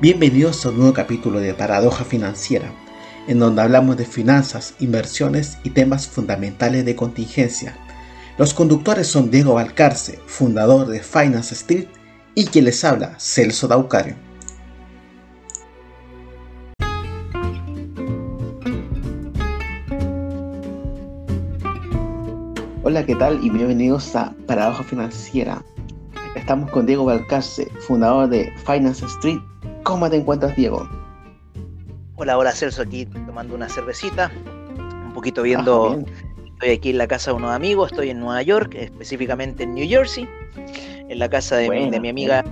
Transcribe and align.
Bienvenidos 0.00 0.64
a 0.64 0.68
un 0.68 0.76
nuevo 0.76 0.92
capítulo 0.92 1.40
de 1.40 1.54
Paradoja 1.54 2.04
Financiera, 2.04 2.70
en 3.26 3.40
donde 3.40 3.62
hablamos 3.62 3.96
de 3.96 4.04
finanzas, 4.04 4.76
inversiones 4.78 5.58
y 5.64 5.70
temas 5.70 6.06
fundamentales 6.06 6.84
de 6.84 6.94
contingencia. 6.94 7.76
Los 8.38 8.54
conductores 8.54 9.08
son 9.08 9.32
Diego 9.32 9.54
Valcarce, 9.54 10.20
fundador 10.26 10.86
de 10.86 11.02
Finance 11.02 11.52
Street, 11.52 11.88
y 12.36 12.46
quien 12.46 12.66
les 12.66 12.84
habla, 12.84 13.18
Celso 13.18 13.66
Daucario. 13.66 14.14
Hola, 22.84 23.04
¿qué 23.04 23.16
tal? 23.16 23.44
Y 23.44 23.50
bienvenidos 23.50 24.14
a 24.14 24.32
Paradoja 24.46 24.84
Financiera. 24.84 25.64
Estamos 26.36 26.70
con 26.70 26.86
Diego 26.86 27.04
Valcarce, 27.04 27.68
fundador 27.80 28.28
de 28.28 28.52
Finance 28.64 29.04
Street 29.04 29.40
¿Cómo 29.82 30.10
te 30.10 30.16
encuentras, 30.16 30.54
Diego? 30.56 30.88
Hola, 32.16 32.36
hola 32.36 32.52
Celso, 32.52 32.82
aquí 32.82 33.06
tomando 33.06 33.54
una 33.54 33.68
cervecita, 33.68 34.30
un 35.06 35.12
poquito 35.14 35.42
viendo, 35.42 35.92
ah, 35.92 36.10
estoy 36.52 36.70
aquí 36.70 36.90
en 36.90 36.98
la 36.98 37.06
casa 37.06 37.30
de 37.30 37.36
unos 37.36 37.52
amigos, 37.52 37.92
estoy 37.92 38.10
en 38.10 38.18
Nueva 38.18 38.42
York, 38.42 38.74
específicamente 38.74 39.62
en 39.62 39.74
New 39.74 39.88
Jersey, 39.88 40.28
en 41.08 41.18
la 41.18 41.28
casa 41.30 41.56
de, 41.56 41.70
mi, 41.70 42.08
amiga, 42.08 42.44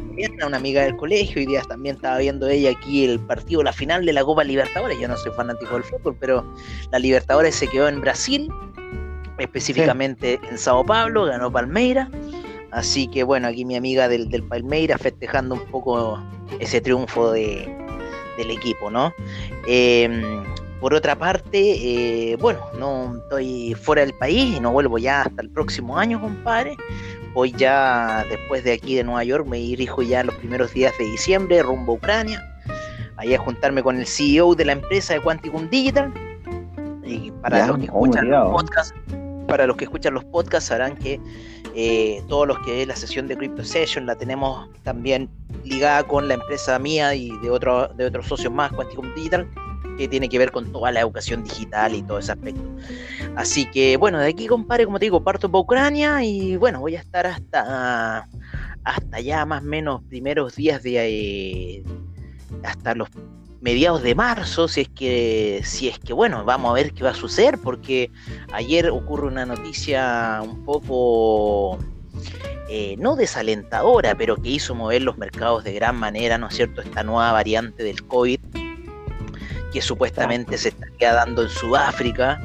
una 0.47 0.57
amiga 0.57 0.83
del 0.83 0.97
colegio, 0.97 1.43
y 1.43 1.47
día 1.47 1.62
también 1.62 1.97
estaba 1.97 2.19
viendo 2.19 2.48
ella 2.48 2.70
aquí 2.70 3.05
el 3.05 3.19
partido, 3.19 3.62
la 3.65 3.73
final 3.73 4.06
de 4.06 4.12
la 4.12 4.25
Copa 4.25 4.45
Libertadores, 4.45 4.98
yo 5.01 5.09
no 5.09 5.17
soy 5.17 5.33
fanático 5.33 5.75
del 5.75 5.83
fútbol, 5.83 6.17
pero 6.20 6.55
la 6.93 7.01
Libertadores 7.01 7.56
se 7.56 7.67
quedó 7.67 7.89
en 7.89 8.01
Brasil, 8.01 8.48
específicamente 9.39 10.39
en 10.48 10.59
Sao 10.59 10.87
Paulo, 10.87 11.25
ganó 11.25 11.51
Palmeira, 11.51 12.09
Así 12.77 13.09
que 13.09 13.23
bueno, 13.23 13.48
aquí 13.48 13.65
mi 13.65 13.75
amiga 13.75 14.07
del, 14.07 14.29
del 14.29 14.43
Palmeiras 14.43 15.01
festejando 15.01 15.55
un 15.55 15.65
poco 15.71 16.23
ese 16.61 16.83
triunfo 16.83 17.33
de, 17.33 17.75
del 18.37 18.51
equipo, 18.51 18.91
¿no? 18.91 19.15
Em, 19.67 20.45
por 20.78 20.92
otra 20.92 21.17
parte, 21.17 21.48
eh, 21.55 22.37
bueno, 22.37 22.61
no 22.78 23.17
estoy 23.17 23.73
fuera 23.73 24.03
del 24.03 24.12
país 24.12 24.59
y 24.59 24.61
no 24.61 24.73
vuelvo 24.73 24.98
ya 24.98 25.23
hasta 25.23 25.41
el 25.41 25.48
próximo 25.48 25.97
año, 25.97 26.20
compadre. 26.20 26.77
Hoy 27.33 27.50
ya, 27.53 28.27
después 28.28 28.62
de 28.62 28.75
aquí 28.75 28.95
de 28.95 29.05
Nueva 29.05 29.25
York, 29.25 29.47
me 29.47 29.56
dirijo 29.56 30.03
ya 30.03 30.22
los 30.22 30.34
primeros 30.34 30.75
días 30.75 30.93
de 30.98 31.06
diciembre 31.06 31.62
rumbo 31.62 31.93
a 31.93 31.95
Ucrania, 31.97 32.43
ahí 33.17 33.33
a 33.33 33.39
juntarme 33.39 33.83
con 33.83 33.97
el 33.97 34.06
CEO 34.06 34.55
de 34.55 34.67
la 34.67 34.72
empresa 34.72 35.15
de 35.15 35.22
Quanticum 35.22 35.70
Digital. 35.70 36.12
Y 37.06 37.31
para 37.41 37.69
los 37.69 37.78
que 37.78 37.84
escuchan 37.87 38.28
los 38.28 38.50
podcasts, 38.50 38.95
para 39.48 39.67
los 39.67 39.78
que 39.78 39.84
escuchan 39.84 40.12
los 40.12 40.25
podcasts 40.27 40.69
sabrán 40.69 40.95
que 40.97 41.19
eh, 41.78 42.22
todos 42.27 42.48
los 42.48 42.58
que 42.60 42.80
es 42.80 42.88
la 42.88 42.96
sesión 42.96 43.28
de 43.28 43.36
Crypto 43.36 43.62
Session 43.62 44.06
la 44.06 44.16
tenemos 44.16 44.70
también 44.82 45.28
ligada 45.62 46.05
con 46.05 46.27
la 46.27 46.34
empresa 46.34 46.78
mía 46.78 47.14
y 47.14 47.30
de, 47.42 47.50
otro, 47.50 47.88
de 47.88 48.06
otros 48.06 48.27
socios 48.27 48.50
más, 48.50 48.72
Quanticum 48.72 49.14
Digital, 49.14 49.46
que 49.98 50.08
tiene 50.08 50.30
que 50.30 50.38
ver 50.38 50.52
con 50.52 50.72
toda 50.72 50.91
la 50.91 51.00
educación 51.00 51.44
digital 51.44 51.94
y 51.94 52.02
todo 52.02 52.19
ese 52.19 52.32
aspecto. 52.32 52.62
Así 53.34 53.70
que 53.70 53.98
bueno, 53.98 54.19
de 54.19 54.28
aquí, 54.28 54.47
compadre, 54.47 54.86
como 54.86 54.98
te 54.98 55.04
digo, 55.04 55.22
parto 55.22 55.50
para 55.50 55.60
Ucrania 55.60 56.24
y 56.24 56.56
bueno, 56.56 56.80
voy 56.80 56.97
a 56.97 57.00
estar 57.00 57.27
hasta, 57.27 58.27
hasta 58.82 59.20
ya 59.20 59.44
más 59.44 59.62
o 59.62 59.66
menos 59.66 60.02
primeros 60.04 60.56
días 60.56 60.82
de... 60.82 60.97
Eh, 60.97 61.84
hasta 62.62 62.94
los 62.94 63.10
mediados 63.61 64.03
de 64.03 64.15
marzo, 64.15 64.69
si 64.69 64.83
es 64.83 64.89
que, 64.89 65.62
si 65.65 65.89
es 65.89 65.99
que, 65.99 66.12
bueno, 66.12 66.45
vamos 66.45 66.71
a 66.71 66.75
ver 66.75 66.93
qué 66.93 67.05
va 67.05 67.11
a 67.11 67.15
suceder, 67.15 67.59
porque 67.59 68.11
ayer 68.53 68.91
ocurre 68.91 69.27
una 69.27 69.47
noticia 69.47 70.41
un 70.43 70.65
poco 70.65 71.79
eh, 72.69 72.97
no 72.99 73.17
desalentadora, 73.17 74.15
pero 74.17 74.37
que 74.37 74.51
hizo 74.51 74.75
mover 74.75 75.03
los 75.03 75.19
mercados 75.19 75.65
de 75.65 75.73
gran 75.73 75.97
manera, 75.97 76.37
¿no 76.37 76.49
es 76.49 76.57
cierto? 76.57 76.83
Esta 76.83 77.03
nueva 77.03 77.33
variante 77.33 77.83
del 77.83 78.05
COVID, 78.07 78.41
que 79.73 79.83
supuestamente 79.83 80.59
se 80.59 80.71
estaría 80.71 81.12
dando 81.12 81.43
en 81.43 81.49
Sudáfrica. 81.49 82.41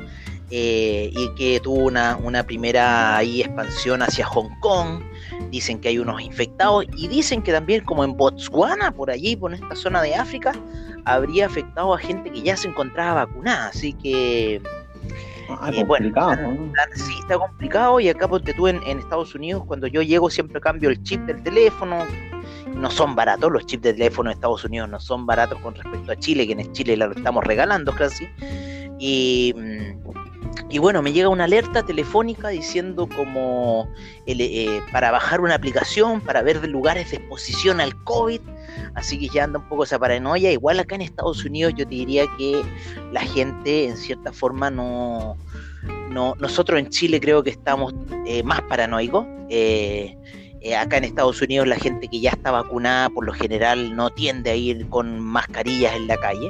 Eh, 0.54 1.12
y 1.14 1.33
que 1.36 1.61
tuvo 1.61 1.86
una, 1.86 2.17
una 2.17 2.44
primera 2.44 3.16
ahí 3.16 3.39
expansión 3.39 4.02
hacia 4.02 4.26
Hong 4.26 4.50
Kong, 4.60 5.02
dicen 5.50 5.80
que 5.80 5.88
hay 5.88 5.98
unos 5.98 6.21
infectados 6.21 6.83
y 6.98 7.08
dicen 7.08 7.42
que 7.42 7.54
también 7.54 7.86
como 7.86 8.04
en 8.04 8.17
Botswana, 8.17 8.92
por 8.92 9.11
allí, 9.11 9.38
por 9.38 9.54
esta 9.54 9.77
zona 9.77 10.02
de 10.02 10.14
África, 10.14 10.52
habría 11.06 11.45
afectado 11.45 11.94
a 11.94 11.98
gente 11.98 12.32
que 12.32 12.42
ya 12.42 12.58
se 12.58 12.67
encontraba 12.67 13.26
vacunada. 13.26 13.67
Así 13.67 13.94
que... 13.94 14.62
Ah, 15.50 15.70
eh, 15.73 15.86
complicado, 15.86 16.38
sí, 16.95 17.14
está 17.20 17.38
complicado 17.38 18.00
y 18.00 18.08
acá 18.08 18.26
porque 18.26 18.54
tú 18.54 18.67
en, 18.67 18.82
Estados 18.86 19.36
Unidos, 19.36 19.64
cuando 19.66 19.86
yo 19.88 20.02
llego 20.02 20.30
siempre 20.30 20.62
cambio 20.62 20.89
el 20.89 21.04
chip 21.04 21.20
del 21.23 21.44
teléfono, 21.44 22.06
no 22.73 22.89
son 22.89 23.16
baratos, 23.16 23.52
los 23.52 23.66
chips 23.66 23.84
de 23.84 23.94
teléfono 23.94 24.30
de 24.30 24.36
Estados 24.36 24.64
Unidos 24.64 24.88
no 24.88 25.00
son 25.00 25.26
baratos 25.26 25.60
con 25.60 25.76
respecto 25.76 26.12
a 26.12 26.16
Chile, 26.16 26.48
que 26.48 26.54
en 26.54 26.72
Chile 26.72 26.95
lo 26.95 27.12
estamos 27.12 27.44
regalando 27.44 27.94
casi. 27.94 28.30
Y, 28.98 29.54
mm, 29.58 30.30
y 30.69 30.79
bueno, 30.79 31.02
me 31.02 31.11
llega 31.11 31.29
una 31.29 31.43
alerta 31.43 31.83
telefónica 31.83 32.49
diciendo 32.49 33.07
como 33.07 33.89
eh, 34.25 34.79
para 34.91 35.11
bajar 35.11 35.41
una 35.41 35.55
aplicación, 35.55 36.21
para 36.21 36.41
ver 36.41 36.67
lugares 36.67 37.11
de 37.11 37.17
exposición 37.17 37.81
al 37.81 37.95
COVID. 38.03 38.39
Así 38.95 39.19
que 39.19 39.27
ya 39.27 39.43
anda 39.43 39.59
un 39.59 39.67
poco 39.67 39.83
esa 39.83 39.99
paranoia. 39.99 40.52
Igual 40.52 40.79
acá 40.79 40.95
en 40.95 41.02
Estados 41.02 41.43
Unidos 41.43 41.73
yo 41.75 41.85
te 41.85 41.95
diría 41.95 42.25
que 42.37 42.63
la 43.11 43.21
gente 43.21 43.85
en 43.85 43.97
cierta 43.97 44.31
forma 44.31 44.69
no... 44.69 45.35
no 46.09 46.35
nosotros 46.39 46.79
en 46.79 46.89
Chile 46.89 47.19
creo 47.19 47.43
que 47.43 47.49
estamos 47.49 47.93
eh, 48.25 48.41
más 48.43 48.61
paranoicos. 48.61 49.25
Eh, 49.49 50.15
acá 50.77 50.97
en 50.97 51.03
Estados 51.03 51.41
Unidos 51.41 51.67
la 51.67 51.75
gente 51.75 52.08
que 52.08 52.21
ya 52.21 52.29
está 52.29 52.52
vacunada 52.52 53.09
por 53.09 53.25
lo 53.25 53.33
general 53.33 53.95
no 53.95 54.09
tiende 54.09 54.52
a 54.52 54.55
ir 54.55 54.87
con 54.87 55.19
mascarillas 55.19 55.95
en 55.95 56.08
la 56.08 56.17
calle. 56.17 56.49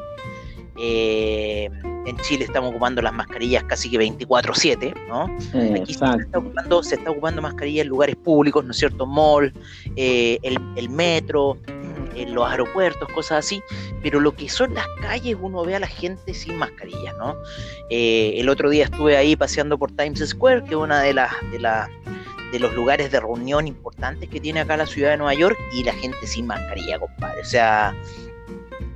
Eh, 0.78 1.70
en 2.06 2.18
Chile 2.18 2.46
estamos 2.46 2.72
ocupando 2.72 3.02
las 3.02 3.14
mascarillas 3.14 3.64
casi 3.66 3.90
que 3.90 3.98
24/7, 3.98 4.94
¿no? 5.08 5.26
Aquí 5.76 5.94
se 5.94 6.06
está, 6.06 6.40
ocupando, 6.40 6.84
se 6.84 6.96
está 6.96 7.12
ocupando 7.12 7.42
mascarillas 7.42 7.84
en 7.84 7.90
lugares 7.90 8.16
públicos, 8.16 8.64
¿no 8.64 8.72
es 8.72 8.78
cierto? 8.78 9.06
Mall, 9.06 9.54
eh, 9.96 10.40
el, 10.42 10.90
metro, 10.90 11.58
en 12.16 12.34
los 12.34 12.50
aeropuertos, 12.50 13.08
cosas 13.10 13.46
así, 13.46 13.62
pero 14.02 14.20
lo 14.20 14.34
que 14.34 14.50
son 14.50 14.74
las 14.74 14.88
calles 15.02 15.38
uno 15.40 15.64
ve 15.64 15.76
a 15.76 15.80
la 15.80 15.88
gente 15.88 16.34
sin 16.34 16.58
mascarillas, 16.58 17.16
¿no? 17.18 17.36
Eh, 17.90 18.34
el 18.38 18.50
otro 18.50 18.70
día 18.70 18.86
estuve 18.86 19.18
ahí 19.18 19.36
paseando 19.36 19.78
por 19.78 19.92
Times 19.92 20.28
Square, 20.28 20.64
que 20.64 20.72
es 20.72 20.76
una 20.76 21.02
de 21.02 21.14
las 21.14 21.32
de 21.52 21.60
de 22.52 22.60
los 22.60 22.74
lugares 22.74 23.10
de 23.12 23.20
reunión 23.20 23.66
importantes 23.66 24.28
que 24.30 24.42
tiene 24.42 24.60
acá 24.60 24.76
la 24.76 24.86
ciudad 24.86 25.12
de 25.12 25.18
Nueva 25.18 25.34
York 25.34 25.58
y 25.74 25.84
la 25.84 25.94
gente 25.94 26.28
sin 26.28 26.48
mascarilla, 26.48 27.00
compadre. 27.00 27.40
O 27.40 27.46
sea, 27.46 27.96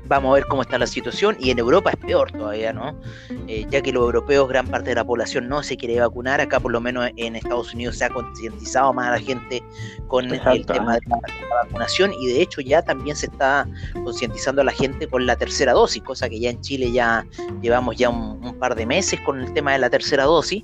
Vamos 0.07 0.31
a 0.31 0.33
ver 0.35 0.45
cómo 0.45 0.61
está 0.61 0.77
la 0.77 0.87
situación 0.87 1.35
y 1.39 1.49
en 1.49 1.59
Europa 1.59 1.89
es 1.89 1.97
peor 1.97 2.31
todavía, 2.31 2.73
¿no? 2.73 2.99
Eh, 3.47 3.65
ya 3.69 3.81
que 3.81 3.91
los 3.91 4.03
europeos, 4.03 4.47
gran 4.47 4.67
parte 4.67 4.89
de 4.89 4.95
la 4.95 5.03
población 5.03 5.47
no 5.47 5.63
se 5.63 5.77
quiere 5.77 5.99
vacunar, 5.99 6.41
acá 6.41 6.59
por 6.59 6.71
lo 6.71 6.79
menos 6.79 7.09
en 7.15 7.35
Estados 7.35 7.73
Unidos 7.73 7.97
se 7.97 8.05
ha 8.05 8.09
concientizado 8.09 8.93
más 8.93 9.07
a 9.07 9.11
la 9.11 9.19
gente 9.19 9.63
con 10.07 10.25
el 10.25 10.65
tema 10.65 10.95
de 10.95 11.01
la, 11.07 11.19
vacunación 11.63 12.13
y 12.19 12.27
de 12.27 12.41
hecho 12.41 12.61
ya 12.61 12.81
también 12.81 13.15
se 13.15 13.27
está 13.27 13.67
concientizando 14.03 14.61
a 14.61 14.65
la 14.65 14.71
gente 14.71 15.07
con 15.07 15.25
la 15.25 15.35
tercera 15.35 15.73
dosis, 15.73 16.03
cosa 16.03 16.29
que 16.29 16.39
ya 16.39 16.49
en 16.51 16.61
Chile 16.61 16.91
ya 16.91 17.25
llevamos 17.61 17.95
ya 17.95 18.09
un, 18.09 18.55
par 18.59 18.75
de 18.75 18.85
meses 18.85 19.19
con 19.21 19.41
el 19.41 19.51
tema 19.53 19.73
de 19.73 19.79
la 19.79 19.89
tercera 19.89 20.23
dosis 20.23 20.63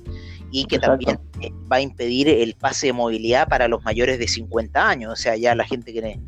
y 0.52 0.66
que 0.66 0.78
también 0.78 1.18
eh, 1.40 1.50
va 1.70 1.76
a 1.76 1.80
impedir 1.80 2.28
el 2.28 2.54
pase 2.54 2.88
de 2.88 2.92
movilidad 2.92 3.48
para 3.48 3.66
los 3.66 3.82
mayores 3.82 4.18
de 4.18 4.28
50 4.28 4.88
años, 4.88 5.12
o 5.12 5.16
sea, 5.16 5.36
ya 5.36 5.54
la 5.54 5.64
gente 5.64 5.92
que 5.92 6.20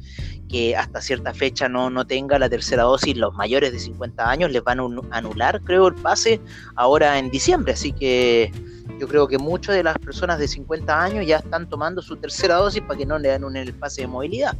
que 0.48 0.76
hasta 0.76 1.00
cierta 1.00 1.34
fecha 1.34 1.68
no, 1.68 1.90
no 1.90 2.06
tenga 2.06 2.38
la 2.38 2.48
tercera 2.48 2.84
dosis, 2.84 3.16
los 3.16 3.34
mayores 3.34 3.72
de 3.72 3.78
50 3.78 4.30
años 4.30 4.52
les 4.52 4.62
van 4.62 4.78
a 4.80 4.84
anular, 5.10 5.60
creo, 5.62 5.88
el 5.88 5.94
pase 5.94 6.40
ahora 6.76 7.18
en 7.18 7.30
diciembre. 7.30 7.72
Así 7.72 7.92
que 7.92 8.52
yo 9.00 9.08
creo 9.08 9.26
que 9.26 9.38
muchas 9.38 9.74
de 9.74 9.82
las 9.82 9.98
personas 9.98 10.38
de 10.38 10.46
50 10.46 11.02
años 11.02 11.26
ya 11.26 11.38
están 11.38 11.68
tomando 11.68 12.02
su 12.02 12.16
tercera 12.16 12.56
dosis 12.56 12.82
para 12.82 12.98
que 12.98 13.06
no 13.06 13.18
le 13.18 13.30
den 13.30 13.56
el 13.56 13.74
pase 13.74 14.02
de 14.02 14.06
movilidad. 14.06 14.56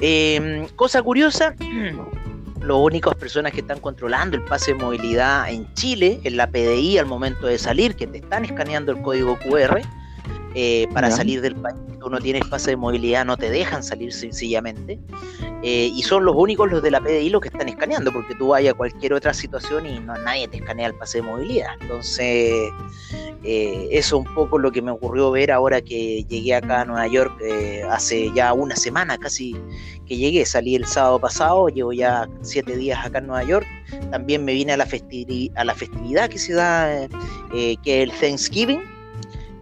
Em, 0.00 0.68
cosa 0.76 1.02
curiosa, 1.02 1.54
las 2.60 2.76
únicas 2.76 3.14
personas 3.14 3.52
que 3.52 3.60
están 3.60 3.80
controlando 3.80 4.36
el 4.36 4.44
pase 4.44 4.72
de 4.72 4.78
movilidad 4.78 5.50
en 5.50 5.72
Chile, 5.74 6.20
en 6.24 6.36
la 6.36 6.48
PDI 6.48 6.98
al 6.98 7.06
momento 7.06 7.46
de 7.46 7.58
salir, 7.58 7.94
que 7.96 8.06
te 8.06 8.18
están 8.18 8.44
escaneando 8.44 8.92
el 8.92 9.02
código 9.02 9.38
QR, 9.38 9.80
eh, 10.56 10.86
para 10.92 11.10
salir 11.10 11.40
del 11.40 11.56
país. 11.56 11.76
Tú 11.98 12.08
no 12.08 12.20
tienes 12.20 12.46
pase 12.46 12.70
de 12.70 12.76
movilidad, 12.76 13.24
no 13.24 13.36
te 13.36 13.50
dejan 13.50 13.82
salir 13.82 14.12
sencillamente. 14.12 15.00
Eh, 15.64 15.90
y 15.92 16.02
son 16.02 16.24
los 16.24 16.36
únicos 16.36 16.70
los 16.70 16.80
de 16.80 16.92
la 16.92 17.00
PDI 17.00 17.30
los 17.30 17.40
que 17.40 17.48
están 17.48 17.68
escaneando, 17.68 18.12
porque 18.12 18.36
tú 18.36 18.48
vayas 18.48 18.74
a 18.74 18.76
cualquier 18.76 19.14
otra 19.14 19.34
situación 19.34 19.84
y 19.86 19.98
no 19.98 20.16
nadie 20.18 20.46
te 20.46 20.58
escanea 20.58 20.86
el 20.86 20.94
pase 20.94 21.18
de 21.18 21.22
movilidad. 21.22 21.70
Entonces, 21.80 22.70
eh, 23.42 23.88
eso 23.90 24.20
es 24.20 24.26
un 24.28 24.34
poco 24.34 24.58
lo 24.58 24.70
que 24.70 24.80
me 24.80 24.92
ocurrió 24.92 25.32
ver 25.32 25.50
ahora 25.50 25.80
que 25.80 26.22
llegué 26.28 26.54
acá 26.54 26.82
a 26.82 26.84
Nueva 26.84 27.08
York 27.08 27.32
hace 27.90 28.30
ya 28.32 28.52
una 28.52 28.76
semana 28.76 29.18
casi 29.18 29.56
que 30.06 30.16
llegué. 30.16 30.46
Salí 30.46 30.76
el 30.76 30.86
sábado 30.86 31.18
pasado, 31.18 31.68
llevo 31.68 31.92
ya 31.92 32.28
siete 32.42 32.76
días 32.76 33.04
acá 33.04 33.18
en 33.18 33.26
Nueva 33.26 33.42
York. 33.42 33.66
También 34.12 34.44
me 34.44 34.52
vine 34.52 34.74
a 34.74 34.76
la, 34.76 34.86
a 35.56 35.64
la 35.64 35.74
festividad 35.74 36.28
que 36.28 36.38
se 36.38 36.52
da, 36.52 37.08
que 37.50 38.02
es 38.02 38.08
el 38.08 38.12
Thanksgiving 38.12 38.94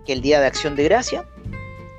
que 0.07 0.13
el 0.13 0.21
Día 0.21 0.41
de 0.41 0.47
Acción 0.47 0.77
de 0.77 0.85
Gracia. 0.85 1.25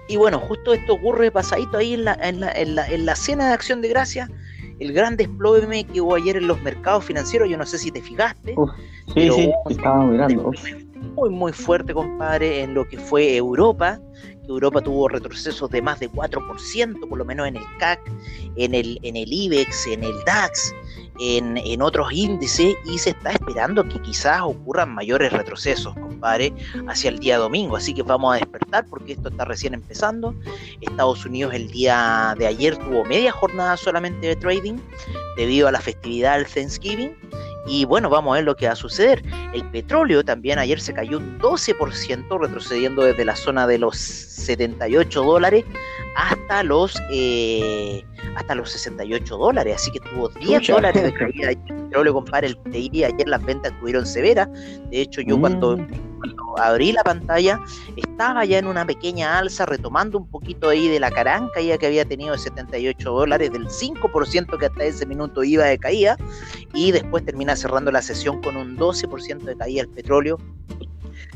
Y 0.08 0.18
bueno, 0.18 0.40
justo 0.40 0.74
esto 0.74 0.94
ocurre 0.94 1.32
pasadito 1.32 1.78
ahí 1.78 1.94
en 1.94 2.06
la, 2.06 2.18
en 2.22 2.40
la, 2.40 2.52
en 2.52 3.06
la, 3.06 3.16
cena 3.16 3.48
de 3.48 3.54
Acción 3.54 3.82
de 3.82 3.90
Gracia. 3.90 4.30
el 4.80 4.92
gran 4.92 5.16
desplome 5.16 5.86
que 5.86 6.02
hubo 6.02 6.16
ayer 6.16 6.36
en 6.38 6.48
los 6.48 6.62
mercados 6.62 7.06
financieros, 7.06 7.50
yo 7.50 7.58
no 7.58 7.66
sé 7.66 7.78
si 7.78 7.92
te 7.92 8.02
fijaste. 8.02 8.56
sí, 9.14 9.32
sí, 9.32 9.52
estaba 9.70 10.06
mirando. 10.06 10.52
Muy, 11.24 11.30
muy 11.30 11.54
fuerte, 11.54 11.94
compadre, 11.94 12.64
en 12.64 12.74
lo 12.74 12.86
que 12.86 12.98
fue 12.98 13.38
Europa. 13.38 13.98
Europa 14.50 14.82
tuvo 14.82 15.08
retrocesos 15.08 15.70
de 15.70 15.82
más 15.82 16.02
de 16.02 16.12
4%, 16.12 17.08
por 17.08 17.18
lo 17.18 17.24
menos 17.24 17.48
en 17.48 17.56
el 17.56 17.64
CAC, 17.80 18.02
en 18.58 18.76
el, 18.76 19.00
en 19.04 19.16
el 19.16 19.32
IBEX, 19.32 19.88
en 19.88 20.04
el 20.04 20.14
DAX 20.26 20.74
en, 21.20 21.82
otros 21.82 22.12
índices 22.12 22.76
y 22.86 22.98
se 22.98 23.12
está 23.12 23.32
esperando 23.32 23.88
que 23.88 24.02
quizás 24.02 24.42
ocurran 24.42 24.94
mayores 24.94 25.32
retrocesos, 25.32 25.94
compadre, 25.94 26.54
hacia 26.88 27.10
el 27.10 27.20
día 27.20 27.38
domingo. 27.38 27.76
Así 27.76 27.94
que 27.94 28.04
vamos 28.04 28.34
a 28.36 28.40
despertar 28.40 28.86
porque 28.88 29.14
esto 29.14 29.30
está 29.30 29.46
recién 29.46 29.74
empezando. 29.74 30.36
Estados 30.82 31.26
Unidos 31.26 31.54
el 31.54 31.70
día 31.72 32.36
de 32.38 32.48
ayer 32.48 32.78
tuvo 32.78 33.06
media 33.06 33.32
jornada 33.32 33.78
solamente 33.78 34.28
de 34.28 34.36
trading 34.36 34.78
debido 35.38 35.68
a 35.68 35.72
la 35.72 35.80
festividad 35.80 36.38
del 36.38 36.48
Thanksgiving. 36.48 37.16
Y 37.66 37.86
bueno, 37.86 38.10
vamos 38.10 38.34
a 38.34 38.36
ver 38.36 38.44
lo 38.44 38.56
que 38.56 38.68
va 38.68 38.74
a 38.74 38.76
suceder. 38.76 39.24
El 39.54 39.64
petróleo 39.72 40.24
también 40.24 40.60
ayer 40.60 40.80
se 40.80 40.94
cayó 40.94 41.18
un 41.18 41.40
12%, 41.40 42.40
retrocediendo 42.40 43.04
desde 43.04 43.26
la 43.26 43.36
zona 43.36 43.68
de 43.68 43.78
los 43.78 43.98
78 43.98 45.24
dólares 45.24 45.66
hasta 46.16 46.64
los 46.64 47.02
eh, 47.12 48.06
hasta 48.36 48.56
los 48.56 48.72
68 48.72 49.38
dólares, 49.38 49.76
así 49.76 49.92
que 49.92 50.00
tuvo 50.00 50.30
10 50.30 50.68
dólares 50.68 51.04
de 51.04 51.14
caída. 51.14 51.52
El 51.52 51.58
petróleo, 51.58 52.14
compadre, 52.14 52.48
el 52.48 52.58
TI 52.58 53.04
ayer 53.04 53.28
las 53.28 53.44
ventas 53.44 53.72
estuvieron 53.72 54.06
severas, 54.06 54.50
de 54.90 55.02
hecho 55.02 55.22
yo 55.22 55.40
cuando, 55.40 55.78
mm. 55.78 55.88
cuando, 56.20 56.58
abrí 56.58 56.92
la 56.92 57.04
pantalla 57.04 57.60
estaba 57.96 58.46
ya 58.46 58.60
en 58.60 58.68
una 58.68 58.86
pequeña 58.86 59.38
alza, 59.40 59.66
retomando 59.66 60.18
un 60.18 60.28
poquito 60.28 60.70
ahí 60.70 60.88
de 60.88 61.00
la 61.00 61.12
caranca 61.12 61.62
ya 61.62 61.78
que 61.78 61.88
había 61.88 62.06
tenido 62.06 62.34
de 62.34 62.40
78 62.40 63.12
dólares, 63.12 63.52
del 63.52 63.68
5% 63.68 64.58
que 64.58 64.66
hasta 64.66 64.84
ese 64.84 65.06
minuto 65.06 65.44
iba 65.44 65.66
de 65.66 65.78
caída, 65.78 66.18
y 66.74 66.92
después 66.92 67.26
termina 67.26 67.56
cerrando 67.56 67.92
la 67.92 68.02
sesión 68.02 68.42
con 68.42 68.56
un 68.56 68.78
12% 68.78 69.44
de 69.44 69.56
caída 69.56 69.82
el 69.82 69.90
petróleo, 69.90 70.38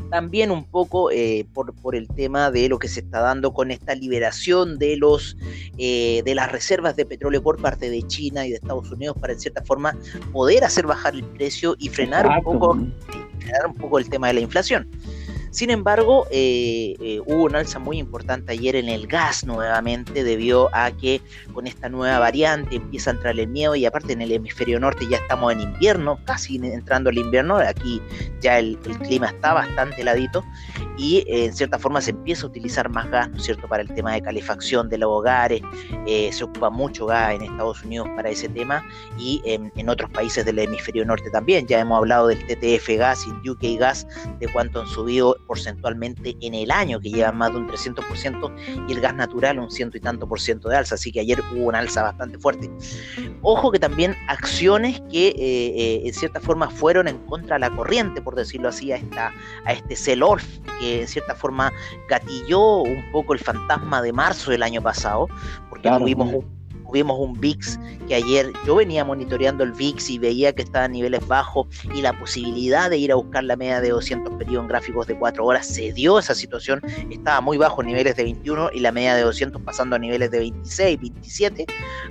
también 0.09 0.51
un 0.51 0.63
poco 0.63 1.11
eh, 1.11 1.45
por, 1.53 1.73
por, 1.75 1.95
el 1.95 2.07
tema 2.07 2.51
de 2.51 2.69
lo 2.69 2.79
que 2.79 2.87
se 2.87 3.01
está 3.01 3.19
dando 3.19 3.53
con 3.53 3.71
esta 3.71 3.95
liberación 3.95 4.77
de 4.77 4.97
los 4.97 5.37
eh, 5.77 6.21
de 6.23 6.35
las 6.35 6.51
reservas 6.51 6.95
de 6.95 7.05
petróleo 7.05 7.41
por 7.41 7.61
parte 7.61 7.89
de 7.89 8.01
China 8.03 8.45
y 8.45 8.49
de 8.49 8.55
Estados 8.55 8.91
Unidos 8.91 9.17
para 9.19 9.33
en 9.33 9.39
cierta 9.39 9.63
forma 9.63 9.97
poder 10.31 10.63
hacer 10.63 10.85
bajar 10.85 11.15
el 11.15 11.23
precio 11.23 11.75
y 11.79 11.89
frenar 11.89 12.27
un 12.27 12.43
poco 12.43 12.77
frenar 13.39 13.67
un 13.67 13.75
poco 13.75 13.99
el 13.99 14.09
tema 14.09 14.27
de 14.27 14.33
la 14.33 14.39
inflación. 14.41 14.89
Sin 15.57 15.71
embargo, 15.71 16.27
eh, 16.29 16.93
eh, 16.99 17.19
hubo 17.25 17.45
un 17.45 17.55
alza 17.55 17.79
muy 17.79 17.97
importante 17.97 18.51
ayer 18.51 18.75
en 18.75 18.89
el 18.89 19.07
gas 19.07 19.43
nuevamente, 19.43 20.23
debido 20.23 20.69
a 20.71 20.91
que 20.91 21.19
con 21.51 21.65
esta 21.65 21.89
nueva 21.89 22.19
variante 22.19 22.75
empieza 22.75 23.09
a 23.09 23.13
entrar 23.15 23.39
el 23.39 23.47
miedo 23.47 23.75
y 23.75 23.83
aparte 23.83 24.13
en 24.13 24.21
el 24.21 24.31
hemisferio 24.31 24.79
norte 24.79 25.07
ya 25.09 25.17
estamos 25.17 25.51
en 25.53 25.61
invierno, 25.61 26.19
casi 26.25 26.57
entrando 26.57 27.09
al 27.09 27.17
invierno, 27.17 27.57
aquí 27.57 27.99
ya 28.39 28.59
el, 28.59 28.77
clima 28.77 29.29
está 29.29 29.53
bastante 29.53 30.01
heladito 30.01 30.45
y 30.95 31.23
eh, 31.27 31.45
en 31.45 31.55
cierta 31.55 31.79
forma 31.79 32.01
se 32.01 32.11
empieza 32.11 32.43
a 32.43 32.49
utilizar 32.49 32.89
más 32.89 33.09
gas, 33.09 33.27
¿no 33.31 33.37
es 33.37 33.43
cierto?, 33.45 33.67
para 33.67 33.81
el 33.81 33.91
tema 33.91 34.13
de 34.13 34.21
calefacción 34.21 34.89
de 34.89 34.99
los 34.99 35.09
hogares, 35.09 35.61
se 36.05 36.43
ocupa 36.43 36.69
mucho 36.69 37.07
gas 37.07 37.33
en 37.33 37.41
Estados 37.41 37.83
Unidos 37.83 38.07
para 38.15 38.29
ese 38.29 38.47
tema 38.47 38.85
y 39.17 39.41
en, 39.43 39.71
en, 39.75 39.89
otros 39.89 40.11
países 40.11 40.45
del 40.45 40.59
hemisferio 40.59 41.03
norte 41.03 41.31
también, 41.31 41.65
ya 41.65 41.79
hemos 41.79 41.97
hablado 41.97 42.27
del 42.27 42.45
TTF 42.45 42.89
gas 42.99 43.25
y 43.25 43.49
UK 43.49 43.79
gas, 43.79 44.05
de 44.39 44.47
cuánto 44.49 44.81
han 44.81 44.87
subido 44.87 45.35
porcentualmente 45.47 46.35
en 46.41 46.53
el 46.53 46.71
año, 46.71 46.99
que 46.99 47.09
lleva 47.09 47.31
más 47.31 47.51
de 47.51 47.57
un 47.57 47.67
300%, 47.67 48.87
y 48.87 48.91
el 48.91 49.01
gas 49.01 49.15
natural 49.15 49.59
un 49.59 49.71
ciento 49.71 49.97
y 49.97 50.01
tanto 50.01 50.27
por 50.27 50.39
ciento 50.39 50.69
de 50.69 50.77
alza, 50.77 50.95
así 50.95 51.11
que 51.11 51.21
ayer 51.21 51.41
hubo 51.53 51.65
una 51.65 51.79
alza 51.79 52.03
bastante 52.03 52.37
fuerte. 52.37 52.69
Ojo 53.41 53.71
que 53.71 53.79
también 53.79 54.15
acciones 54.27 55.01
que 55.11 55.29
eh, 55.29 55.33
eh, 55.37 56.01
en 56.05 56.13
cierta 56.13 56.39
forma 56.39 56.69
fueron 56.69 57.07
en 57.07 57.17
contra 57.25 57.55
de 57.55 57.61
la 57.61 57.69
corriente, 57.69 58.21
por 58.21 58.35
decirlo 58.35 58.69
así, 58.69 58.91
a, 58.91 58.97
esta, 58.97 59.31
a 59.65 59.73
este 59.73 59.95
sell-off, 59.95 60.43
que 60.79 61.01
en 61.01 61.07
cierta 61.07 61.35
forma 61.35 61.71
gatilló 62.09 62.81
un 62.81 63.03
poco 63.11 63.33
el 63.33 63.39
fantasma 63.39 64.01
de 64.01 64.13
marzo 64.13 64.51
del 64.51 64.63
año 64.63 64.81
pasado, 64.81 65.27
porque 65.69 65.89
tuvimos 65.89 66.33
un 66.33 66.56
tuvimos 66.87 67.19
un 67.19 67.33
VIX 67.39 67.79
que 68.07 68.15
ayer 68.15 68.51
yo 68.65 68.75
venía 68.75 69.03
monitoreando 69.03 69.63
el 69.63 69.71
VIX 69.73 70.09
y 70.09 70.19
veía 70.19 70.53
que 70.53 70.63
estaba 70.63 70.85
a 70.85 70.87
niveles 70.87 71.25
bajos 71.27 71.67
y 71.93 72.01
la 72.01 72.17
posibilidad 72.17 72.89
de 72.89 72.97
ir 72.97 73.11
a 73.11 73.15
buscar 73.15 73.43
la 73.43 73.55
media 73.55 73.81
de 73.81 73.89
200 73.89 74.33
periodos 74.35 74.63
en 74.63 74.69
gráficos 74.69 75.07
de 75.07 75.17
4 75.17 75.45
horas 75.45 75.67
se 75.67 75.91
dio 75.93 76.19
esa 76.19 76.33
situación, 76.33 76.81
estaba 77.09 77.41
muy 77.41 77.57
bajo 77.57 77.83
niveles 77.83 78.15
de 78.15 78.23
21 78.23 78.71
y 78.73 78.79
la 78.79 78.91
media 78.91 79.15
de 79.15 79.21
200 79.23 79.61
pasando 79.61 79.95
a 79.95 79.99
niveles 79.99 80.31
de 80.31 80.39
26, 80.39 80.99
27. 80.99 81.65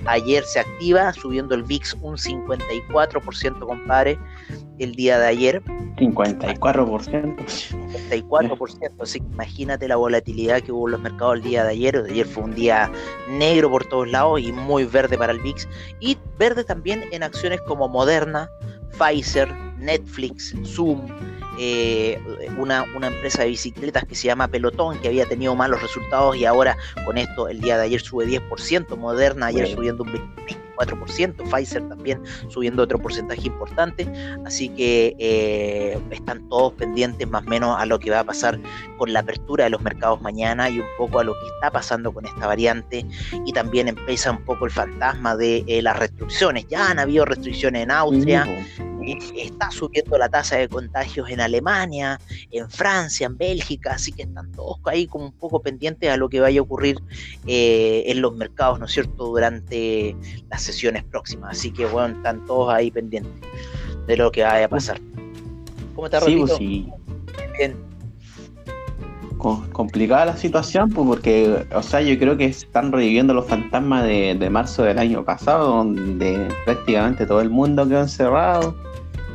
Ayer 0.05 0.43
se 0.43 0.59
activa 0.59 1.11
subiendo 1.13 1.55
el 1.55 1.63
VIX 1.63 1.93
un 2.01 2.17
54%, 2.17 3.59
compadre, 3.59 4.19
el 4.79 4.93
día 4.95 5.19
de 5.19 5.27
ayer. 5.27 5.63
54%. 5.95 7.35
54%, 8.09 8.91
así 9.01 9.19
que 9.19 9.25
imagínate 9.25 9.87
la 9.87 9.95
volatilidad 9.95 10.61
que 10.61 10.71
hubo 10.71 10.87
en 10.87 10.91
los 10.93 11.01
mercados 11.01 11.37
el 11.37 11.41
día 11.41 11.63
de 11.63 11.71
ayer. 11.71 12.05
Ayer 12.09 12.25
fue 12.25 12.43
un 12.43 12.53
día 12.53 12.91
negro 13.29 13.69
por 13.69 13.85
todos 13.85 14.07
lados 14.09 14.39
y 14.41 14.51
muy 14.51 14.66
verde 14.75 15.17
para 15.17 15.33
el 15.33 15.39
VIX. 15.39 15.67
Y 15.99 16.17
verde 16.37 16.63
también 16.63 17.05
en 17.11 17.23
acciones 17.23 17.61
como 17.61 17.87
Moderna, 17.87 18.49
Pfizer, 18.97 19.53
Netflix, 19.77 20.53
Zoom, 20.65 21.07
eh, 21.59 22.19
una, 22.57 22.85
una, 22.95 23.07
empresa 23.07 23.43
de 23.43 23.49
bicicletas 23.49 24.05
que 24.05 24.15
se 24.15 24.27
llama 24.27 24.47
Pelotón, 24.47 24.99
que 24.99 25.07
había 25.07 25.25
tenido 25.25 25.55
malos 25.55 25.81
resultados 25.81 26.35
y 26.35 26.45
ahora 26.45 26.77
con 27.05 27.17
esto 27.17 27.47
el 27.47 27.61
día 27.61 27.77
de 27.77 27.85
ayer 27.85 28.01
sube 28.01 28.27
10%, 28.27 28.95
Moderna 28.95 29.47
ayer 29.47 29.67
subiendo 29.67 30.03
un 30.03 30.11
24%, 30.77 31.49
Pfizer 31.49 31.87
también 31.89 32.21
subiendo 32.49 32.83
otro 32.83 32.99
porcentaje 32.99 33.47
importante, 33.47 34.07
así 34.45 34.69
que 34.69 35.15
eh, 35.19 35.99
están 36.11 36.47
todos 36.49 36.73
pendientes 36.73 37.27
más 37.27 37.45
o 37.45 37.49
menos 37.49 37.79
a 37.79 37.85
lo 37.85 37.99
que 37.99 38.11
va 38.11 38.19
a 38.19 38.23
pasar 38.23 38.59
con 38.97 39.11
la 39.13 39.19
apertura 39.19 39.65
de 39.65 39.69
los 39.71 39.81
mercados 39.81 40.21
mañana 40.21 40.69
y 40.69 40.79
un 40.79 40.87
poco 40.97 41.19
a 41.19 41.23
lo 41.23 41.33
que 41.33 41.47
está 41.55 41.71
pasando 41.71 42.13
con 42.13 42.25
esta 42.25 42.47
variante 42.47 43.05
y 43.45 43.53
también 43.53 43.87
empieza 43.87 44.31
un 44.31 44.43
poco 44.43 44.65
el 44.65 44.71
fantasma 44.71 45.35
de 45.35 45.63
eh, 45.67 45.81
las 45.81 45.97
restricciones, 45.97 46.67
ya 46.67 46.91
han 46.91 46.99
habido 46.99 47.25
restricciones 47.25 47.83
en 47.83 47.91
Austria 47.91 48.47
está 49.35 49.71
subiendo 49.71 50.17
la 50.17 50.29
tasa 50.29 50.57
de 50.57 50.67
contagios 50.67 51.29
en 51.29 51.39
Alemania, 51.39 52.19
en 52.51 52.69
Francia, 52.69 53.27
en 53.27 53.37
Bélgica, 53.37 53.93
así 53.93 54.11
que 54.11 54.23
están 54.23 54.51
todos 54.51 54.77
ahí 54.85 55.07
como 55.07 55.25
un 55.25 55.31
poco 55.31 55.61
pendientes 55.61 56.09
a 56.09 56.17
lo 56.17 56.29
que 56.29 56.39
vaya 56.39 56.59
a 56.59 56.63
ocurrir 56.63 56.97
eh, 57.45 58.03
en 58.07 58.21
los 58.21 58.35
mercados, 58.35 58.79
¿no 58.79 58.85
es 58.85 58.91
cierto?, 58.91 59.25
durante 59.25 60.15
las 60.49 60.61
sesiones 60.61 61.03
próximas. 61.03 61.57
Así 61.57 61.71
que, 61.71 61.85
bueno, 61.85 62.15
están 62.17 62.45
todos 62.45 62.73
ahí 62.73 62.91
pendientes 62.91 63.33
de 64.07 64.17
lo 64.17 64.31
que 64.31 64.43
vaya 64.43 64.65
a 64.65 64.69
pasar. 64.69 64.99
¿Cómo 65.95 66.07
está, 66.07 66.21
sí, 66.21 66.35
pues 66.35 66.55
sí. 66.57 66.87
Bien 67.57 67.87
complicada 69.37 70.25
la 70.25 70.37
situación, 70.37 70.89
pues 70.89 71.07
porque, 71.07 71.65
o 71.73 71.81
sea, 71.81 72.01
yo 72.01 72.17
creo 72.17 72.37
que 72.37 72.45
están 72.45 72.91
reviviendo 72.91 73.33
los 73.33 73.45
fantasmas 73.45 74.03
de, 74.03 74.35
de, 74.35 74.49
marzo 74.49 74.83
del 74.83 74.99
año 74.99 75.23
pasado, 75.23 75.67
donde 75.67 76.47
prácticamente 76.65 77.25
todo 77.25 77.41
el 77.41 77.49
mundo 77.49 77.87
quedó 77.87 78.01
encerrado 78.01 78.75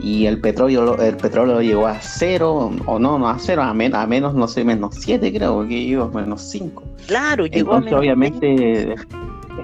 y 0.03 0.27
el 0.27 0.41
petróleo 0.41 0.99
el 1.01 1.17
petróleo 1.17 1.63
llegó 1.63 1.87
a 1.87 2.01
cero, 2.01 2.73
o 2.87 2.99
no, 2.99 3.19
no 3.19 3.29
a 3.29 3.39
cero, 3.39 3.63
a, 3.63 3.73
menos, 3.73 4.35
no 4.35 4.49
sé, 4.49 4.65
menos 4.65 4.97
siete 4.97 5.33
creo 5.33 5.67
que 5.67 5.85
llegó, 5.85 6.09
menos 6.09 6.43
cinco. 6.43 6.83
Claro, 7.07 7.47
llegó 7.47 7.77
Entonces, 7.77 7.93
obviamente 7.93 8.95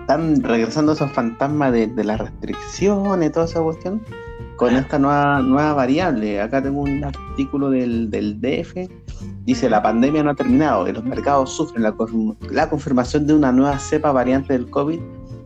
están 0.00 0.42
regresando 0.42 0.92
esos 0.92 1.10
fantasmas 1.10 1.72
de, 1.72 1.88
de 1.88 2.04
las 2.04 2.20
restricciones, 2.20 3.32
toda 3.32 3.46
esa 3.46 3.60
cuestión, 3.60 4.00
con 4.56 4.76
esta 4.76 4.98
nueva, 4.98 5.40
nueva 5.40 5.74
variable. 5.74 6.40
Acá 6.40 6.62
tengo 6.62 6.82
un 6.82 7.02
artículo 7.02 7.70
del, 7.70 8.08
del 8.08 8.40
DF, 8.40 8.88
dice, 9.44 9.68
la 9.68 9.82
pandemia 9.82 10.22
no 10.22 10.30
ha 10.30 10.34
terminado 10.34 10.88
y 10.88 10.92
los 10.92 11.04
mercados 11.04 11.50
sufren 11.52 11.82
la, 11.82 11.94
la 12.50 12.70
confirmación 12.70 13.26
de 13.26 13.34
una 13.34 13.50
nueva 13.50 13.78
cepa 13.78 14.12
variante 14.12 14.52
del 14.52 14.70
COVID 14.70 15.00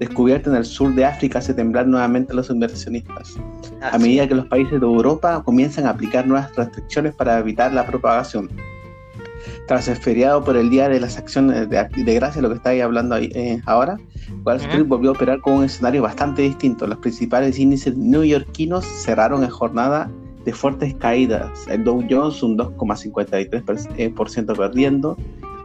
descubierta 0.06 0.50
en 0.50 0.56
el 0.56 0.64
sur 0.64 0.94
de 0.94 1.04
África 1.04 1.38
hace 1.38 1.54
temblar 1.54 1.86
nuevamente 1.86 2.32
a 2.32 2.36
los 2.36 2.50
inversionistas. 2.50 3.36
a 3.80 3.98
medida 3.98 4.28
que 4.28 4.34
los 4.34 4.46
países 4.46 4.80
de 4.80 4.86
Europa 4.86 5.42
comienzan 5.44 5.86
a 5.86 5.90
aplicar 5.90 6.26
nuevas 6.26 6.54
restricciones 6.54 7.14
para 7.14 7.38
evitar 7.38 7.72
la 7.72 7.84
propagación. 7.84 8.48
Tras 9.66 9.88
el 9.88 9.96
feriado 9.96 10.44
por 10.44 10.56
el 10.56 10.70
Día 10.70 10.88
de 10.88 11.00
las 11.00 11.18
Acciones 11.18 11.68
de, 11.68 11.88
de 11.88 12.14
Gracia, 12.14 12.42
lo 12.42 12.48
que 12.48 12.56
estáis 12.56 12.82
hablando 12.82 13.16
ahí, 13.16 13.30
eh, 13.34 13.60
ahora, 13.66 13.98
Wall 14.44 14.56
Street 14.58 14.86
volvió 14.86 15.10
a 15.10 15.12
operar 15.14 15.40
con 15.40 15.54
un 15.54 15.64
escenario 15.64 16.02
bastante 16.02 16.42
distinto. 16.42 16.86
Los 16.86 16.98
principales 16.98 17.58
índices 17.58 17.96
neoyorquinos 17.96 18.84
cerraron 18.84 19.42
en 19.42 19.50
jornada 19.50 20.10
de 20.44 20.52
fuertes 20.52 20.94
caídas. 20.94 21.66
El 21.68 21.84
Dow 21.84 22.04
Jones 22.08 22.42
un 22.42 22.58
2,53% 22.58 23.88
eh, 23.96 24.54
perdiendo, 24.56 25.16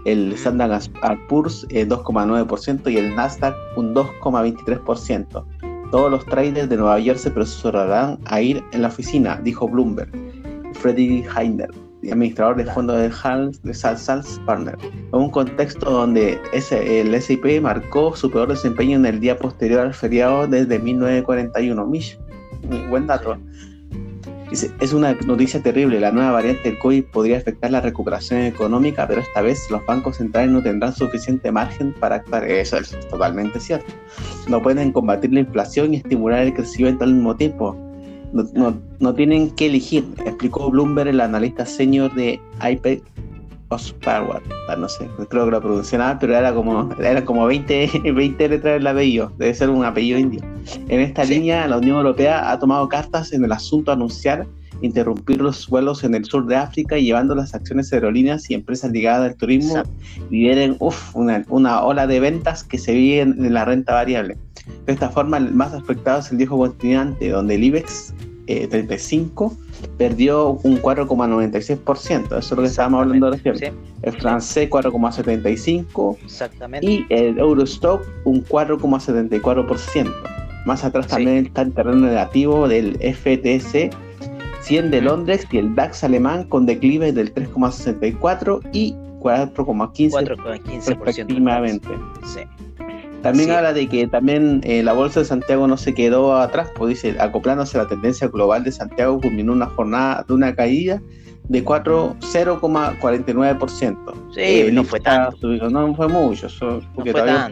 el 0.08 0.32
Standard 0.34 0.82
Poor's 1.28 1.68
2,9% 1.68 2.88
eh, 2.88 2.92
y 2.92 2.98
el 2.98 3.16
Nasdaq 3.16 3.56
un 3.76 3.94
2,23%. 3.94 5.44
Todos 5.92 6.12
los 6.12 6.26
traders 6.26 6.70
de 6.70 6.78
Nueva 6.78 7.00
York 7.00 7.20
se 7.20 7.30
apresurarán 7.30 8.18
a 8.26 8.42
ir 8.42 8.64
en 8.72 8.82
la 8.82 8.88
oficina, 8.88 9.40
dijo 9.44 9.68
Bloomberg. 9.68 10.10
Freddie 10.74 11.26
Heiner, 11.36 11.70
administrador 12.12 12.58
de 12.58 12.66
fondos 12.66 12.98
de, 12.98 13.12
Hals, 13.24 13.62
de 13.64 13.74
Sals 13.74 14.40
Partner, 14.46 14.78
en 14.84 15.20
un 15.20 15.30
contexto 15.30 15.90
donde 15.90 16.40
el 16.54 17.22
SIP 17.22 17.62
marcó 17.62 18.16
su 18.16 18.30
peor 18.30 18.50
desempeño 18.50 18.98
en 18.98 19.06
el 19.06 19.20
día 19.20 19.38
posterior 19.38 19.82
al 19.82 19.94
feriado 19.94 20.48
desde 20.48 20.80
1941. 20.80 21.86
Mish, 21.88 22.20
buen 22.90 23.08
dato. 23.08 23.38
Es 24.52 24.94
una 24.94 25.14
noticia 25.26 25.62
terrible. 25.62 26.00
La 26.00 26.12
nueva 26.12 26.32
variante 26.32 26.70
del 26.70 26.80
COVID 26.80 27.06
podría 27.06 27.38
afectar 27.38 27.72
la 27.72 27.82
recuperación 27.82 28.42
económica, 28.42 29.08
pero 29.08 29.22
esta 29.22 29.42
vez 29.42 29.70
los 29.70 29.86
bancos 29.86 30.18
centrales 30.18 30.52
no 30.52 30.62
tendrán 30.62 30.94
suficiente 30.94 31.52
margen 31.52 31.94
para 31.94 32.18
actuar. 32.18 32.46
Eso 32.46 32.78
es 32.78 32.98
totalmente 33.10 33.60
cierto. 33.60 33.92
No 34.48 34.62
pueden 34.62 34.92
combatir 34.92 35.34
la 35.34 35.42
inflación 35.42 35.94
y 35.94 35.98
estimular 35.98 36.42
el 36.44 36.54
crecimiento 36.54 37.04
al 37.04 37.14
mismo 37.14 37.36
tiempo 37.36 37.76
no, 38.34 38.78
no, 39.00 39.14
tienen 39.14 39.52
que 39.52 39.68
elegir, 39.68 40.06
explicó 40.26 40.70
Bloomberg, 40.70 41.10
el 41.10 41.22
analista 41.22 41.66
senior 41.66 42.14
de 42.14 42.40
iPad 42.62 42.98
Osparward. 43.70 44.44
Ah, 44.70 44.76
no 44.76 44.88
sé, 44.88 45.10
creo 45.30 45.46
que 45.46 45.52
lo 45.52 45.62
pronunciaba, 45.62 46.18
pero 46.20 46.36
era 46.36 46.54
como, 46.54 46.90
era 47.00 47.24
como 47.24 47.46
20, 47.46 48.12
20 48.14 48.50
letras 48.50 48.74
del 48.76 48.88
apellido, 48.88 49.32
debe 49.38 49.54
ser 49.54 49.70
un 49.70 49.84
apellido 49.84 50.20
indio. 50.20 50.42
En 50.88 51.02
esta 51.02 51.24
línea, 51.24 51.68
la 51.68 51.78
Unión 51.78 51.98
Europea 51.98 52.52
ha 52.52 52.60
tomado 52.60 52.88
cartas 52.90 53.34
en 53.34 53.44
el 53.44 53.52
asunto 53.52 53.92
anunciar 53.92 54.46
interrumpir 54.82 55.42
los 55.42 55.68
vuelos 55.68 56.04
en 56.04 56.16
el 56.16 56.26
sur 56.26 56.46
de 56.46 56.56
África 56.56 56.98
y 56.98 57.06
llevando 57.06 57.36
las 57.36 57.54
acciones 57.54 57.92
aerolíneas 57.92 58.50
y 58.50 58.54
empresas 58.54 58.92
ligadas 58.92 59.32
al 59.32 59.36
turismo 59.36 59.84
lideren 60.30 60.76
uf, 60.80 61.16
una, 61.16 61.44
una, 61.50 61.84
ola 61.84 62.08
de 62.08 62.20
ventas 62.20 62.64
que 62.64 62.78
se 62.78 62.94
viven 62.94 63.44
en 63.44 63.54
la 63.54 63.66
renta 63.66 63.94
variable. 63.94 64.38
De 64.86 64.94
esta 64.94 65.10
forma, 65.10 65.38
el 65.38 65.54
más 65.54 65.74
afectado 65.74 66.20
es 66.20 66.32
el 66.32 66.38
viejo 66.38 66.58
continente, 66.58 67.30
donde 67.30 67.56
el 67.56 67.64
IBEX 67.64 68.14
35 68.48 69.54
eh, 69.54 69.88
perdió 69.98 70.60
un 70.64 70.82
4,96%. 70.82 72.26
Eso 72.26 72.38
es 72.38 72.52
lo 72.52 72.58
que 72.58 72.68
estábamos 72.68 73.02
hablando 73.02 73.32
recién. 73.32 73.76
El 74.02 74.14
francés 74.14 74.70
4,75%. 74.70 76.18
Exactamente. 76.24 76.88
Y 76.88 77.06
el 77.10 77.38
Eurostock 77.38 78.06
un 78.26 78.44
4,74%. 78.46 80.12
Más 80.66 80.84
atrás 80.84 81.08
también 81.08 81.46
está 81.46 81.62
el 81.62 81.74
terreno 81.74 82.08
negativo 82.08 82.68
del 82.68 82.98
FTC 82.98 83.96
100 84.62 84.92
de 84.92 85.02
Londres 85.02 85.48
y 85.50 85.60
el 85.60 85.74
DAX 85.76 86.04
alemán 86.04 86.44
con 86.44 86.66
declive 86.66 87.14
del 87.14 87.34
3,64 87.34 88.60
y 88.74 88.94
4,15% 89.20 91.06
respectivamente. 91.06 91.88
Sí. 92.26 92.42
También 93.28 93.52
habla 93.52 93.74
de 93.74 93.90
que 93.90 94.08
también 94.08 94.62
eh, 94.64 94.82
la 94.84 94.94
bolsa 94.94 95.20
de 95.20 95.26
Santiago 95.26 95.68
no 95.68 95.76
se 95.76 95.94
quedó 95.94 96.38
atrás, 96.38 96.72
pues 96.76 96.92
dice, 96.92 97.18
acoplándose 97.20 97.78
a 97.78 97.84
la 97.84 97.90
tendencia 97.90 98.30
global 98.30 98.64
de 98.64 98.72
Santiago, 98.72 99.20
culminó 99.20 99.52
una 99.52 99.66
jornada 99.66 100.24
de 100.26 100.34
una 100.34 100.56
caída 100.56 101.02
de 101.50 101.66
0,49%. 101.66 104.34
Sí, 104.34 104.42
eh, 104.42 104.70
no 104.72 104.86
fue 104.86 105.02
tanto. 105.02 105.50
No 105.70 105.94
fue 105.94 106.08
mucho, 106.08 106.48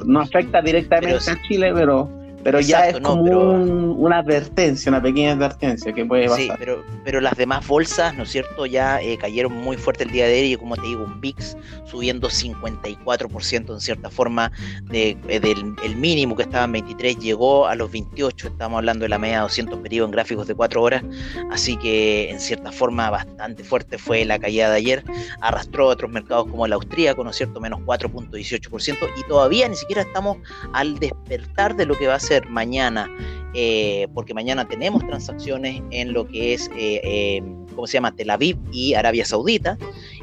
no, 0.05 0.21
afecta 0.21 0.61
directamente 0.61 1.29
a 1.29 1.41
Chile, 1.45 1.73
pero 1.73 2.09
pero 2.45 2.59
ya 2.59 2.89
es 2.89 2.99
como 2.99 3.23
una 3.23 4.19
advertencia, 4.19 4.91
una 4.91 5.01
pequeña 5.01 5.31
advertencia 5.31 5.91
que 5.91 6.05
puede 6.05 6.27
pasar. 6.27 6.39
Sí, 6.39 6.51
pero, 6.59 6.83
pero 7.03 7.19
las 7.19 7.35
demás 7.35 7.67
bolsas, 7.67 8.15
¿no 8.15 8.21
es 8.21 8.29
cierto?, 8.29 8.67
ya 8.67 9.01
eh, 9.01 9.17
cayeron 9.17 9.51
muy 9.51 9.77
fuerte 9.77 10.03
el 10.03 10.11
día 10.11 10.27
de 10.27 10.41
hoy, 10.41 10.53
y 10.53 10.55
como 10.55 10.75
te 10.75 10.83
digo, 10.83 11.03
un 11.05 11.19
VIX 11.19 11.57
subiendo 11.85 12.29
54% 12.29 13.73
en 13.73 13.81
cierta 13.81 14.11
forma, 14.11 14.51
de, 14.83 15.17
eh, 15.27 15.39
del 15.39 15.73
el 15.83 15.95
mínimo 15.95 16.35
que 16.35 16.43
estaba 16.43 16.65
en 16.65 16.73
23 16.73 17.17
llegó 17.17 17.65
a 17.65 17.73
los 17.73 17.91
28, 17.91 18.49
estamos 18.49 18.77
hablando 18.77 19.05
de 19.05 19.09
la 19.09 19.17
media 19.17 19.37
de 19.37 19.41
200 19.41 19.79
periodos 19.79 20.09
en 20.09 20.11
gráficos 20.11 20.45
de 20.45 20.53
4 20.53 20.83
horas, 20.83 21.03
así 21.49 21.75
que 21.77 22.29
en 22.29 22.39
cierta 22.39 22.71
forma 22.71 23.09
bastante 23.09 23.63
fuerte 23.63 23.97
fue 23.97 24.23
la 24.23 24.37
caída 24.37 24.69
de 24.69 24.77
ayer, 24.77 25.03
arrastró 25.41 25.85
a 25.85 25.93
otros 25.93 26.11
mercados 26.11 26.45
como 26.45 26.67
el 26.67 26.73
austríaco, 26.73 27.23
¿no 27.23 27.31
es 27.31 27.37
cierto?, 27.37 27.59
menos 27.59 27.79
4.18%, 27.79 28.97
y 29.17 29.27
todavía 29.27 29.67
ni 29.67 29.75
siquiera 29.75 30.03
estamos 30.03 30.37
al 30.73 30.99
despertar 30.99 31.75
de 31.75 31.87
lo 31.87 31.97
que 31.97 32.05
va 32.05 32.13
a 32.13 32.19
ser 32.19 32.34
mañana, 32.49 33.09
eh, 33.53 34.07
porque 34.13 34.33
mañana 34.33 34.67
tenemos 34.67 35.05
transacciones 35.07 35.81
en 35.91 36.13
lo 36.13 36.27
que 36.27 36.53
es, 36.53 36.69
eh, 36.77 37.01
eh, 37.03 37.43
¿cómo 37.73 37.87
se 37.87 37.93
llama? 37.93 38.15
Tel 38.15 38.29
Aviv 38.29 38.57
y 38.71 38.93
Arabia 38.93 39.25
Saudita, 39.25 39.77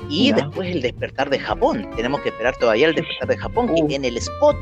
y 0.09 0.33
después 0.33 0.71
el 0.71 0.83
despertar 0.83 1.31
de 1.31 1.39
Japón. 1.39 1.89
Tenemos 1.97 2.21
que 2.21 2.31
esperar 2.31 2.57
todavía 2.57 2.89
el 2.89 2.95
despertar 2.95 3.29
de 3.29 3.37
Japón, 3.37 3.75
que 3.89 3.95
en 3.95 4.05
el 4.05 4.17
spot. 4.17 4.57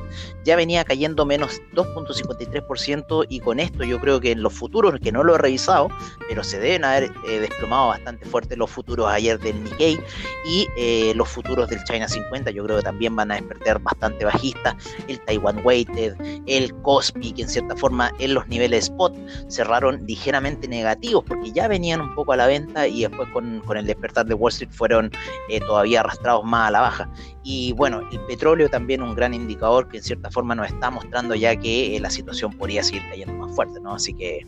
Ya 0.45 0.57
venía 0.57 0.85
cayendo 0.85 1.25
menos 1.27 1.61
2.53%, 1.75 3.27
y 3.29 3.41
con 3.41 3.61
esto 3.61 3.85
yo 3.85 4.01
creo 4.01 4.21
que 4.21 4.33
en 4.33 4.43
los 4.43 4.53
futuros, 4.53 4.99
que 5.01 5.13
no 5.13 5.23
lo 5.25 5.35
he 5.35 5.39
revisado, 5.39 5.89
pero 6.29 6.43
se 6.43 6.59
deben 6.59 6.85
haber 6.85 7.13
desplomado 7.23 7.89
bastante 7.89 8.25
fuerte 8.27 8.57
los 8.57 8.71
futuros 8.71 9.09
ayer 9.09 9.39
del 9.39 9.63
Nikkei 9.65 9.99
y 10.47 10.67
los 11.15 11.29
futuros 11.29 11.69
del 11.69 11.83
China 11.85 12.09
50, 12.09 12.51
yo 12.51 12.65
creo 12.65 12.79
que 12.79 12.83
también 12.83 13.15
van 13.17 13.31
a 13.31 13.35
despertar 13.35 13.81
bastante 13.81 14.25
bajistas, 14.25 14.75
el 15.09 15.21
Taiwan 15.21 15.61
Weighted, 15.65 16.15
el 16.47 16.75
Kospi, 16.83 17.35
en 17.37 17.49
cierta 17.49 17.77
forma 17.77 18.13
en 18.19 18.35
los 18.35 18.47
niveles 18.49 18.85
spot 18.85 19.15
cerraron 19.49 20.05
ligeramente 20.07 20.69
negativos 20.69 21.25
porque 21.27 21.53
ya 21.53 21.69
venían 21.69 22.01
un 22.01 22.15
poco 22.15 22.33
a 22.33 22.37
la 22.37 22.47
venta 22.47 22.87
y 22.87 23.03
después 23.03 23.29
con, 23.31 23.63
el 23.77 23.87
despertar 23.87 24.27
de 24.27 24.35
Wall 24.35 24.53
Street 24.53 24.71
fueron 24.73 25.11
eh, 25.49 25.61
todavía 25.61 26.01
arrastrados 26.01 26.45
más 26.45 26.69
a 26.69 26.71
la 26.71 26.81
baja. 26.81 27.11
Y 27.43 27.73
bueno, 27.73 28.01
el 28.11 28.21
petróleo 28.27 28.69
también 28.69 29.03
un 29.03 29.15
gran 29.15 29.35
indicador 29.35 29.89
que 29.89 29.99
en 29.99 30.03
cierta 30.03 30.31
forma 30.31 30.55
nos 30.55 30.67
está 30.67 30.91
mostrando 30.91 31.35
ya 31.35 31.57
que 31.57 31.97
eh, 31.97 32.01
la 32.01 32.11
situación 32.11 32.53
podría 32.53 32.83
seguir 32.83 33.03
cayendo 33.09 33.35
más 33.35 33.55
fuerte, 33.55 33.81
¿no? 33.81 33.95
Así 33.95 34.15
que 34.15 34.47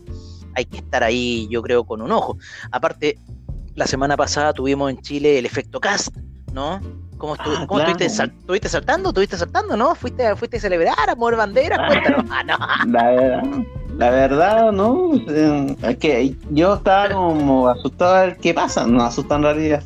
hay 0.55 0.65
que 0.65 0.77
estar 0.77 1.03
ahí, 1.03 1.47
yo 1.49 1.61
creo, 1.61 1.83
con 1.83 2.01
un 2.01 2.11
ojo. 2.11 2.37
Aparte, 2.71 3.17
la 3.75 3.87
semana 3.87 4.15
pasada 4.15 4.53
tuvimos 4.53 4.91
en 4.91 5.01
Chile 5.01 5.39
el 5.39 5.45
efecto 5.45 5.79
cast, 5.79 6.15
¿no? 6.53 6.79
¿Cómo, 7.17 7.35
ah, 7.39 7.65
estuviste, 7.79 8.09
saltando? 8.69 9.09
¿Estuviste 9.09 9.37
saltando, 9.37 9.77
no? 9.77 9.95
¿Fuiste, 9.95 10.35
fuiste 10.35 10.57
a 10.57 10.59
celebrar, 10.59 11.09
a 11.09 11.15
mover 11.15 11.37
banderas? 11.37 11.79
Ah, 11.81 11.87
Cuéntanos. 11.87 12.25
Ah, 12.29 12.43
no. 12.43 12.91
La 12.91 13.11
verdad, 13.11 13.43
la 13.97 14.09
verdad, 14.09 14.71
no. 14.73 15.11
Es 15.87 15.97
que 15.97 16.35
yo 16.49 16.73
estaba 16.73 17.13
como 17.13 17.69
asustado 17.69 18.15
a 18.15 18.21
ver 18.25 18.37
qué 18.37 18.53
pasa. 18.53 18.85
No 18.85 19.03
asusta 19.03 19.35
en 19.35 19.43
realidad. 19.43 19.83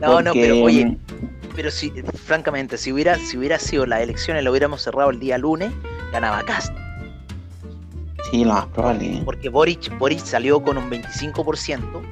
No, 0.00 0.20
no, 0.20 0.32
pero 0.32 0.62
oye, 0.62 0.96
pero 1.54 1.70
si, 1.70 1.90
francamente, 1.90 2.76
si 2.76 2.92
hubiera, 2.92 3.16
si 3.18 3.38
hubiera 3.38 3.58
sido 3.58 3.86
las 3.86 4.02
elecciones, 4.02 4.44
lo 4.44 4.50
hubiéramos 4.50 4.82
cerrado 4.82 5.10
el 5.10 5.18
día 5.18 5.38
lunes, 5.38 5.72
ganaba 6.12 6.42
Cast. 6.42 6.72
Sí, 8.30 8.44
lo 8.44 8.52
más 8.52 8.66
probable. 8.66 9.22
Porque 9.24 9.48
Boric, 9.48 9.96
Boric 9.98 10.18
salió 10.18 10.62
con 10.62 10.76
un 10.76 10.90
25%, 10.90 12.02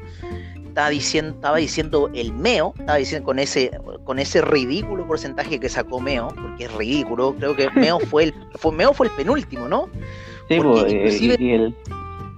estaba 0.66 0.88
diciendo, 0.88 1.34
estaba 1.34 1.58
diciendo 1.58 2.10
el 2.14 2.32
Meo, 2.32 2.72
estaba 2.78 2.98
diciendo 2.98 3.26
con 3.26 3.38
ese, 3.38 3.70
con 4.04 4.18
ese 4.18 4.40
ridículo 4.40 5.06
porcentaje 5.06 5.60
que 5.60 5.68
sacó 5.68 6.00
Meo, 6.00 6.28
porque 6.28 6.64
es 6.64 6.72
ridículo, 6.72 7.34
creo 7.36 7.54
que 7.54 7.70
Meo 7.74 8.00
fue 8.00 8.24
el, 8.24 8.34
fue, 8.54 8.72
Meo 8.72 8.94
fue 8.94 9.08
el 9.08 9.12
penúltimo, 9.12 9.68
¿no? 9.68 9.88
Sí, 10.48 10.58
pues, 10.60 10.92
inclusive, 10.92 11.36
y, 11.38 11.50
el, 11.52 11.74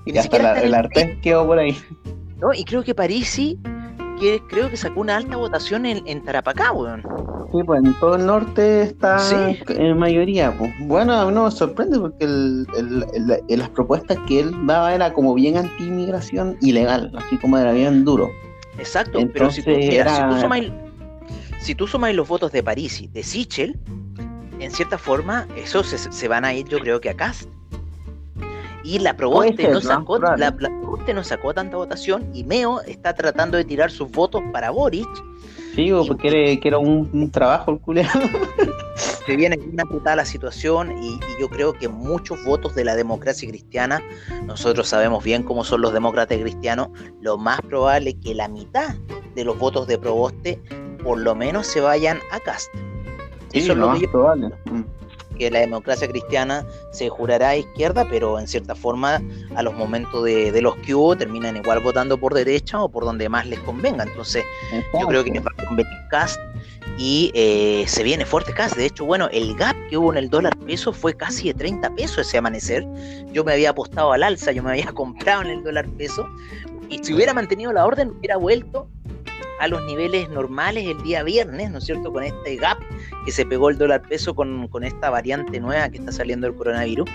y, 0.07 0.19
hasta 0.19 0.61
el 0.61 0.75
Artés 0.75 1.19
quedó 1.23 1.47
por 1.47 1.59
ahí. 1.59 1.77
¿no? 2.39 2.53
Y 2.53 2.65
creo 2.65 2.83
que 2.83 2.95
Parisi 2.95 3.59
que 4.17 4.43
creo 4.49 4.71
que 4.71 4.77
sacó 4.77 5.01
una 5.01 5.17
alta 5.17 5.37
votación 5.37 5.87
en, 5.87 6.03
en 6.07 6.25
Tarapacá, 6.25 6.73
weón. 6.73 7.03
Sí, 7.53 7.63
pues 7.65 7.85
en 7.85 7.95
todo 7.95 8.17
el 8.17 8.27
norte 8.27 8.83
está 8.83 9.19
en 9.69 9.99
mayoría. 9.99 10.57
Pues. 10.57 10.73
Bueno, 10.81 11.15
a 11.15 11.27
mí 11.27 11.33
no 11.33 11.45
me 11.45 11.51
sorprende 11.51 11.99
porque 11.99 12.25
el, 12.25 12.67
el, 12.77 13.59
las 13.59 13.69
propuestas 13.71 14.19
que 14.27 14.41
él 14.41 14.67
daba 14.67 14.95
era 14.95 15.13
como 15.13 15.35
bien 15.35 15.57
anti-inmigración 15.57 16.57
ilegal, 16.61 17.13
así 17.17 17.37
como 17.39 17.59
era 17.59 17.73
bien 17.73 18.05
duro. 18.05 18.31
Exacto, 18.79 19.21
pero 19.33 19.51
si 19.51 19.63
tú, 19.63 19.71
era... 19.71 20.15
si 21.61 21.75
tú, 21.75 21.87
sumas, 21.87 22.15
los 22.15 22.29
votos 22.29 22.53
de 22.53 22.63
París 22.63 23.01
y 23.01 23.09
de 23.09 23.23
Sichel, 23.23 23.79
en 24.59 24.71
cierta 24.71 24.99
forma, 24.99 25.47
esos 25.57 25.87
se, 25.87 25.99
se, 25.99 26.29
van 26.29 26.45
a 26.45 26.53
ir, 26.53 26.67
yo 26.67 26.79
creo 26.81 27.01
que 27.01 27.11
a 27.11 27.15
Cast. 27.15 27.49
Y 28.87 29.01
la 29.01 29.17
Proboste 29.17 29.69
no, 29.69 29.81
sacó, 29.81 30.21
la, 30.21 30.55
no 31.13 31.25
sacó 31.25 31.53
tanta 31.53 31.77
votación 31.77 32.31
y 32.33 32.45
Meo 32.45 32.81
está 32.83 33.15
tratando 33.15 33.57
de 33.57 33.65
tirar 33.65 33.91
sus 33.91 34.09
votos 34.13 34.41
para 34.53 34.71
Boric. 34.71 35.09
Sí, 35.75 35.91
porque 36.07 36.61
era, 36.63 36.79
un, 36.79 37.29
trabajo 37.33 37.73
el 37.73 37.81
culero. 37.81 38.09
Se 38.95 39.35
viene 39.35 39.59
una 39.73 39.85
putada 39.85 40.15
la 40.15 40.25
situación 40.25 40.97
y, 41.03 41.19
yo 41.41 41.49
creo 41.49 41.73
que 41.73 41.89
muchos 41.89 42.39
votos 42.45 42.77
de 42.77 42.85
la 42.85 42.95
democracia 42.95 43.49
cristiana, 43.49 44.01
nosotros 44.45 44.87
sabemos 44.87 45.25
bien 45.25 45.43
cómo 45.43 45.65
son 45.65 45.81
los 45.81 45.93
demócratas 45.93 46.39
cristianos, 46.39 46.91
lo 47.21 47.39
más 47.39 47.61
probable 47.63 48.11
es 48.11 48.17
que 48.25 48.37
la 48.37 48.47
mitad 48.47 48.95
de 49.35 49.45
los 49.45 49.59
votos 49.59 49.89
de 49.89 49.99
Proboste 49.99 50.63
por 51.03 51.19
lo 51.19 51.35
menos 51.35 51.67
se 51.67 51.81
vayan 51.81 52.21
a 52.31 52.39
Cast. 52.39 52.73
Eso 53.53 53.73
es 53.73 53.79
lo, 53.79 53.89
más 53.89 54.01
probable. 54.13 54.51
Mm 54.71 54.97
que 55.37 55.51
la 55.51 55.61
democracia 55.61 56.09
cristiana 56.09 56.67
se 56.93 57.09
jurará 57.09 57.51
a 57.51 57.57
izquierda, 57.57 58.07
pero 58.09 58.39
en 58.39 58.47
cierta 58.47 58.75
forma 58.75 59.23
a 59.55 59.63
los 59.63 59.75
momentos 59.75 60.25
de, 60.25 60.61
los 60.61 60.77
que 60.77 60.95
hubo 60.95 61.17
terminan 61.17 61.57
igual 61.57 61.81
votando 61.81 62.19
por 62.19 62.35
derecha 62.35 62.83
o 62.83 62.89
por 62.89 63.05
donde 63.05 63.29
más 63.29 63.47
les 63.47 63.59
convenga. 63.61 64.05
Entonces 64.05 64.45
yo 64.99 65.07
creo 65.07 65.25
que 65.25 65.39
va 65.41 65.53
a 65.57 65.67
convenir 65.67 65.93
Cast 66.11 66.41
y 66.99 67.31
eh, 67.35 67.85
se 67.87 68.03
viene 68.03 68.25
fuerte 68.25 68.53
Cast. 68.53 68.77
De 68.77 68.87
hecho, 68.87 69.05
bueno, 69.05 69.29
el 69.33 69.55
gap 69.57 69.77
que 69.89 69.97
hubo 69.97 70.13
en 70.13 70.19
el 70.19 70.31
dólar 70.31 70.57
peso 70.59 70.93
fue 70.93 71.15
casi 71.15 71.49
de 71.49 71.55
30 71.55 71.95
pesos 71.95 72.19
ese 72.19 72.39
amanecer. 72.39 72.87
Yo 73.33 73.45
me 73.45 73.53
había 73.53 73.71
apostado 73.71 74.13
al 74.13 74.23
alza, 74.23 74.53
yo 74.53 74.63
me 74.63 74.71
había 74.71 74.87
comprado 74.95 75.43
en 75.43 75.49
el 75.49 75.63
dólar 75.63 75.87
peso 75.97 76.27
y 76.89 77.03
si 77.03 77.15
hubiera 77.15 77.35
mantenido 77.35 77.73
la 77.73 77.85
orden 77.85 78.11
hubiera 78.11 78.37
vuelto 78.37 78.89
a 79.61 79.69
los 79.69 79.83
niveles 79.85 80.29
normales 80.31 80.87
el 80.87 81.03
día 81.03 81.23
viernes, 81.23 81.71
¿no 81.71 81.79
es 81.79 81.85
cierto? 81.85 82.13
Con 82.13 82.23
este 82.23 82.57
gap 82.57 82.79
que 83.25 83.33
se 83.33 83.47
pegó 83.47 83.71
el 83.71 83.79
dólar 83.79 84.03
peso 84.03 84.35
con, 84.35 84.69
con 84.69 84.85
esta 84.85 85.11
variante 85.11 85.61
nueva 85.61 85.89
que 85.89 85.99
está 85.99 86.13
saliendo 86.13 86.47
del 86.47 86.57
coronavirus. 86.57 87.09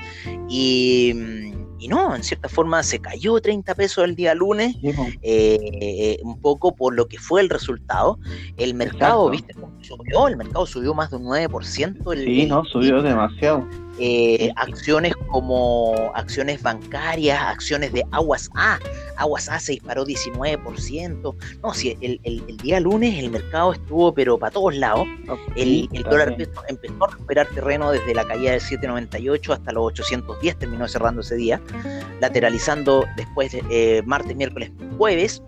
Y 0.50 1.52
y 1.82 1.88
no, 1.88 2.16
en 2.16 2.22
cierta 2.22 2.48
forma 2.48 2.84
se 2.84 3.00
cayó 3.00 3.42
30 3.42 3.74
pesos 3.74 4.04
el 4.04 4.16
día 4.16 4.36
lunes, 4.36 4.76
eh, 5.24 6.20
un 6.22 6.40
poco 6.40 6.76
por 6.76 6.94
lo 6.94 7.08
que 7.08 7.18
fue 7.18 7.42
el 7.42 7.50
resultado. 7.50 8.20
El 8.58 8.76
mercado, 8.76 9.32
¿viste 9.32 9.56
subió? 9.82 10.28
El 10.28 10.38
mercado 10.38 10.68
subió 10.68 10.94
más 10.94 11.10
de 11.10 11.16
un 11.18 11.24
9%. 11.24 12.14
El, 12.14 12.26
sí, 12.26 12.46
no, 12.46 12.64
subió 12.66 13.02
demasiado. 13.02 13.68
Eh, 14.00 14.52
acciones 14.56 15.14
como 15.28 16.12
acciones 16.16 16.62
bancarias, 16.62 17.40
acciones 17.42 17.92
de 17.94 18.04
Aguas 18.12 18.50
A. 18.56 18.80
Aguas 19.18 19.50
A 19.50 19.60
se 19.60 19.74
disparó 19.74 20.06
19%. 20.06 21.36
No, 21.62 21.74
si 21.74 21.98
el, 22.02 22.20
el, 22.24 22.58
día 22.58 22.80
lunes 22.80 23.20
el 23.20 23.30
mercado 23.30 23.74
estuvo, 23.74 24.14
pero 24.14 24.38
para 24.38 24.52
todos 24.52 24.76
lados. 24.76 25.08
el, 25.56 25.88
dólar 26.10 26.36
empezó, 26.68 27.04
a 27.04 27.08
recuperar 27.12 27.48
terreno 27.48 27.92
desde 27.92 28.14
la 28.14 28.26
caída 28.26 28.52
del 28.52 28.62
798 28.62 29.54
hasta 29.54 29.72
los 29.72 29.86
810, 29.88 30.58
terminó 30.58 30.88
cerrando 30.88 31.22
ese 31.22 31.36
día, 31.36 31.62
lateralizando 32.20 33.06
después 33.18 33.56
eh, 33.70 34.02
martes, 34.06 34.36
miércoles, 34.36 34.72
jueves 34.98 35.42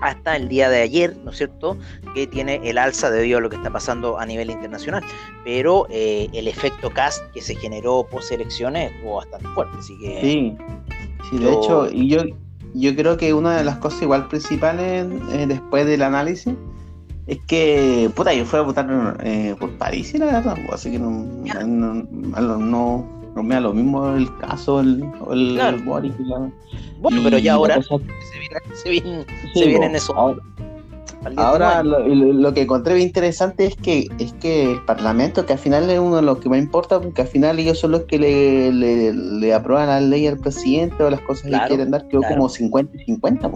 hasta 0.00 0.36
el 0.36 0.48
día 0.48 0.68
de 0.68 0.82
ayer, 0.82 1.16
¿no 1.24 1.30
es 1.30 1.38
cierto?, 1.38 1.76
que 2.14 2.26
tiene 2.26 2.60
el 2.64 2.78
alza 2.78 3.10
debido 3.10 3.38
a 3.38 3.40
lo 3.40 3.50
que 3.50 3.56
está 3.56 3.70
pasando 3.70 4.18
a 4.18 4.26
nivel 4.26 4.50
internacional. 4.50 5.02
Pero 5.44 5.86
eh, 5.90 6.28
el 6.32 6.48
efecto 6.48 6.90
cast 6.90 7.22
que 7.32 7.40
se 7.40 7.54
generó 7.54 8.06
post 8.10 8.32
elecciones 8.32 8.92
estuvo 8.92 9.16
bastante 9.16 9.46
fuerte, 9.48 9.76
así 9.78 9.98
que... 9.98 10.20
Sí, 10.20 10.56
sí 11.30 11.38
de 11.38 11.52
hecho, 11.52 11.88
y 11.90 12.08
yo, 12.08 12.22
yo 12.74 12.94
creo 12.96 13.16
que 13.16 13.32
una 13.34 13.56
de 13.56 13.64
las 13.64 13.76
cosas 13.78 14.02
igual 14.02 14.28
principales 14.28 15.06
eh, 15.32 15.46
después 15.46 15.86
del 15.86 16.02
análisis 16.02 16.54
es 17.26 17.38
que, 17.46 18.10
puta, 18.14 18.34
yo 18.34 18.44
fui 18.44 18.58
a 18.58 18.62
votar 18.62 19.16
eh, 19.22 19.54
por 19.58 19.70
París, 19.78 20.12
la 20.18 20.26
verdad, 20.26 20.56
pues, 20.66 20.72
así 20.72 20.90
que 20.90 20.98
no, 20.98 21.10
no, 21.10 22.56
no, 22.58 23.19
me 23.36 23.54
da 23.54 23.60
lo 23.60 23.72
mismo 23.72 24.14
el 24.14 24.36
caso, 24.38 24.80
el, 24.80 25.02
el, 25.30 25.82
Boris. 25.84 26.12
Bueno, 27.00 27.20
pero 27.22 27.38
ya 27.38 27.54
ahora 27.54 27.80
se 27.82 28.90
viene, 28.90 29.24
se 29.54 29.66
viene, 29.66 29.86
en 29.86 29.96
eso. 29.96 30.14
Ahora, 31.36 31.82
lo, 31.82 32.54
que 32.54 32.62
encontré 32.62 32.94
bien 32.94 33.08
interesante 33.08 33.66
es 33.66 33.76
que 33.76 34.08
es 34.18 34.32
que 34.34 34.72
el 34.72 34.84
Parlamento, 34.84 35.44
que 35.44 35.52
al 35.52 35.58
final 35.58 35.90
es 35.90 35.98
uno 35.98 36.16
de 36.16 36.22
los 36.22 36.38
que 36.38 36.48
más 36.48 36.58
importa, 36.58 37.00
porque 37.00 37.22
al 37.22 37.28
final 37.28 37.58
ellos 37.58 37.78
son 37.78 37.92
los 37.92 38.04
que 38.04 38.18
le, 38.18 38.72
le, 38.72 39.54
aprueban 39.54 39.88
la 39.88 40.00
ley 40.00 40.26
al 40.26 40.38
presidente 40.38 41.02
o 41.02 41.10
las 41.10 41.20
cosas 41.20 41.50
que 41.50 41.68
quieren 41.68 41.90
dar, 41.90 42.08
quedó 42.08 42.22
como 42.22 42.48
50 42.48 42.96
y 42.96 43.04
50, 43.04 43.50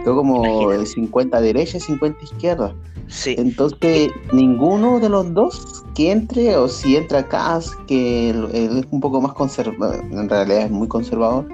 quedó 0.00 0.16
como 0.16 0.72
50 0.84 1.40
derecha 1.40 1.76
y 1.76 1.80
50 1.80 2.24
izquierda. 2.24 2.74
Sí. 3.08 3.34
Entonces, 3.38 4.10
ninguno 4.32 5.00
de 5.00 5.08
los 5.08 5.32
dos 5.34 5.84
que 5.94 6.12
entre, 6.12 6.56
o 6.56 6.68
si 6.68 6.96
entra 6.96 7.20
acá, 7.20 7.58
que 7.86 8.30
él 8.30 8.48
es 8.52 8.86
un 8.90 9.00
poco 9.00 9.20
más 9.20 9.32
conservador, 9.32 10.04
en 10.10 10.28
realidad 10.28 10.62
es 10.62 10.70
muy 10.70 10.86
conservador, 10.86 11.46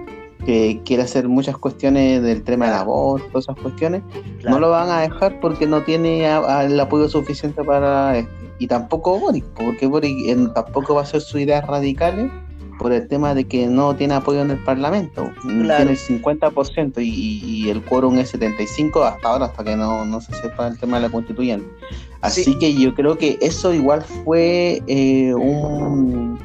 que 0.44 0.80
quiere 0.84 1.02
hacer 1.02 1.28
muchas 1.28 1.56
cuestiones 1.56 2.22
del 2.22 2.42
tema 2.42 2.66
del 2.66 2.74
aborto, 2.74 3.26
todas 3.28 3.44
esas 3.44 3.56
cuestiones, 3.60 4.02
no 4.44 4.60
lo 4.60 4.70
van 4.70 4.90
a 4.90 5.00
dejar 5.00 5.40
porque 5.40 5.66
no 5.66 5.82
tiene 5.82 6.26
el 6.26 6.78
apoyo 6.78 7.08
suficiente 7.08 7.64
para 7.64 8.18
esto. 8.18 8.32
Y 8.58 8.66
tampoco 8.68 9.18
Boric, 9.18 9.44
porque 9.54 9.86
Boric 9.86 10.54
tampoco 10.54 10.94
va 10.94 11.00
a 11.00 11.04
hacer 11.04 11.20
sus 11.20 11.40
ideas 11.40 11.66
radicales 11.66 12.30
por 12.78 12.92
el 12.92 13.08
tema 13.08 13.34
de 13.34 13.44
que 13.44 13.66
no 13.66 13.96
tiene 13.96 14.14
apoyo 14.14 14.42
en 14.42 14.50
el 14.50 14.62
Parlamento. 14.62 15.30
Tiene 15.42 15.82
el 15.82 15.98
50% 15.98 17.02
y, 17.02 17.08
y, 17.44 17.70
el 17.70 17.82
quórum 17.82 18.18
es 18.18 18.34
75% 18.34 19.02
hasta 19.06 19.28
ahora, 19.28 19.46
hasta 19.46 19.64
que 19.64 19.76
no, 19.76 20.04
no 20.04 20.20
se 20.20 20.34
sepa 20.34 20.68
el 20.68 20.78
tema 20.78 20.96
de 20.96 21.04
la 21.04 21.10
constituyente. 21.10 21.66
Así 22.20 22.58
que 22.58 22.74
yo 22.74 22.94
creo 22.94 23.16
que 23.18 23.38
eso 23.40 23.72
igual 23.72 24.02
fue 24.02 24.82
eh, 24.86 25.34
un 25.34 26.38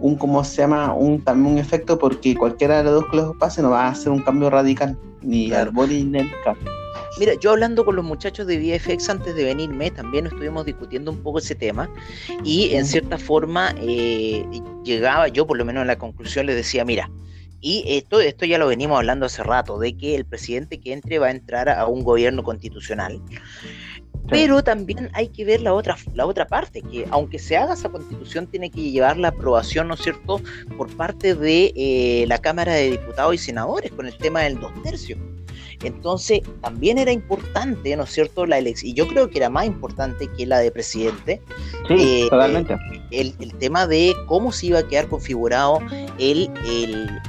un 0.00 0.16
¿cómo 0.16 0.42
se 0.44 0.62
llama? 0.62 0.94
un 0.94 1.20
también 1.20 1.54
un 1.54 1.58
efecto 1.58 1.98
porque 1.98 2.34
cualquiera 2.34 2.78
de 2.78 2.84
los 2.84 2.94
dos 2.94 3.04
que 3.10 3.16
los 3.18 3.36
pase 3.36 3.62
no 3.62 3.70
va 3.70 3.86
a 3.86 3.88
hacer 3.88 4.10
un 4.10 4.22
cambio 4.22 4.50
radical, 4.50 4.96
ni 5.22 5.52
al 5.52 5.70
body 5.70 6.04
ni 6.04 6.20
al 6.20 6.30
Mira, 7.18 7.34
yo 7.34 7.50
hablando 7.50 7.84
con 7.84 7.96
los 7.96 8.04
muchachos 8.04 8.46
de 8.46 8.58
VFX 8.58 9.10
antes 9.10 9.34
de 9.34 9.44
venirme, 9.44 9.90
también 9.90 10.26
estuvimos 10.26 10.64
discutiendo 10.64 11.10
un 11.10 11.22
poco 11.22 11.38
ese 11.38 11.54
tema 11.54 11.90
y 12.44 12.74
en 12.74 12.86
cierta 12.86 13.18
forma 13.18 13.74
eh, 13.78 14.44
llegaba 14.84 15.28
yo 15.28 15.46
por 15.46 15.58
lo 15.58 15.64
menos 15.64 15.82
a 15.82 15.86
la 15.86 15.98
conclusión 15.98 16.46
les 16.46 16.56
decía, 16.56 16.84
mira, 16.84 17.10
y 17.60 17.84
esto, 17.86 18.20
esto 18.20 18.46
ya 18.46 18.58
lo 18.58 18.68
venimos 18.68 18.96
hablando 18.96 19.26
hace 19.26 19.42
rato, 19.42 19.78
de 19.78 19.96
que 19.96 20.14
el 20.14 20.24
presidente 20.24 20.80
que 20.80 20.92
entre 20.92 21.18
va 21.18 21.26
a 21.26 21.30
entrar 21.30 21.68
a 21.68 21.86
un 21.86 22.02
gobierno 22.04 22.42
constitucional. 22.42 23.20
Pero 24.28 24.62
también 24.62 25.10
hay 25.12 25.28
que 25.28 25.44
ver 25.44 25.60
la 25.60 25.74
otra, 25.74 25.96
la 26.14 26.26
otra 26.26 26.46
parte, 26.46 26.82
que 26.82 27.06
aunque 27.10 27.38
se 27.38 27.56
haga 27.56 27.74
esa 27.74 27.88
constitución, 27.88 28.46
tiene 28.46 28.70
que 28.70 28.90
llevar 28.90 29.16
la 29.16 29.28
aprobación, 29.28 29.88
¿no 29.88 29.94
es 29.94 30.00
cierto?, 30.00 30.40
por 30.76 30.88
parte 30.96 31.34
de 31.34 31.72
eh, 31.74 32.24
la 32.28 32.38
Cámara 32.38 32.74
de 32.74 32.92
Diputados 32.92 33.34
y 33.34 33.38
Senadores 33.38 33.90
con 33.92 34.06
el 34.06 34.16
tema 34.16 34.42
del 34.42 34.60
dos 34.60 34.72
tercios. 34.82 35.18
Entonces, 35.82 36.40
también 36.60 36.98
era 36.98 37.10
importante, 37.10 37.96
¿no 37.96 38.04
es 38.04 38.10
cierto?, 38.10 38.44
la 38.44 38.58
elección, 38.58 38.90
y 38.90 38.94
yo 38.94 39.08
creo 39.08 39.30
que 39.30 39.38
era 39.38 39.48
más 39.48 39.66
importante 39.66 40.28
que 40.28 40.46
la 40.46 40.58
de 40.58 40.70
presidente. 40.70 41.40
Sí, 41.88 41.94
eh, 41.98 42.26
totalmente. 42.28 42.76
El, 43.10 43.34
tema 43.58 43.86
de 43.86 44.14
cómo 44.26 44.52
se 44.52 44.66
iba 44.66 44.78
a 44.78 44.88
quedar 44.88 45.08
configurado 45.08 45.80
el, 46.18 46.50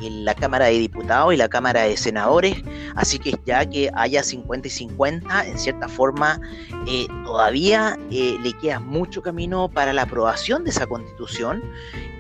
la 0.02 0.34
Cámara 0.36 0.66
de 0.66 0.74
Diputados 0.74 1.34
y 1.34 1.38
la 1.38 1.50
Cámara 1.50 1.84
de 1.84 1.98
Senadores. 1.98 2.56
Así 2.96 3.20
que 3.20 3.36
ya 3.46 3.66
que 3.66 3.90
haya 3.96 4.24
50 4.24 4.68
y 4.68 4.72
50, 4.72 5.48
en 5.48 5.58
cierta 5.58 5.88
forma, 5.88 6.40
eh, 6.88 7.08
todavía 7.26 7.98
eh, 8.12 8.38
le 8.42 8.54
queda 8.54 8.80
mucho 8.80 9.22
camino 9.22 9.70
para 9.70 9.94
la 9.94 10.04
aprobación 10.04 10.64
de 10.64 10.70
esa 10.70 10.86
constitución. 10.86 11.64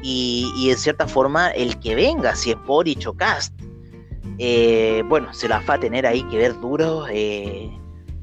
Y, 0.04 0.52
y 0.58 0.72
en 0.72 0.78
cierta 0.78 1.08
forma, 1.08 1.52
el 1.52 1.80
que 1.80 1.94
venga, 1.94 2.36
si 2.36 2.52
es 2.52 2.58
Boric 2.65 3.08
o 3.08 3.13
Cast, 3.13 3.54
eh, 4.38 5.04
bueno, 5.08 5.34
se 5.34 5.48
las 5.48 5.67
va 5.70 5.76
a 5.76 5.80
tener 5.80 6.06
ahí 6.06 6.24
que 6.24 6.38
ver 6.38 6.60
duro 6.60 7.06
eh, 7.10 7.70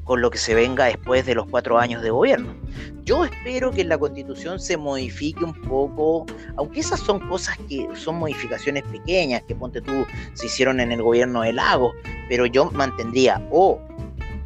con 0.03 0.21
lo 0.21 0.31
que 0.31 0.37
se 0.37 0.55
venga 0.55 0.85
después 0.85 1.25
de 1.25 1.35
los 1.35 1.45
cuatro 1.47 1.77
años 1.77 2.01
de 2.01 2.09
gobierno. 2.09 2.55
Yo 3.03 3.25
espero 3.25 3.71
que 3.71 3.83
la 3.83 3.97
constitución 3.97 4.59
se 4.59 4.77
modifique 4.77 5.43
un 5.43 5.53
poco, 5.53 6.25
aunque 6.57 6.79
esas 6.79 6.99
son 6.99 7.19
cosas 7.27 7.57
que 7.69 7.87
son 7.95 8.17
modificaciones 8.17 8.83
pequeñas, 8.83 9.43
que 9.47 9.55
ponte 9.55 9.81
tú, 9.81 10.05
se 10.33 10.47
hicieron 10.47 10.79
en 10.79 10.91
el 10.91 11.01
gobierno 11.01 11.41
de 11.41 11.53
Lago, 11.53 11.93
pero 12.27 12.45
yo 12.45 12.71
mantendría 12.71 13.41
o 13.51 13.79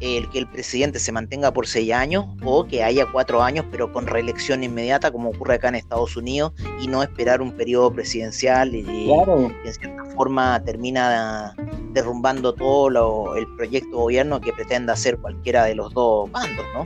el 0.04 0.28
que 0.30 0.38
el 0.38 0.46
presidente 0.46 0.98
se 0.98 1.12
mantenga 1.12 1.52
por 1.52 1.66
seis 1.66 1.92
años 1.92 2.26
o 2.44 2.66
que 2.66 2.82
haya 2.82 3.06
cuatro 3.10 3.42
años 3.42 3.64
pero 3.70 3.92
con 3.92 4.06
reelección 4.06 4.62
inmediata 4.62 5.10
como 5.10 5.30
ocurre 5.30 5.54
acá 5.54 5.68
en 5.68 5.76
Estados 5.76 6.16
Unidos 6.16 6.52
y 6.80 6.86
no 6.86 7.02
esperar 7.02 7.40
un 7.40 7.52
periodo 7.52 7.92
presidencial 7.92 8.74
y, 8.74 8.84
que 8.84 9.68
en 9.68 9.74
cierta 9.74 10.04
forma 10.14 10.62
termina 10.64 11.54
derrumbando 11.92 12.52
todo 12.54 13.36
el 13.36 13.46
proyecto 13.56 13.90
de 13.90 13.96
gobierno 13.96 14.40
que 14.40 14.52
pretenda 14.52 14.92
hacer 14.92 15.18
cualquiera 15.18 15.64
de 15.64 15.74
los 15.74 15.92
dos 15.94 16.30
bandos, 16.30 16.64
¿no? 16.74 16.84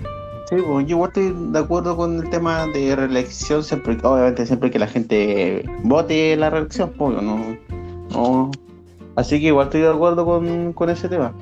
Sí, 0.48 0.56
pues, 0.66 0.86
yo 0.86 1.04
estoy 1.04 1.34
de 1.36 1.58
acuerdo 1.58 1.94
con 1.94 2.16
el 2.16 2.30
tema 2.30 2.66
de 2.68 2.96
reelección, 2.96 3.62
siempre, 3.62 3.98
obviamente 4.02 4.46
siempre 4.46 4.70
que 4.70 4.78
la 4.78 4.86
gente 4.86 5.62
vote 5.82 6.36
la 6.36 6.48
reelección, 6.48 6.90
pues, 6.96 7.20
no, 7.20 7.56
no, 8.10 8.50
así 9.16 9.40
que 9.40 9.48
igual 9.48 9.66
estoy 9.66 9.82
de 9.82 9.90
acuerdo 9.90 10.24
con, 10.24 10.72
con 10.72 10.88
ese 10.88 11.08
tema. 11.08 11.34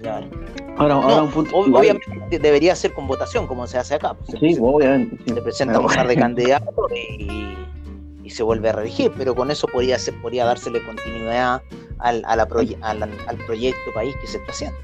Claro. 0.00 0.26
Ahora, 0.76 1.22
un 1.22 1.30
punto, 1.30 1.56
obviamente 1.56 2.38
debería 2.38 2.74
ser 2.74 2.92
con 2.92 3.06
votación, 3.06 3.46
como 3.46 3.66
se 3.66 3.78
hace 3.78 3.94
acá. 3.94 4.14
Pues, 4.14 4.38
sí, 4.40 4.58
obviamente. 4.60 5.18
Se 5.32 5.40
presenta 5.40 5.78
un 5.78 5.86
par 5.86 6.08
de 6.08 6.16
candidatos 6.16 6.74
y, 6.92 8.30
se 8.30 8.42
vuelve 8.42 8.70
a 8.70 8.72
reelegir, 8.72 9.12
pero 9.16 9.34
con 9.34 9.50
eso 9.50 9.68
podría, 9.68 9.98
ser, 9.98 10.20
podría 10.20 10.44
dársele 10.44 10.84
continuidad 10.84 11.62
al, 11.98 12.24
al, 12.24 12.48
proyecto 12.48 13.92
país 13.94 14.14
que 14.20 14.26
se 14.26 14.38
está 14.38 14.50
haciendo. 14.50 14.76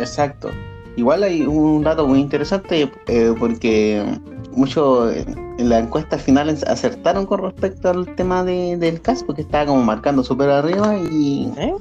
Exacto. 0.00 0.50
Igual 0.96 1.22
hay 1.22 1.42
un 1.42 1.84
dato 1.84 2.08
muy 2.08 2.18
interesante 2.18 2.90
eh, 3.06 3.34
porque 3.38 4.02
muchos 4.50 5.14
en 5.14 5.68
la 5.68 5.78
encuesta 5.78 6.18
final 6.18 6.48
acertaron 6.66 7.26
con 7.26 7.42
respecto 7.42 7.90
al 7.90 8.14
tema 8.16 8.42
de, 8.42 8.76
del 8.78 9.00
caso, 9.00 9.26
porque 9.26 9.42
estaba 9.42 9.66
como 9.66 9.82
marcando 9.84 10.24
súper 10.24 10.50
arriba 10.50 10.96
y, 10.96 11.52
¿Eh? 11.58 11.74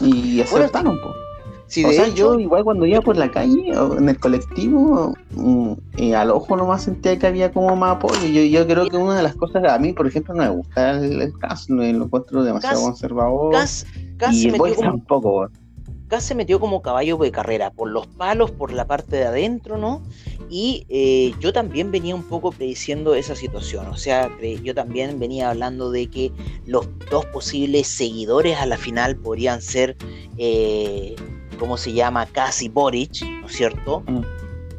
y 0.00 0.40
acertaron. 0.40 0.96
Bueno, 1.00 1.22
o 1.84 1.92
sea, 1.92 2.08
yo 2.08 2.38
igual 2.38 2.64
cuando 2.64 2.86
iba 2.86 3.00
por 3.00 3.16
la 3.16 3.30
calle 3.30 3.76
o 3.76 3.96
en 3.96 4.08
el 4.08 4.18
colectivo, 4.18 5.14
mm, 5.30 5.72
eh, 5.96 6.14
al 6.14 6.30
ojo 6.30 6.56
nomás 6.56 6.84
sentía 6.84 7.18
que 7.18 7.26
había 7.26 7.50
como 7.50 7.74
más 7.76 7.96
apoyo. 7.96 8.26
Yo, 8.26 8.42
yo 8.42 8.66
creo 8.66 8.88
que 8.88 8.96
una 8.96 9.16
de 9.16 9.22
las 9.22 9.34
cosas, 9.34 9.64
a 9.64 9.78
mí, 9.78 9.92
por 9.92 10.06
ejemplo, 10.06 10.34
no 10.34 10.42
me 10.42 10.50
gusta 10.50 10.90
el, 10.92 11.22
el 11.22 11.38
caso, 11.38 11.72
lo 11.74 11.84
encuentro 11.84 12.44
demasiado 12.44 12.82
conservador. 12.82 13.54
y 14.32 14.48
el 14.48 14.58
como, 14.58 14.74
tampoco. 14.74 15.48
Gas 16.08 16.24
se 16.24 16.34
metió 16.34 16.60
como 16.60 16.82
caballo 16.82 17.16
de 17.16 17.32
carrera, 17.32 17.70
por 17.70 17.88
los 17.88 18.06
palos, 18.06 18.50
por 18.50 18.70
la 18.70 18.86
parte 18.86 19.16
de 19.16 19.24
adentro, 19.24 19.78
¿no? 19.78 20.02
Y 20.50 20.84
eh, 20.90 21.32
yo 21.40 21.54
también 21.54 21.90
venía 21.90 22.14
un 22.14 22.24
poco 22.24 22.52
prediciendo 22.52 23.14
esa 23.14 23.34
situación, 23.34 23.86
o 23.86 23.96
sea, 23.96 24.30
yo 24.62 24.74
también 24.74 25.18
venía 25.18 25.48
hablando 25.48 25.90
de 25.90 26.08
que 26.08 26.30
los 26.66 26.86
dos 27.10 27.24
posibles 27.26 27.86
seguidores 27.86 28.58
a 28.58 28.66
la 28.66 28.76
final 28.76 29.16
podrían 29.16 29.62
ser... 29.62 29.96
Eh, 30.36 31.16
¿cómo 31.62 31.76
se 31.76 31.92
llama? 31.92 32.26
Casi 32.26 32.68
Boric, 32.68 33.22
¿no 33.22 33.46
es 33.46 33.52
cierto? 33.52 34.02
Mm. 34.08 34.22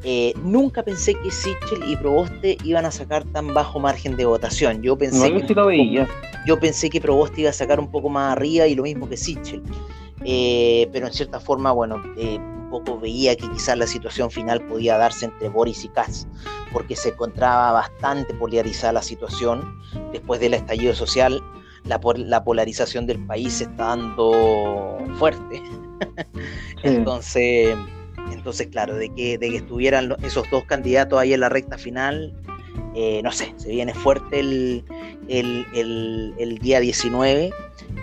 Eh, 0.03 0.33
nunca 0.43 0.83
pensé 0.83 1.13
que 1.13 1.31
Sichel 1.31 1.81
y 1.87 1.95
Proboste 1.95 2.57
iban 2.65 2.85
a 2.85 2.91
sacar 2.91 3.23
tan 3.23 3.53
bajo 3.53 3.79
margen 3.79 4.17
de 4.17 4.25
votación. 4.25 4.81
Yo 4.81 4.97
pensé, 4.97 5.31
que, 5.31 6.05
yo 6.45 6.59
pensé 6.59 6.89
que 6.89 6.99
Proboste 6.99 7.39
iba 7.39 7.51
a 7.51 7.53
sacar 7.53 7.79
un 7.79 7.89
poco 7.89 8.09
más 8.09 8.33
arriba 8.33 8.67
y 8.67 8.75
lo 8.75 8.83
mismo 8.83 9.07
que 9.07 9.15
Sichel. 9.15 9.63
Eh, 10.25 10.89
pero 10.91 11.07
en 11.07 11.13
cierta 11.13 11.39
forma, 11.39 11.71
bueno, 11.71 12.03
eh, 12.17 12.37
un 12.37 12.69
poco 12.69 12.99
veía 12.99 13.33
que 13.37 13.49
quizás 13.49 13.77
la 13.77 13.87
situación 13.87 14.29
final 14.29 14.59
podía 14.67 14.97
darse 14.97 15.27
entre 15.27 15.47
Boris 15.47 15.85
y 15.85 15.87
Katz, 15.87 16.27
porque 16.73 16.97
se 16.97 17.09
encontraba 17.09 17.71
bastante 17.71 18.33
polarizada 18.33 18.91
la 18.91 19.01
situación 19.01 19.79
después 20.11 20.41
del 20.41 20.53
estallido 20.53 20.93
social. 20.93 21.41
La, 21.85 22.01
la 22.17 22.43
polarización 22.43 23.07
del 23.07 23.25
país 23.25 23.53
se 23.53 23.63
está 23.63 23.87
dando 23.87 24.97
fuerte. 25.17 25.63
Entonces 26.83 27.75
entonces, 28.31 28.67
claro, 28.67 28.95
de 28.95 29.09
que, 29.09 29.37
de 29.37 29.49
que 29.49 29.57
estuvieran 29.57 30.15
esos 30.23 30.49
dos 30.49 30.65
candidatos 30.65 31.19
ahí 31.19 31.33
en 31.33 31.39
la 31.39 31.49
recta 31.49 31.77
final, 31.77 32.33
eh, 32.95 33.21
no 33.23 33.31
sé, 33.31 33.53
se 33.57 33.69
viene 33.69 33.93
fuerte 33.93 34.39
el, 34.39 34.83
el, 35.29 36.59
día 36.59 36.79
19. 36.79 37.51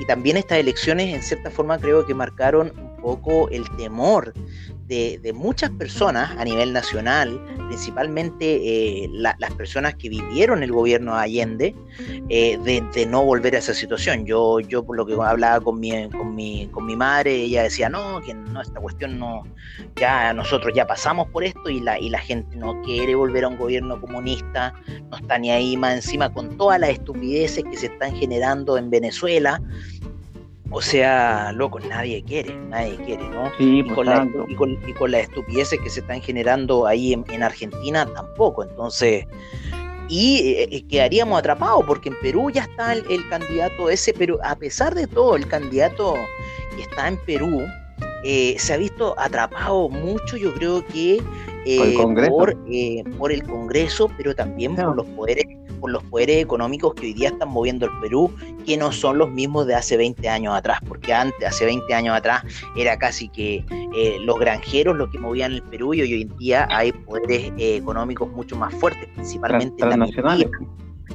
Y 0.00 0.06
también 0.06 0.36
estas 0.36 0.58
elecciones, 0.58 1.14
en 1.14 1.22
cierta 1.22 1.50
forma, 1.50 1.78
creo 1.78 2.06
que 2.06 2.14
marcaron 2.14 2.72
poco 3.00 3.48
el 3.50 3.68
temor 3.76 4.32
de, 4.90 5.32
muchas 5.32 5.70
personas 5.70 6.36
a 6.36 6.44
nivel 6.44 6.72
nacional, 6.72 7.40
principalmente 7.68 9.04
eh, 9.04 9.08
las 9.12 9.54
personas 9.54 9.94
que 9.94 10.08
vivieron 10.08 10.64
el 10.64 10.72
gobierno 10.72 11.14
de 11.14 11.20
Allende, 11.20 11.74
eh, 12.28 12.58
de, 12.58 13.06
no 13.06 13.24
volver 13.24 13.54
a 13.54 13.58
esa 13.58 13.72
situación. 13.72 14.26
Yo, 14.26 14.58
yo 14.58 14.84
por 14.84 14.96
lo 14.96 15.06
que 15.06 15.14
hablaba 15.14 15.60
con 15.60 15.78
mi, 15.78 16.08
con 16.10 16.34
mi, 16.34 16.68
con 16.72 16.86
mi 16.86 16.96
madre, 16.96 17.34
ella 17.36 17.62
decía, 17.62 17.88
no, 17.88 18.20
que 18.20 18.34
no, 18.34 18.60
esta 18.60 18.80
cuestión 18.80 19.18
no, 19.18 19.44
ya 19.94 20.32
nosotros 20.32 20.72
ya 20.74 20.86
pasamos 20.86 21.28
por 21.28 21.44
esto 21.44 21.70
y 21.70 21.80
la, 21.80 21.98
y 21.98 22.08
la 22.08 22.18
gente 22.18 22.56
no 22.56 22.82
quiere 22.82 23.14
volver 23.14 23.44
a 23.44 23.48
un 23.48 23.58
gobierno 23.58 24.00
comunista, 24.00 24.74
no 25.08 25.16
está 25.16 25.38
ni 25.38 25.52
ahí 25.52 25.76
más 25.76 25.94
encima 25.94 26.32
con 26.32 26.56
todas 26.56 26.80
las 26.80 26.90
estupideces 26.90 27.62
que 27.62 27.76
se 27.76 27.86
están 27.86 28.16
generando 28.16 28.76
en 28.76 28.90
Venezuela. 28.90 29.62
O 30.72 30.80
sea, 30.80 31.52
loco, 31.52 31.80
nadie 31.80 32.22
quiere, 32.22 32.54
nadie 32.54 32.96
quiere, 33.04 33.28
¿no? 33.28 33.50
Sí, 33.58 33.80
y, 33.80 33.88
con 33.88 34.06
la, 34.06 34.28
y, 34.46 34.54
con, 34.54 34.78
y, 34.86 34.92
con 34.92 35.10
las 35.10 35.22
estupideces 35.22 35.80
que 35.80 35.90
se 35.90 36.00
están 36.00 36.22
generando 36.22 36.86
ahí 36.86 37.12
en, 37.12 37.42
Argentina 37.42 38.06
tampoco. 38.06 38.62
Entonces, 38.62 39.26
y 40.08 40.38
eh, 40.38 40.68
eh, 40.70 40.86
quedaríamos 40.86 41.40
atrapados 41.40 41.84
porque 41.86 42.10
en 42.10 42.20
Perú 42.20 42.50
ya 42.50 42.62
está 42.62 42.92
el, 42.92 43.28
candidato 43.28 43.90
ese, 43.90 44.12
pero 44.12 44.38
a 44.44 44.54
pesar 44.54 44.94
de 44.94 45.08
todo, 45.08 45.34
el 45.34 45.48
candidato 45.48 46.14
que 46.76 46.82
está 46.82 47.08
en 47.08 47.16
Perú 47.24 47.66
eh, 48.24 48.56
se 48.58 48.74
ha 48.74 48.76
visto 48.76 49.14
atrapado 49.18 49.88
mucho, 49.88 50.36
yo 50.36 50.52
creo 50.54 50.84
que 50.86 51.22
por, 52.28 52.56
por, 53.18 53.32
el 53.32 53.42
Congreso, 53.44 54.10
pero 54.16 54.34
también 54.34 54.74
por 54.74 54.96
los 54.96 55.06
poderes 55.06 55.44
por 55.80 55.90
los 55.90 56.02
poderes 56.04 56.42
económicos 56.42 56.94
que 56.94 57.06
hoy 57.06 57.12
día 57.14 57.30
están 57.30 57.48
moviendo 57.48 57.86
el 57.86 57.92
Perú, 58.00 58.32
que 58.64 58.76
no 58.76 58.92
son 58.92 59.18
los 59.18 59.30
mismos 59.30 59.66
de 59.66 59.74
hace 59.74 59.96
20 59.96 60.28
años 60.28 60.54
atrás, 60.54 60.78
porque 60.86 61.12
antes, 61.12 61.42
hace 61.48 61.64
20 61.64 61.92
años 61.94 62.16
atrás, 62.16 62.44
era 62.76 62.96
casi 62.98 63.28
que 63.28 63.64
eh, 63.96 64.18
los 64.20 64.38
granjeros 64.38 64.96
los 64.96 65.10
que 65.10 65.18
movían 65.18 65.52
el 65.52 65.62
Perú 65.62 65.94
y 65.94 66.02
hoy 66.02 66.22
en 66.22 66.36
día 66.36 66.68
hay 66.70 66.92
poderes 66.92 67.52
eh, 67.56 67.76
económicos 67.76 68.30
mucho 68.30 68.56
más 68.56 68.72
fuertes, 68.74 69.08
principalmente 69.14 69.76
transnacionales. 69.78 70.48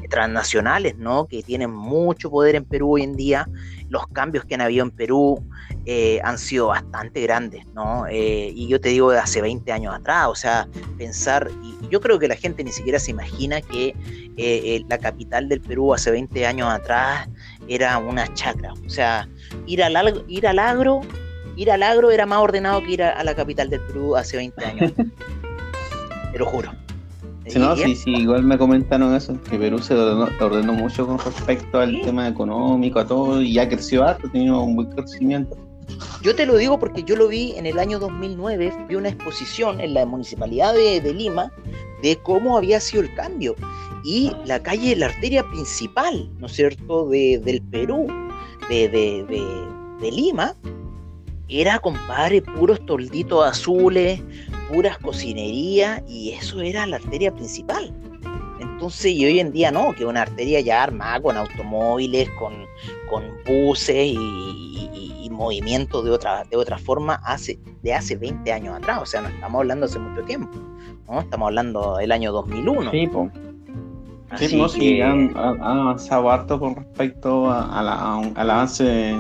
Transnacionales, 0.10 0.98
¿no? 0.98 1.28
Que 1.28 1.44
tienen 1.44 1.72
mucho 1.72 2.30
poder 2.30 2.56
en 2.56 2.66
Perú 2.66 2.94
hoy 2.94 3.04
en 3.04 3.16
día. 3.16 3.48
Los 3.90 4.08
cambios 4.08 4.46
que 4.46 4.56
han 4.56 4.62
habido 4.62 4.84
en 4.84 4.92
Perú 4.92 5.44
eh, 5.86 6.20
han 6.24 6.38
sido 6.38 6.68
bastante 6.68 7.22
grandes, 7.22 7.66
¿no? 7.74 8.06
y 8.10 8.68
yo 8.68 8.82
te 8.82 8.90
digo 8.90 9.12
de 9.12 9.20
hace 9.20 9.42
20 9.42 9.72
años 9.72 9.94
atrás, 9.94 10.28
o 10.28 10.36
sea, 10.36 10.68
pensar, 10.98 11.50
y 11.62 11.76
yo 11.90 12.02
creo 12.02 12.20
que 12.20 12.28
la 12.28 12.36
gente 12.36 12.64
ni 12.64 12.72
siquiera 12.72 13.00
se 13.00 13.12
imagina 13.12 13.62
que 13.62 13.96
eh, 14.38 14.76
eh, 14.76 14.86
la 14.90 14.98
capital 14.98 15.48
del 15.48 15.62
Perú 15.62 15.94
hace 15.94 16.12
20 16.12 16.46
años 16.46 16.68
atrás 16.70 17.30
era 17.68 17.98
una 17.98 18.32
chacra. 18.34 18.74
O 18.86 18.90
sea, 18.90 19.30
ir 19.66 19.82
al, 19.84 20.26
ir 20.28 20.48
al 20.48 20.60
agro, 20.60 21.02
ir 21.56 21.72
al 21.72 21.84
agro 21.84 22.12
era 22.12 22.26
más 22.26 22.40
ordenado 22.40 22.82
que 22.84 22.92
ir 22.92 23.04
a, 23.04 23.24
la 23.24 23.36
capital 23.36 23.70
del 23.70 23.82
Perú 23.82 24.16
hace 24.16 24.38
20 24.38 24.66
años. 24.66 24.94
Te 26.32 26.40
lo 26.40 26.46
juro. 26.46 26.72
Sí, 27.48 27.60
no, 27.60 27.76
sí, 27.76 27.96
sí, 27.96 28.12
igual 28.12 28.44
me 28.44 28.58
comentaron 28.58 29.14
eso, 29.14 29.40
que 29.50 29.58
Perú 29.58 29.80
se 29.80 29.94
ordenó, 29.94 30.74
mucho 30.74 31.06
con 31.06 31.20
respecto 31.20 31.80
al 31.80 32.02
tema 32.02 32.28
económico, 32.28 33.00
a 33.00 33.06
todo, 33.06 33.42
y 33.42 33.54
ya 33.54 33.70
creció 33.70 34.04
harto, 34.04 34.28
ha 34.28 34.32
tenido 34.32 34.62
un 34.62 34.76
buen 34.76 34.90
crecimiento. 34.90 35.56
Yo 36.24 36.36
te 36.36 36.48
lo 36.48 36.58
digo 36.58 36.80
porque 36.80 37.04
yo 37.04 37.16
lo 37.16 37.28
vi 37.28 37.54
en 37.56 37.68
el 37.68 37.78
año 37.78 38.00
2009, 38.00 38.74
vi 38.90 38.96
una 38.96 39.10
exposición 39.10 39.80
en 39.80 39.94
la 39.94 40.06
municipalidad 40.08 40.74
de, 40.74 41.00
de 41.00 41.14
Lima 41.14 41.52
de 42.02 42.18
cómo 42.18 42.58
había 42.58 42.80
sido 42.80 43.04
el 43.04 43.14
cambio 43.14 43.56
y 44.04 44.32
la 44.46 44.62
calle, 44.62 44.96
la 44.96 45.08
arteria 45.08 45.44
principal, 45.44 46.30
¿no 46.38 46.46
es 46.46 46.54
cierto?, 46.54 47.10
de, 47.10 47.40
del 47.44 47.62
Perú, 47.64 48.08
de, 48.70 48.88
de, 48.88 49.26
de, 50.00 50.12
Lima, 50.12 50.56
era, 51.50 51.80
compadre, 51.80 52.44
puros 52.44 52.86
tolditos 52.86 53.44
azules, 53.44 54.22
puras 54.70 54.98
cocinerías, 54.98 56.02
y 56.08 56.32
eso 56.32 56.62
era 56.62 56.86
la 56.86 56.98
arteria 56.98 57.34
principal. 57.34 57.94
Entonces, 58.60 59.12
y 59.14 59.26
hoy 59.26 59.40
en 59.40 59.52
día 59.52 59.72
no, 59.72 59.94
que 59.94 60.06
una 60.06 60.24
arteria 60.24 60.60
ya 60.60 60.84
armada 60.84 61.22
con 61.22 61.38
automóviles, 61.38 62.30
con, 62.32 62.54
con 63.10 63.24
buses 63.46 64.08
y, 64.08 64.90
y, 65.24 65.30
movimiento 65.30 66.02
de 66.02 66.12
otra, 66.12 66.46
de 66.46 66.56
otra 66.56 66.78
forma 66.78 67.16
hace, 67.26 67.60
de 67.84 67.94
hace 67.94 68.16
20 68.16 68.54
años 68.54 68.76
atrás. 68.78 69.00
O 69.02 69.06
sea, 69.06 69.22
no 69.22 69.28
estamos 69.28 69.60
hablando 69.60 69.86
hace 69.86 70.00
mucho 70.00 70.24
tiempo, 70.24 70.58
¿no? 71.10 71.20
Estamos 71.20 71.48
hablando 71.48 71.98
del 71.98 72.12
año 72.14 72.32
2001. 72.32 72.92
Sí, 72.92 73.08
pues. 73.08 73.32
Sí, 74.38 74.58
no, 74.58 74.68
sí, 74.68 75.02
han, 75.02 75.36
avanzado 75.36 76.30
harto 76.30 76.60
con 76.60 76.76
respecto 76.76 77.50
al 77.52 78.50
avance 78.50 79.16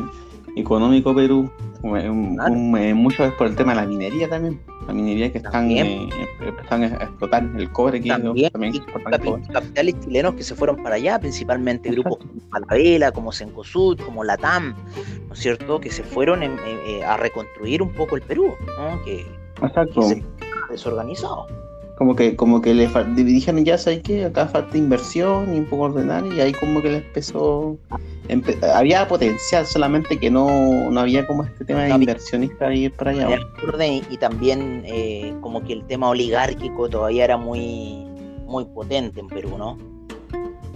económico 0.56 1.14
Perú, 1.14 1.50
mucho 1.84 3.26
es 3.26 3.34
por 3.34 3.48
el 3.48 3.56
tema 3.56 3.74
de 3.74 3.82
la 3.82 3.88
minería 3.88 4.30
también, 4.30 4.60
la 4.88 4.94
minería 4.94 5.32
que 5.32 5.40
están, 5.40 5.72
eh, 5.72 6.10
a 6.42 7.04
explotar 7.04 7.44
el 7.58 7.72
cobre 7.72 8.00
aquí 8.00 8.10
también, 8.10 8.52
capitales 9.52 10.00
chilenos 10.02 10.36
que 10.36 10.44
se 10.44 10.56
fueron 10.56 10.82
para 10.84 10.96
allá, 10.96 11.20
principalmente 11.20 11.90
grupos 11.92 12.18
como 12.18 12.42
Falabella, 12.52 13.12
como 13.12 13.32
Cencosud, 13.32 14.00
como 14.00 14.24
Latam, 14.24 14.76
¿no 15.28 15.34
es 15.34 15.40
cierto? 15.40 15.80
Que 15.80 15.90
se 15.90 16.04
fueron 16.04 16.44
eh, 16.44 17.04
a 17.04 17.18
reconstruir 17.18 17.82
un 17.82 17.92
poco 17.94 18.16
el 18.16 18.22
Perú, 18.22 18.54
¿no? 18.78 19.02
Que, 19.04 19.26
Exacto. 19.62 20.02
que 20.02 20.08
se 20.08 20.24
desorganizado 20.70 21.48
como 21.98 22.16
que 22.16 22.36
como 22.36 22.62
que 22.62 22.74
le 22.74 22.88
dijeron 23.24 23.64
ya 23.64 23.78
sabes 23.78 24.02
que 24.02 24.26
acá 24.26 24.48
falta 24.48 24.78
inversión 24.78 25.54
y 25.56 25.60
un 25.60 25.66
poco 25.66 25.84
ordenar 25.84 26.26
y 26.26 26.42
ahí 26.42 26.52
como 26.54 26.82
que 26.82 26.90
le 26.92 26.98
empezó 26.98 27.78
había 28.74 29.08
potencial 29.08 29.66
solamente 29.66 30.18
que 30.20 30.30
no, 30.30 30.92
no 30.92 31.00
había 31.00 31.26
como 31.26 31.44
este 31.44 31.64
tema 31.64 31.84
de 31.84 31.92
inversionista 31.92 32.74
ir 32.74 32.92
para 32.94 33.12
allá. 33.12 33.40
y, 34.10 34.18
también 34.18 34.84
eh, 34.86 35.34
como 35.42 35.64
que 35.64 35.74
el 35.74 35.86
tema 35.86 36.10
oligárquico 36.10 36.90
todavía 36.90 37.26
era 37.26 37.38
muy 37.38 38.06
muy 38.46 38.66
potente 38.66 39.20
en 39.20 39.28
Perú 39.28 39.58
no 39.58 39.78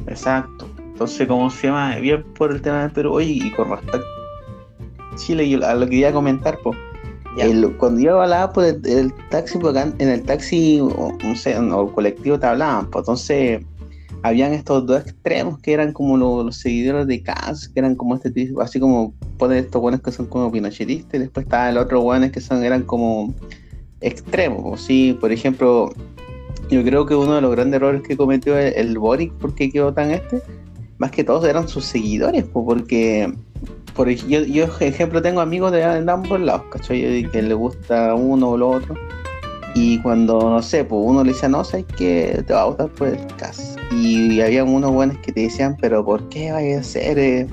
exacto. 0.07 0.67
Entonces 0.77 1.27
como 1.27 1.49
se 1.49 1.67
llama 1.67 1.95
bien 1.97 2.23
por 2.33 2.51
el 2.51 2.61
tema 2.61 2.83
de 2.83 2.89
Perú. 2.89 3.13
Oye 3.13 3.31
y 3.31 3.51
con 3.51 3.69
respecto 3.69 3.97
a 3.97 5.15
Chile 5.15 5.47
yo 5.49 5.65
a 5.65 5.73
lo 5.73 5.85
que 5.85 5.91
quería 5.91 6.11
comentar 6.11 6.59
pues 6.63 6.77
cuando 7.77 8.01
yo 8.01 8.21
hablaba 8.21 8.51
por 8.51 8.65
el, 8.65 9.13
taxi, 9.29 9.59
en 9.99 10.09
el 10.09 10.23
taxi, 10.23 10.79
o, 10.81 11.17
no 11.23 11.35
sé, 11.35 11.57
o 11.57 11.87
el 11.87 11.93
colectivo 11.93 12.39
te 12.39 12.47
hablaban, 12.47 12.89
pues 12.89 13.03
entonces 13.03 13.65
habían 14.23 14.53
estos 14.53 14.85
dos 14.85 15.01
extremos 15.01 15.59
que 15.59 15.73
eran 15.73 15.93
como 15.93 16.17
los, 16.17 16.57
seguidores 16.57 17.07
de 17.07 17.21
Cas, 17.21 17.69
que 17.69 17.79
eran 17.79 17.95
como 17.95 18.15
este 18.15 18.31
tipo, 18.31 18.61
así 18.61 18.79
como 18.79 19.13
ponen 19.37 19.59
estos 19.59 19.81
buenos 19.81 20.01
que 20.01 20.11
son 20.11 20.25
como 20.25 20.51
pinochetistas, 20.51 21.13
y 21.13 21.19
después 21.19 21.45
estaban 21.45 21.75
los 21.75 21.85
otros 21.85 22.03
buenos 22.03 22.31
que 22.31 22.41
son, 22.41 22.63
eran 22.63 22.83
como 22.83 23.33
extremos, 24.01 24.61
pues, 24.63 24.81
sí, 24.81 25.17
por 25.19 25.31
ejemplo, 25.31 25.93
yo 26.69 26.83
creo 26.83 27.05
que 27.05 27.15
uno 27.15 27.35
de 27.35 27.41
los 27.41 27.51
grandes 27.51 27.77
errores 27.77 28.01
que 28.01 28.17
cometió 28.17 28.57
el, 28.57 28.73
el 28.73 28.97
Boric, 28.97 29.33
porque 29.33 29.71
quedó 29.71 29.93
tan 29.93 30.11
este, 30.11 30.41
más 30.97 31.11
que 31.11 31.23
todos 31.23 31.45
eran 31.45 31.67
sus 31.67 31.85
seguidores, 31.85 32.43
pues 32.43 32.65
porque 32.65 33.33
por 33.99 34.09
yo, 34.09 34.43
yo 34.43 34.65
ejemplo 34.79 35.21
tengo 35.21 35.41
amigos 35.41 35.73
de, 35.73 35.83
ambos 35.83 36.39
lados, 36.39 36.63
¿cachai? 36.71 37.29
Que 37.33 37.41
le 37.41 37.53
gusta 37.53 38.15
uno 38.15 38.51
o 38.51 38.57
lo 38.57 38.69
otro. 38.69 38.95
Y 39.75 39.99
cuando, 39.99 40.39
no 40.39 40.61
sé, 40.61 40.85
pues 40.85 41.01
uno 41.03 41.21
le 41.21 41.33
dice, 41.33 41.49
no, 41.49 41.65
sé 41.65 41.83
que 41.83 42.41
te 42.47 42.53
va 42.53 42.61
a 42.61 42.65
gustar 42.67 42.87
por 42.91 43.09
el 43.09 43.27
caso. 43.35 43.75
Y, 43.91 44.39
había 44.39 44.63
unos 44.63 44.93
buenos 44.93 45.17
que 45.17 45.33
te 45.33 45.41
decían, 45.41 45.75
pero 45.81 46.05
¿por 46.05 46.29
qué 46.29 46.49
vaya 46.49 46.79
a 46.79 46.83
ser? 46.83 47.19
Eh, 47.19 47.47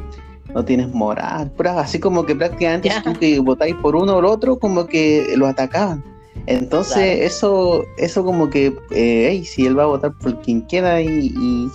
no 0.54 0.64
tienes 0.64 0.88
moral. 0.94 1.52
así 1.78 1.98
como 1.98 2.24
que 2.24 2.36
prácticamente 2.36 2.92
si 2.92 3.02
tú 3.02 3.12
que 3.14 3.40
votáis 3.40 3.74
por 3.82 3.96
uno 3.96 4.14
o 4.14 4.20
el 4.20 4.26
otro, 4.26 4.56
como 4.56 4.86
que 4.86 5.34
lo 5.36 5.48
atacaban. 5.48 6.04
Entonces, 6.46 7.22
eso, 7.22 7.84
eso 7.98 8.24
como 8.24 8.50
que, 8.50 8.72
eh, 8.92 9.42
si 9.44 9.66
él 9.66 9.76
va 9.76 9.82
a 9.82 9.86
votar 9.86 10.12
por 10.12 10.40
quien 10.42 10.60
quiera 10.60 11.00
y, 11.00 11.34
y 11.36 11.68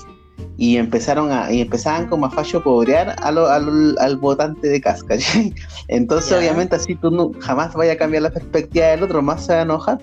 empezaron 0.58 1.32
a 1.32 1.51
y 1.51 1.62
empezaban 1.62 2.08
como 2.08 2.25
a 2.25 2.30
fallo 2.30 2.63
cobrear 2.63 3.15
al 3.21 4.17
votante 4.17 4.67
de 4.67 4.82
casca 4.82 5.15
entonces 5.88 6.32
obviamente 6.32 6.75
así 6.75 6.95
tú 6.95 7.12
no, 7.12 7.32
jamás 7.39 7.73
vaya 7.73 7.93
a 7.93 7.97
cambiar 7.97 8.23
la 8.23 8.32
perspectiva 8.32 8.88
del 8.88 9.04
otro 9.04 9.21
más 9.21 9.45
se 9.45 9.54
va 9.54 9.60
a 9.60 9.63
enojar. 9.63 9.99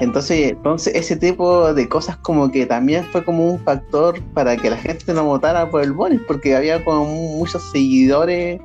Entonces 0.00 0.50
entonces 0.50 0.94
ese 0.96 1.14
tipo 1.14 1.72
de 1.72 1.88
cosas 1.88 2.16
como 2.16 2.50
que 2.50 2.66
también 2.66 3.04
fue 3.12 3.24
como 3.24 3.48
un 3.48 3.60
factor 3.60 4.20
para 4.34 4.56
que 4.56 4.68
la 4.70 4.76
gente 4.76 5.12
no 5.12 5.24
votara 5.24 5.70
por 5.70 5.82
el 5.82 5.92
Boris 5.92 6.20
porque 6.26 6.56
había 6.56 6.84
como 6.84 7.04
muchos 7.04 7.62
seguidores 7.70 8.60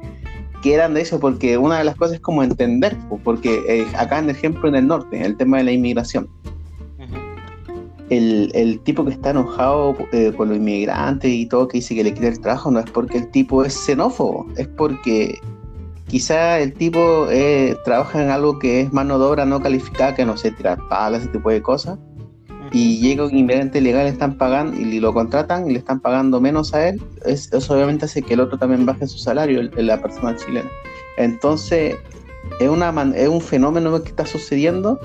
que 0.63 0.73
eran 0.73 0.95
de 0.95 1.01
eso 1.01 1.19
porque 1.19 1.59
una 1.59 1.77
de 1.77 1.83
las 1.83 1.95
cosas 1.95 2.15
es 2.15 2.21
como 2.21 2.41
entender 2.41 2.97
porque 3.23 3.61
eh, 3.67 3.87
acá 3.97 4.17
en 4.17 4.31
ejemplo 4.31 4.67
en 4.67 4.75
el 4.75 4.87
norte 4.87 5.23
el 5.23 5.37
tema 5.37 5.57
de 5.57 5.65
la 5.65 5.71
inmigración 5.71 6.27
el, 8.11 8.79
tipo 8.83 9.05
que 9.05 9.11
está 9.11 9.29
enojado 9.29 9.95
eh, 10.11 10.33
con 10.35 10.49
los 10.49 10.57
inmigrantes 10.57 11.31
y 11.31 11.45
todo, 11.45 11.67
que 11.67 11.77
dice 11.77 11.95
que 11.95 12.03
le 12.03 12.13
quiere 12.13 12.27
el 12.29 12.41
trabajo, 12.41 12.69
no 12.69 12.79
es 12.79 12.89
porque 12.91 13.17
el 13.19 13.31
tipo 13.31 13.63
es 13.63 13.73
xenófobo, 13.73 14.47
es 14.57 14.67
porque 14.67 15.39
quizá 16.07 16.59
el 16.59 16.73
tipo 16.73 17.27
eh, 17.29 17.77
trabaja 17.85 18.21
en 18.21 18.29
algo 18.29 18.59
que 18.59 18.81
es 18.81 18.91
mano 18.91 19.17
de 19.17 19.25
obra 19.25 19.45
no 19.45 19.61
calificada, 19.61 20.13
que 20.13 20.25
no 20.25 20.35
sé, 20.35 20.51
tirar 20.51 20.77
palas, 20.89 21.21
ese 21.21 21.31
tipo 21.31 21.49
de 21.49 21.61
cosas, 21.61 21.99
y 22.73 22.99
llega 22.99 23.25
un 23.25 23.35
inmigrante 23.35 23.79
legal, 23.79 24.03
le 24.03 24.11
están 24.11 24.37
pagando 24.37 24.77
y 24.77 24.99
lo 24.99 25.13
contratan 25.13 25.69
y 25.69 25.73
le 25.73 25.79
están 25.79 26.01
pagando 26.01 26.41
menos 26.41 26.73
a 26.73 26.89
él, 26.89 27.01
eso 27.25 27.73
obviamente 27.73 28.05
hace 28.05 28.21
que 28.21 28.33
el 28.33 28.41
otro 28.41 28.57
también 28.57 28.85
baje 28.85 29.07
su 29.07 29.19
salario, 29.19 29.61
la 29.77 30.01
persona 30.01 30.35
chilena. 30.35 30.69
Entonces, 31.17 31.95
es, 32.59 32.69
una, 32.69 32.89
es 33.15 33.29
un 33.29 33.41
fenómeno 33.41 34.01
que 34.03 34.09
está 34.09 34.25
sucediendo 34.25 34.99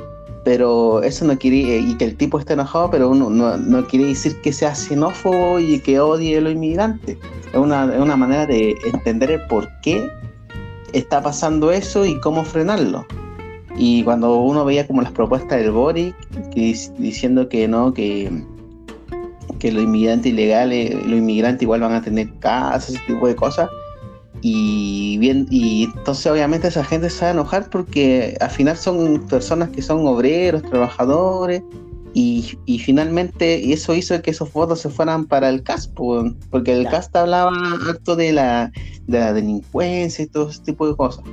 pero 0.46 1.02
eso 1.02 1.24
no 1.24 1.36
quiere, 1.36 1.78
y 1.78 1.96
que 1.96 2.04
el 2.04 2.16
tipo 2.16 2.38
esté 2.38 2.52
enojado, 2.52 2.88
pero 2.88 3.10
uno 3.10 3.30
no, 3.30 3.86
quiere 3.88 4.06
decir 4.06 4.40
que 4.42 4.52
sea 4.52 4.76
xenófobo 4.76 5.58
y 5.58 5.80
que 5.80 5.98
odie 5.98 6.38
a 6.38 6.40
los 6.40 6.52
inmigrantes. 6.52 7.18
Es 7.52 7.58
una, 7.58 7.86
una 7.86 8.16
manera 8.16 8.46
de 8.46 8.76
entender 8.84 9.32
el 9.32 9.44
por 9.48 9.68
qué 9.82 10.08
está 10.92 11.20
pasando 11.20 11.72
eso 11.72 12.06
y 12.06 12.20
cómo 12.20 12.44
frenarlo. 12.44 13.04
Y 13.76 14.04
cuando 14.04 14.36
uno 14.36 14.64
veía 14.64 14.86
como 14.86 15.02
las 15.02 15.10
propuestas 15.10 15.58
del 15.58 15.72
Boric, 15.72 16.14
diciendo 16.96 17.48
que 17.48 17.66
no, 17.66 17.92
que, 17.92 18.30
que 19.58 19.72
los 19.72 19.82
inmigrantes 19.82 20.32
ilegales, 20.32 20.94
los 20.94 21.18
inmigrantes 21.18 21.62
igual 21.62 21.80
van 21.80 21.94
a 21.94 22.02
tener 22.02 22.32
casas, 22.38 22.90
ese 22.90 23.00
tipo 23.08 23.26
de 23.26 23.34
cosas, 23.34 23.68
y 24.42 25.18
bien 25.18 25.46
y 25.50 25.84
entonces 25.96 26.26
obviamente 26.26 26.68
esa 26.68 26.84
gente 26.84 27.10
se 27.10 27.24
va 27.24 27.28
a 27.28 27.34
enojar 27.34 27.70
porque 27.70 28.36
al 28.40 28.50
final 28.50 28.76
son 28.76 29.26
personas 29.28 29.70
que 29.70 29.82
son 29.82 30.06
obreros, 30.06 30.62
trabajadores 30.62 31.62
y, 32.12 32.58
y 32.64 32.78
finalmente 32.78 33.72
eso 33.72 33.94
hizo 33.94 34.20
que 34.22 34.30
esos 34.30 34.52
votos 34.52 34.80
se 34.80 34.88
fueran 34.88 35.26
para 35.26 35.48
el 35.50 35.62
CAS 35.62 35.88
porque 35.88 36.72
el 36.72 36.88
CAS 36.88 37.10
hablaba 37.12 37.52
harto 37.88 38.16
de 38.16 38.32
la, 38.32 38.72
de 39.06 39.18
la 39.18 39.32
delincuencia 39.32 40.24
y 40.24 40.26
todo 40.26 40.48
ese 40.48 40.62
tipo 40.62 40.88
de 40.88 40.96
cosas. 40.96 41.24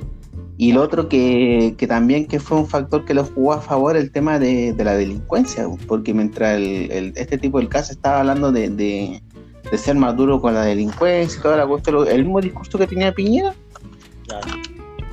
Y 0.56 0.72
lo 0.72 0.82
otro 0.82 1.08
que, 1.08 1.74
que, 1.78 1.86
también 1.86 2.26
que 2.26 2.38
fue 2.38 2.58
un 2.58 2.66
factor 2.68 3.04
que 3.04 3.14
lo 3.14 3.24
jugó 3.24 3.54
a 3.54 3.60
favor 3.60 3.96
el 3.96 4.12
tema 4.12 4.38
de, 4.38 4.72
de 4.72 4.84
la 4.84 4.94
delincuencia, 4.94 5.66
porque 5.88 6.14
mientras 6.14 6.56
el, 6.58 7.12
este 7.16 7.38
tipo 7.38 7.58
del 7.58 7.68
CAS 7.68 7.90
estaba 7.90 8.20
hablando 8.20 8.52
de, 8.52 8.68
de 8.68 9.22
ser 9.72 9.96
más 9.96 10.16
duro 10.16 10.40
con 10.40 10.54
la 10.54 10.62
delincuencia 10.62 11.38
y 11.38 11.42
toda 11.42 11.56
la 11.56 11.66
cuestión, 11.66 12.06
el 12.08 12.24
mismo 12.24 12.40
discurso 12.40 12.78
que 12.78 12.86
tenía 12.86 13.12
Piñera. 13.12 13.54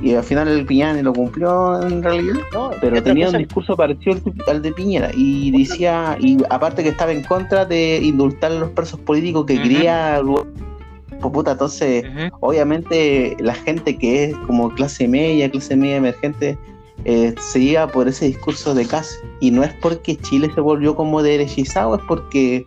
Y 0.01 0.15
al 0.15 0.23
final 0.23 0.47
el 0.47 0.65
Piñera 0.65 0.93
lo 1.01 1.13
cumplió 1.13 1.81
en 1.81 2.01
realidad, 2.01 2.41
pero 2.79 3.01
tenía 3.03 3.29
un 3.29 3.37
discurso 3.37 3.75
parecido 3.75 4.17
al 4.47 4.61
de 4.61 4.71
Piñera 4.71 5.11
y 5.13 5.51
decía, 5.51 6.17
y 6.19 6.37
aparte 6.49 6.83
que 6.83 6.89
estaba 6.89 7.11
en 7.11 7.23
contra 7.23 7.65
de 7.65 7.99
indultar 8.01 8.51
a 8.51 8.55
los 8.55 8.69
presos 8.71 8.99
políticos 8.99 9.45
que 9.45 9.61
quería 9.61 10.21
pues, 11.21 11.33
puta, 11.33 11.51
entonces, 11.51 12.03
obviamente 12.39 13.37
la 13.39 13.53
gente 13.53 13.95
que 13.97 14.25
es 14.25 14.37
como 14.47 14.73
clase 14.73 15.07
media, 15.07 15.49
clase 15.51 15.75
media 15.75 15.97
emergente, 15.97 16.57
eh, 17.05 17.35
se 17.39 17.59
iba 17.59 17.87
por 17.87 18.07
ese 18.07 18.25
discurso 18.25 18.73
de 18.73 18.87
casa. 18.87 19.13
Y 19.39 19.51
no 19.51 19.63
es 19.63 19.73
porque 19.81 20.17
Chile 20.17 20.49
se 20.53 20.61
volvió 20.61 20.95
como 20.95 21.21
derechizado, 21.21 21.95
es 21.95 22.01
porque 22.07 22.65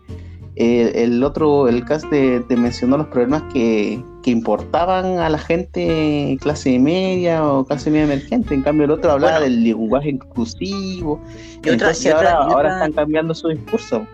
el 0.57 1.23
otro, 1.23 1.69
el 1.69 1.85
cast 1.85 2.09
te, 2.11 2.45
mencionó 2.57 2.97
los 2.97 3.09
problemas 3.09 3.43
que, 3.53 4.03
importaban 4.27 5.19
a 5.19 5.29
la 5.29 5.37
gente 5.37 6.39
clase 6.41 6.79
media 6.79 7.47
o 7.47 7.67
clase 7.67 7.91
media 7.91 8.05
emergente. 8.05 8.55
En 8.55 8.63
cambio, 8.63 8.87
el 8.87 8.91
otro 8.91 9.13
hablaba 9.13 9.41
del 9.41 9.63
lenguaje 9.63 10.11
inclusivo. 10.11 11.21
Y 11.63 11.69
Entonces 11.69 12.11
ahora, 12.11 12.37
ahora 12.37 12.73
están 12.73 12.93
cambiando 12.93 13.35
su 13.35 13.49
discurso. 13.49 14.07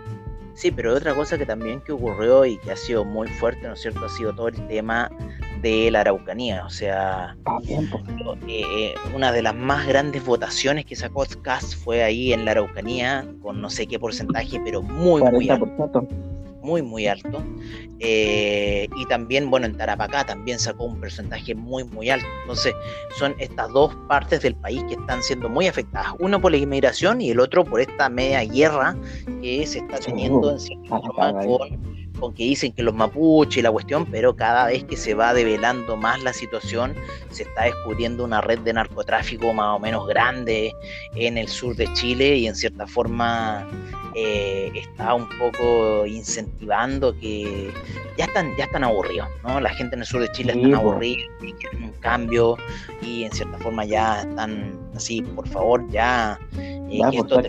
Sí, 0.54 0.70
pero 0.70 0.94
otra 0.94 1.14
cosa 1.14 1.38
que 1.38 1.46
también 1.46 1.80
que 1.80 1.92
ocurrió 1.92 2.44
y 2.44 2.58
que 2.58 2.72
ha 2.72 2.76
sido 2.76 3.04
muy 3.04 3.28
fuerte, 3.28 3.66
¿no 3.66 3.74
es 3.74 3.80
cierto?, 3.80 4.04
ha 4.04 4.08
sido 4.08 4.34
todo 4.34 4.48
el 4.48 4.66
tema 4.66 5.10
de 5.62 5.90
la 5.90 6.00
Araucanía. 6.00 6.64
O 6.64 6.70
sea, 6.70 7.36
eh, 8.46 8.62
eh, 8.68 8.94
una 9.14 9.32
de 9.32 9.42
las 9.42 9.54
más 9.54 9.86
grandes 9.86 10.24
votaciones 10.24 10.84
que 10.84 10.96
sacó 10.96 11.24
Cast 11.42 11.74
fue 11.74 12.02
ahí 12.02 12.32
en 12.32 12.44
la 12.44 12.52
Araucanía, 12.52 13.26
con 13.42 13.60
no 13.60 13.70
sé 13.70 13.86
qué 13.86 13.98
porcentaje, 13.98 14.60
pero 14.64 14.82
muy, 14.82 15.22
muy 15.22 15.48
alto 15.48 16.06
muy, 16.62 16.82
muy 16.82 17.06
alto. 17.06 17.42
Eh, 17.98 18.88
y 18.96 19.06
también, 19.06 19.50
bueno, 19.50 19.66
en 19.66 19.76
Tarapacá 19.76 20.24
también 20.24 20.58
sacó 20.58 20.84
un 20.84 21.00
porcentaje 21.00 21.54
muy, 21.54 21.84
muy 21.84 22.10
alto. 22.10 22.26
Entonces, 22.42 22.74
son 23.18 23.34
estas 23.38 23.70
dos 23.72 23.94
partes 24.08 24.42
del 24.42 24.54
país 24.54 24.82
que 24.88 24.94
están 24.94 25.22
siendo 25.22 25.48
muy 25.48 25.66
afectadas. 25.66 26.12
Uno 26.18 26.40
por 26.40 26.52
la 26.52 26.58
inmigración 26.58 27.20
y 27.20 27.30
el 27.30 27.40
otro 27.40 27.64
por 27.64 27.80
esta 27.80 28.08
media 28.08 28.44
guerra 28.44 28.96
que 29.42 29.66
se 29.66 29.78
está 29.78 29.98
teniendo 29.98 30.50
en 30.50 30.60
cierta 30.60 31.00
forma 31.00 31.32
con 31.44 31.99
con 32.20 32.34
que 32.34 32.44
dicen 32.44 32.72
que 32.72 32.82
los 32.82 32.94
mapuches 32.94 33.58
y 33.58 33.62
la 33.62 33.70
cuestión, 33.72 34.06
pero 34.06 34.36
cada 34.36 34.66
vez 34.66 34.84
que 34.84 34.96
se 34.96 35.14
va 35.14 35.34
develando 35.34 35.96
más 35.96 36.22
la 36.22 36.32
situación, 36.32 36.94
se 37.30 37.44
está 37.44 37.64
descubriendo 37.64 38.24
una 38.24 38.40
red 38.40 38.58
de 38.60 38.72
narcotráfico 38.72 39.52
más 39.52 39.76
o 39.76 39.78
menos 39.78 40.06
grande 40.06 40.72
en 41.14 41.38
el 41.38 41.48
sur 41.48 41.74
de 41.74 41.92
Chile 41.94 42.36
y 42.36 42.46
en 42.46 42.54
cierta 42.54 42.86
forma 42.86 43.66
eh, 44.14 44.70
está 44.74 45.14
un 45.14 45.28
poco 45.38 46.04
incentivando 46.06 47.18
que 47.18 47.72
ya 48.16 48.24
están, 48.24 48.54
ya 48.56 48.64
están 48.64 48.84
aburridos, 48.84 49.28
¿no? 49.44 49.60
La 49.60 49.70
gente 49.70 49.94
en 49.94 50.00
el 50.00 50.06
sur 50.06 50.20
de 50.20 50.28
Chile 50.32 50.52
está 50.56 50.76
aburrida 50.76 51.22
y 51.40 51.52
quieren 51.52 51.84
un 51.84 51.92
cambio 52.00 52.56
y 53.02 53.24
en 53.24 53.32
cierta 53.32 53.56
forma 53.58 53.84
ya 53.84 54.22
están 54.22 54.78
así, 54.94 55.22
por 55.22 55.48
favor, 55.48 55.88
ya. 55.90 56.38
Eh, 56.58 56.98
ya, 56.98 57.10
que, 57.10 57.22
pues, 57.22 57.46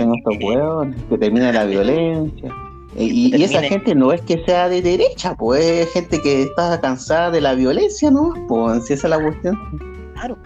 que 1.09 1.17
termine 1.17 1.51
la 1.51 1.65
violencia. 1.65 2.70
Y, 2.97 3.41
esa 3.41 3.61
gente 3.61 3.95
no 3.95 4.11
es 4.11 4.21
que 4.21 4.43
sea 4.45 4.67
de 4.67 4.81
derecha, 4.81 5.35
pues 5.35 5.63
es 5.63 5.93
gente 5.93 6.21
que 6.21 6.43
está 6.43 6.79
cansada 6.81 7.31
de 7.31 7.41
la 7.41 7.53
violencia, 7.53 8.11
¿no? 8.11 8.33
Pues 8.47 8.85
si 8.85 8.93
esa 8.93 9.07
es 9.07 9.11
la 9.11 9.21
cuestión. 9.21 9.57
Claro. 10.13 10.37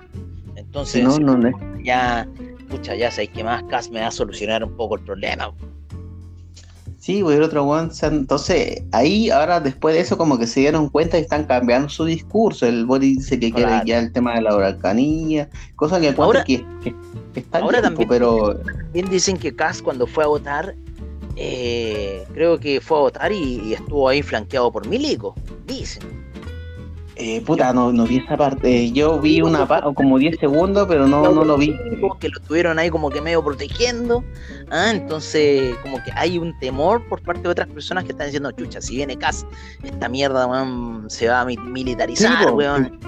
Entonces, 0.55 1.03
no, 1.03 1.17
no, 1.17 1.38
no. 1.38 1.51
ya, 1.84 2.27
escucha, 2.60 2.95
ya 2.95 3.10
sé 3.10 3.27
que 3.27 3.43
más 3.43 3.63
CAS 3.63 3.89
me 3.89 4.01
va 4.01 4.08
a 4.08 4.12
solucionar 4.12 4.63
un 4.63 4.75
poco 4.75 4.95
el 4.95 5.01
problema. 5.01 5.51
Sí, 7.05 7.21
voy 7.21 7.36
a 7.36 7.38
ir 7.38 7.43
otro 7.43 7.63
one. 7.63 7.91
Entonces, 8.01 8.84
ahí 8.91 9.29
ahora 9.29 9.60
después 9.60 9.93
de 9.93 10.01
eso 10.01 10.17
como 10.17 10.39
que 10.39 10.47
se 10.47 10.62
dieron 10.62 10.89
cuenta 10.89 11.19
y 11.19 11.21
están 11.21 11.45
cambiando 11.45 11.88
su 11.88 12.05
discurso. 12.05 12.65
El 12.65 12.86
Boris 12.88 13.17
dice 13.17 13.39
que 13.39 13.51
quiere 13.51 13.79
ya 13.86 13.99
el 13.99 14.12
tema 14.12 14.34
de 14.34 14.41
la 14.41 14.55
huracanía, 14.55 15.47
cosa 15.75 15.99
que 15.99 16.15
ahora, 16.17 16.43
que, 16.43 16.65
está 17.36 17.60
ahora 17.60 17.81
también, 17.81 18.10
pero 18.10 18.55
también 18.58 19.08
dicen 19.08 19.38
que 19.38 19.55
Cas 19.55 19.84
cuando 19.84 20.08
fue 20.08 20.23
a 20.23 20.27
votar 20.27 20.75
eh, 21.36 22.26
creo 22.34 22.60
que 22.60 22.80
fue 22.82 22.98
a 22.98 23.02
votar 23.02 23.32
y, 23.32 23.74
estuvo 23.74 24.08
ahí 24.08 24.21
flanqueado 24.21 24.71
por 24.71 24.88
Milico, 24.88 25.36
dicen. 25.65 26.26
Eh, 27.17 27.39
puta, 27.41 27.71
no, 27.71 27.93
no 27.93 28.06
vi 28.06 28.17
esa 28.17 28.36
parte. 28.36 28.91
Yo 28.91 29.19
vi 29.21 29.41
una 29.41 29.65
parte, 29.65 29.93
como 29.93 30.19
10 30.19 30.38
segundos, 30.38 30.86
pero 30.89 31.08
no, 31.08 31.32
no, 31.32 31.45
lo 31.45 31.58
vi. 31.58 31.74
Que 32.19 32.28
lo 32.28 32.39
estuvieron 32.41 32.78
ahí 32.78 32.89
como 32.89 33.10
que 33.10 33.21
medio 33.21 33.41
protegiendo. 33.41 34.21
¿ah? 34.69 34.91
Entonces, 34.91 35.78
como 35.82 36.04
que 36.04 36.12
hay 36.13 36.38
un 36.38 36.58
temor 36.60 37.08
por 37.08 37.21
parte 37.21 37.43
de 37.43 37.50
otras 37.50 37.69
personas 37.69 38.04
que 38.04 38.12
están 38.12 38.28
diciendo, 38.28 38.52
chucha, 38.52 38.82
si 38.82 38.98
viene 38.98 39.17
Cas, 39.17 39.45
esta 39.84 40.10
mierda 40.10 40.45
se 41.08 41.30
va 41.30 41.41
a 41.41 41.45
militarizar, 41.45 42.52
weón. 42.52 43.00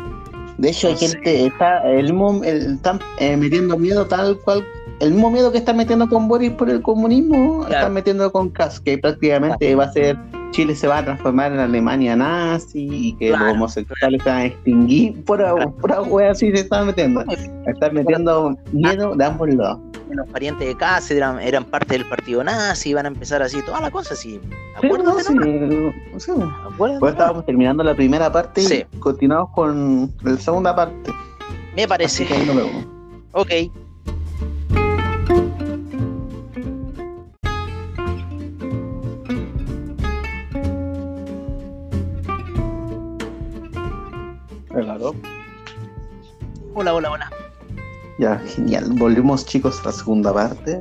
De 0.58 0.70
hecho, 0.70 0.88
hay 0.88 0.96
gente, 0.96 1.46
está, 1.46 1.84
el, 1.84 2.10
el, 2.46 2.74
están 2.76 3.00
eh, 3.20 3.38
metiendo 3.38 3.78
miedo 3.78 4.08
tal 4.08 4.40
cual 4.40 4.66
el 5.00 5.12
mismo 5.12 5.30
miedo 5.30 5.52
que 5.52 5.60
están 5.60 5.78
metiendo 5.78 6.10
con 6.10 6.28
Boris 6.28 6.52
por 6.52 6.70
el 6.70 6.82
comunismo, 6.82 7.66
están 7.66 7.94
metiendo 7.94 8.32
con 8.32 8.50
Kass, 8.50 8.80
que 8.80 8.98
prácticamente 8.98 9.76
va 9.76 9.86
a 9.86 9.92
ser 9.92 10.18
Chile 10.52 10.76
se 10.76 10.88
va 10.88 11.00
a 11.00 11.04
transformar 11.04 11.52
en 11.52 11.60
Alemania 11.60 12.16
nazi 12.16 12.88
y 12.92 13.14
que 13.14 13.32
los 13.32 13.42
homosexuales 13.42 14.24
se 14.24 14.30
van 14.30 14.38
a 14.38 14.46
extinguir. 14.46 15.24
Por 15.26 15.74
pura 15.76 16.02
wea 16.02 16.32
así 16.32 16.52
se 16.52 16.62
están 16.62 16.88
metiendo. 16.88 17.24
Están 17.66 17.94
metiendo 17.94 18.58
miedo 18.72 19.16
de 19.16 19.26
ambos 19.26 19.50
lados. 19.54 19.80
Los 20.10 20.28
parientes 20.30 20.66
de 20.68 20.76
Kass 20.76 21.12
eran, 21.12 21.40
eran 21.42 21.66
parte 21.66 21.94
del 21.94 22.08
partido 22.08 22.44
nazi, 22.44 22.94
van 22.94 23.06
a 23.06 23.10
empezar 23.10 23.42
así, 23.42 23.62
toda 23.62 23.82
la 23.82 23.92
cosa 23.92 24.14
así. 24.14 24.40
Acuérdate, 24.78 25.24
sí, 25.24 25.36
Pues 26.78 27.12
estábamos 27.12 27.46
terminando 27.46 27.84
la 27.84 27.94
primera 27.94 28.32
parte 28.32 28.62
y 28.62 29.00
continuamos 29.00 29.52
con 29.54 30.14
la 30.24 30.38
segunda 30.38 30.76
parte. 30.76 31.12
Me 31.76 31.88
parece. 31.88 32.26
Ok. 33.34 33.52
Hola, 46.80 46.94
hola, 46.94 47.10
hola. 47.10 47.32
Ya, 48.20 48.38
genial. 48.38 48.92
Volvimos 49.00 49.44
chicos 49.48 49.82
a 49.82 49.86
la 49.86 49.92
segunda 49.92 50.32
parte. 50.32 50.80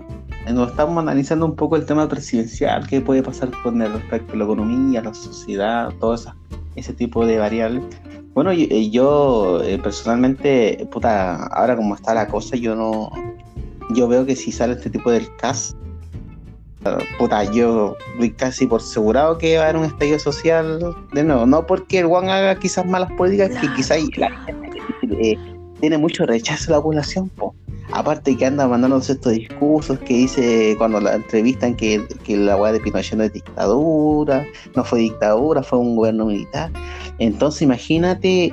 Nos 0.52 0.68
estamos 0.68 0.98
analizando 0.98 1.46
un 1.46 1.56
poco 1.56 1.74
el 1.76 1.86
tema 1.86 2.06
presidencial, 2.06 2.86
qué 2.86 3.00
puede 3.00 3.22
pasar 3.22 3.50
con 3.62 3.80
el 3.80 3.90
respecto 3.90 4.34
a 4.34 4.36
la 4.36 4.44
economía, 4.44 5.00
la 5.00 5.14
sociedad, 5.14 5.90
todo 5.98 6.14
ese 6.74 6.92
tipo 6.92 7.24
de 7.24 7.38
variables. 7.38 7.82
Bueno, 8.34 8.52
yo, 8.52 9.62
eh, 9.64 9.78
personalmente, 9.78 10.86
puta, 10.92 11.46
ahora 11.46 11.76
como 11.76 11.94
está 11.94 12.12
la 12.12 12.28
cosa, 12.28 12.56
yo 12.56 12.76
no, 12.76 13.10
yo 13.94 14.06
veo 14.06 14.26
que 14.26 14.36
si 14.36 14.52
sale 14.52 14.74
este 14.74 14.90
tipo 14.90 15.10
del 15.10 15.34
CAS, 15.36 15.74
puta, 17.18 17.42
yo 17.44 17.96
doy 18.18 18.32
casi 18.32 18.66
por 18.66 18.82
asegurado 18.82 19.38
que 19.38 19.56
va 19.56 19.64
a 19.64 19.68
haber 19.70 19.80
un 19.80 19.86
estallido 19.86 20.18
social 20.18 20.94
de 21.14 21.24
nuevo. 21.24 21.46
No 21.46 21.66
porque 21.66 22.00
el 22.00 22.06
Juan 22.06 22.28
haga 22.28 22.54
quizás 22.58 22.84
malas 22.84 23.10
políticas, 23.12 23.58
que 23.58 23.72
quizás 23.72 23.98
la 24.18 24.30
eh, 25.22 25.55
tiene 25.80 25.98
mucho 25.98 26.26
rechazo 26.26 26.72
la 26.72 26.80
población, 26.80 27.28
po. 27.30 27.54
Aparte 27.92 28.36
que 28.36 28.44
anda 28.44 28.66
mandando 28.66 28.98
estos 28.98 29.32
discursos 29.32 29.98
que 30.00 30.14
dice 30.14 30.74
cuando 30.76 31.00
la 31.00 31.14
entrevistan 31.14 31.76
que, 31.76 32.04
que 32.24 32.36
la 32.36 32.56
weá 32.56 32.72
de 32.72 32.80
Pinochet 32.80 33.16
no 33.16 33.22
es 33.22 33.32
dictadura, 33.32 34.44
no 34.74 34.84
fue 34.84 35.00
dictadura, 35.00 35.62
fue 35.62 35.78
un 35.78 35.94
gobierno 35.94 36.26
militar. 36.26 36.70
Entonces 37.18 37.62
imagínate 37.62 38.52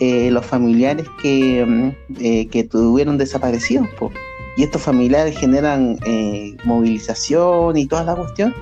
eh, 0.00 0.30
los 0.30 0.44
familiares 0.44 1.06
que, 1.22 1.64
mm, 1.66 2.22
eh, 2.22 2.46
que 2.48 2.64
tuvieron 2.64 3.16
desaparecidos, 3.16 3.88
po 3.98 4.12
y 4.56 4.62
estos 4.62 4.82
familiares 4.82 5.36
generan 5.36 5.98
eh, 6.06 6.56
movilización 6.64 7.76
y 7.76 7.86
toda 7.86 8.04
la 8.04 8.14
cuestión. 8.14 8.54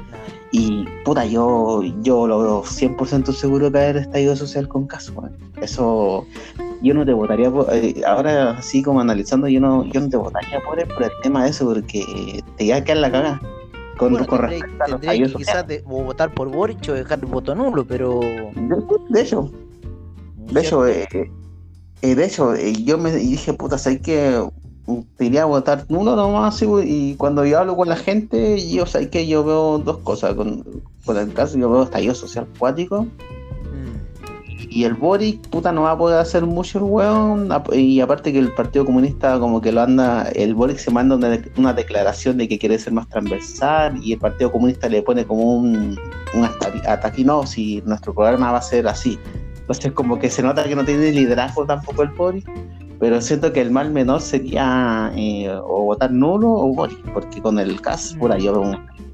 Y 0.52 0.84
puta, 1.04 1.24
yo, 1.24 1.82
yo 2.02 2.26
lo 2.26 2.40
veo 2.40 2.62
100% 2.62 3.32
seguro 3.32 3.68
haber 3.68 3.96
estallido 3.96 4.36
social 4.36 4.68
con 4.68 4.86
caso. 4.86 5.14
Eso, 5.62 6.26
yo 6.82 6.92
no 6.92 7.06
te 7.06 7.14
votaría 7.14 7.50
por, 7.50 7.66
eh, 7.72 8.02
ahora 8.06 8.58
así 8.58 8.82
como 8.82 9.00
analizando, 9.00 9.48
yo 9.48 9.60
no, 9.60 9.86
yo 9.86 10.02
no 10.02 10.10
te 10.10 10.18
votaría 10.18 10.60
por 10.60 10.78
el, 10.78 10.86
por 10.88 11.04
el 11.04 11.10
tema 11.22 11.44
de 11.44 11.50
eso, 11.50 11.64
porque 11.64 12.44
te 12.58 12.64
iba 12.64 12.76
a 12.76 12.84
quedar 12.84 12.98
la 12.98 13.10
cagada. 13.10 13.40
Con, 13.96 14.24
con 14.24 14.40
respecto 14.40 14.84
a 14.84 14.88
los 14.88 15.00
que 15.00 15.32
quizás 15.36 15.66
de, 15.66 15.80
votar 15.82 16.34
por 16.34 16.50
Boric 16.50 16.86
o 16.88 16.92
dejar 16.92 17.20
el 17.20 17.26
voto 17.26 17.54
nulo, 17.54 17.86
pero... 17.86 18.20
De, 18.20 19.20
hecho, 19.20 19.50
de 20.52 20.60
hecho, 20.60 20.86
eh, 20.86 21.06
de 22.02 22.24
hecho, 22.24 22.54
yo 22.56 22.98
me 22.98 23.10
dije, 23.12 23.54
puta, 23.54 23.78
sé 23.78 24.00
que 24.00 24.44
iría 25.20 25.42
a 25.42 25.46
votar 25.46 25.84
uno 25.88 26.16
nomás 26.16 26.62
y 26.62 27.14
cuando 27.16 27.44
yo 27.44 27.60
hablo 27.60 27.76
con 27.76 27.88
la 27.88 27.96
gente 27.96 28.68
yo 28.68 28.86
sé 28.86 29.08
que 29.10 29.26
yo 29.26 29.44
veo 29.44 29.78
dos 29.78 29.98
cosas 29.98 30.34
con, 30.34 30.64
el 31.16 31.32
caso 31.32 31.56
yo 31.56 31.70
veo 31.70 31.84
estallido 31.84 32.14
social 32.14 32.46
cuático 32.58 33.04
mm. 33.04 34.68
y 34.70 34.84
el 34.84 34.94
Boric 34.94 35.48
puta 35.48 35.70
no 35.70 35.82
va 35.82 35.92
a 35.92 35.98
poder 35.98 36.18
hacer 36.18 36.44
mucho 36.46 36.78
el 36.78 36.84
weón 36.84 37.48
y 37.72 38.00
aparte 38.00 38.32
que 38.32 38.40
el 38.40 38.52
Partido 38.52 38.84
Comunista 38.84 39.38
como 39.38 39.60
que 39.60 39.70
lo 39.70 39.82
anda 39.82 40.28
el 40.34 40.54
Boric 40.54 40.78
se 40.78 40.90
manda 40.90 41.14
una, 41.14 41.72
declaración 41.72 42.38
de 42.38 42.48
que 42.48 42.58
quiere 42.58 42.76
ser 42.78 42.92
más 42.92 43.08
transversal 43.08 44.00
y 44.02 44.14
el 44.14 44.18
Partido 44.18 44.50
Comunista 44.50 44.88
le 44.88 45.02
pone 45.02 45.24
como 45.24 45.58
un, 45.58 45.96
un 46.34 46.44
ataque 46.86 47.24
no 47.24 47.46
si 47.46 47.82
nuestro 47.86 48.12
programa 48.12 48.50
va 48.50 48.58
a 48.58 48.62
ser 48.62 48.88
así 48.88 49.16
entonces 49.60 49.92
como 49.92 50.18
que 50.18 50.28
se 50.28 50.42
nota 50.42 50.64
que 50.64 50.74
no 50.74 50.84
tiene 50.84 51.12
liderazgo 51.12 51.64
tampoco 51.64 52.02
el 52.02 52.08
Boric 52.08 52.50
pero 53.02 53.20
siento 53.20 53.52
que 53.52 53.60
el 53.60 53.72
mal 53.72 53.90
menor 53.90 54.20
sería 54.20 55.12
eh, 55.16 55.50
o 55.50 55.86
votar 55.86 56.12
nulo 56.12 56.48
o 56.52 56.72
morir, 56.72 57.02
porque 57.12 57.42
con 57.42 57.58
el 57.58 57.80
caso, 57.80 58.16
por 58.16 58.30
ahí 58.30 58.44
yo. 58.44 58.62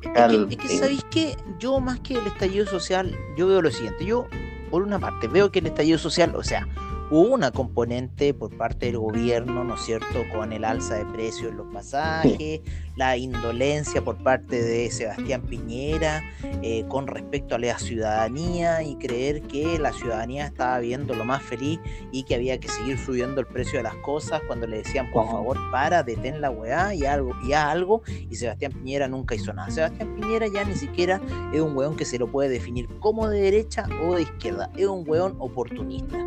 Es 0.03 0.57
que, 0.59 0.66
es 0.66 0.79
¿sabéis 0.79 1.05
que 1.11 1.37
Yo 1.59 1.81
más 1.81 1.98
que 2.01 2.18
el 2.18 2.27
estallido 2.27 2.66
social, 2.66 3.16
yo 3.38 3.46
veo 3.46 3.62
lo 3.62 3.70
siguiente, 3.70 4.05
yo 4.05 4.27
por 4.70 4.83
una 4.83 4.98
parte 4.98 5.27
veo 5.27 5.51
que 5.51 5.61
el 5.61 5.68
estallido 5.68 5.96
social, 5.96 6.37
o 6.37 6.42
sea, 6.42 6.68
hubo 7.11 7.35
una 7.35 7.51
componente 7.51 8.35
por 8.35 8.57
parte 8.57 8.87
del 8.87 8.99
gobierno, 8.99 9.64
¿no 9.64 9.75
es 9.75 9.83
cierto?, 9.83 10.25
con 10.33 10.53
el 10.53 10.64
alza 10.64 10.97
de 10.97 11.07
precios 11.07 11.51
en 11.51 11.57
los 11.57 11.66
pasajes, 11.73 12.61
la 12.97 13.16
indolencia 13.16 14.03
por 14.03 14.16
parte 14.16 14.62
de 14.62 14.90
Sebastián 14.90 15.42
Piñera 15.42 16.23
eh, 16.62 16.85
con 16.88 17.07
respecto 17.07 17.55
a 17.55 17.59
la 17.59 17.79
ciudadanía 17.79 18.83
y 18.83 18.97
creer 18.97 19.42
que 19.42 19.79
la 19.79 19.92
ciudadanía 19.92 20.47
estaba 20.47 20.79
viendo 20.81 21.14
lo 21.14 21.25
más 21.25 21.42
feliz 21.42 21.79
y 22.12 22.25
que 22.25 22.35
había 22.35 22.59
que 22.59 22.68
seguir 22.68 22.99
subiendo 22.99 23.40
el 23.40 23.47
precio 23.47 23.79
de 23.79 23.85
las 23.85 23.94
cosas 23.97 24.42
cuando 24.47 24.66
le 24.66 24.79
decían, 24.79 25.11
por 25.11 25.27
favor, 25.27 25.59
para, 25.71 26.03
detén 26.03 26.40
la 26.40 26.51
weá 26.51 26.94
y 26.94 27.05
algo, 27.05 27.33
y 27.47 27.53
algo, 27.53 28.03
y 28.29 28.35
Sebastián 28.35 28.73
Piñera 28.73 29.09
nunca 29.09 29.35
hizo 29.35 29.53
nada. 29.53 29.71
Sebastián 29.71 30.14
Piñera 30.16 30.47
ya 30.53 30.64
ni 30.64 30.75
siquiera 30.75 31.21
es 31.53 31.61
un 31.61 31.77
weón 31.77 31.97
que 31.97 32.05
se 32.05 32.18
lo 32.18 32.31
puede 32.31 32.49
definir 32.49 32.88
como 32.99 33.29
de 33.29 33.40
derecha 33.40 33.87
o 34.05 34.16
de 34.16 34.23
izquierda, 34.23 34.71
es 34.77 34.87
un 34.87 35.09
weón 35.09 35.37
oportunista. 35.38 36.18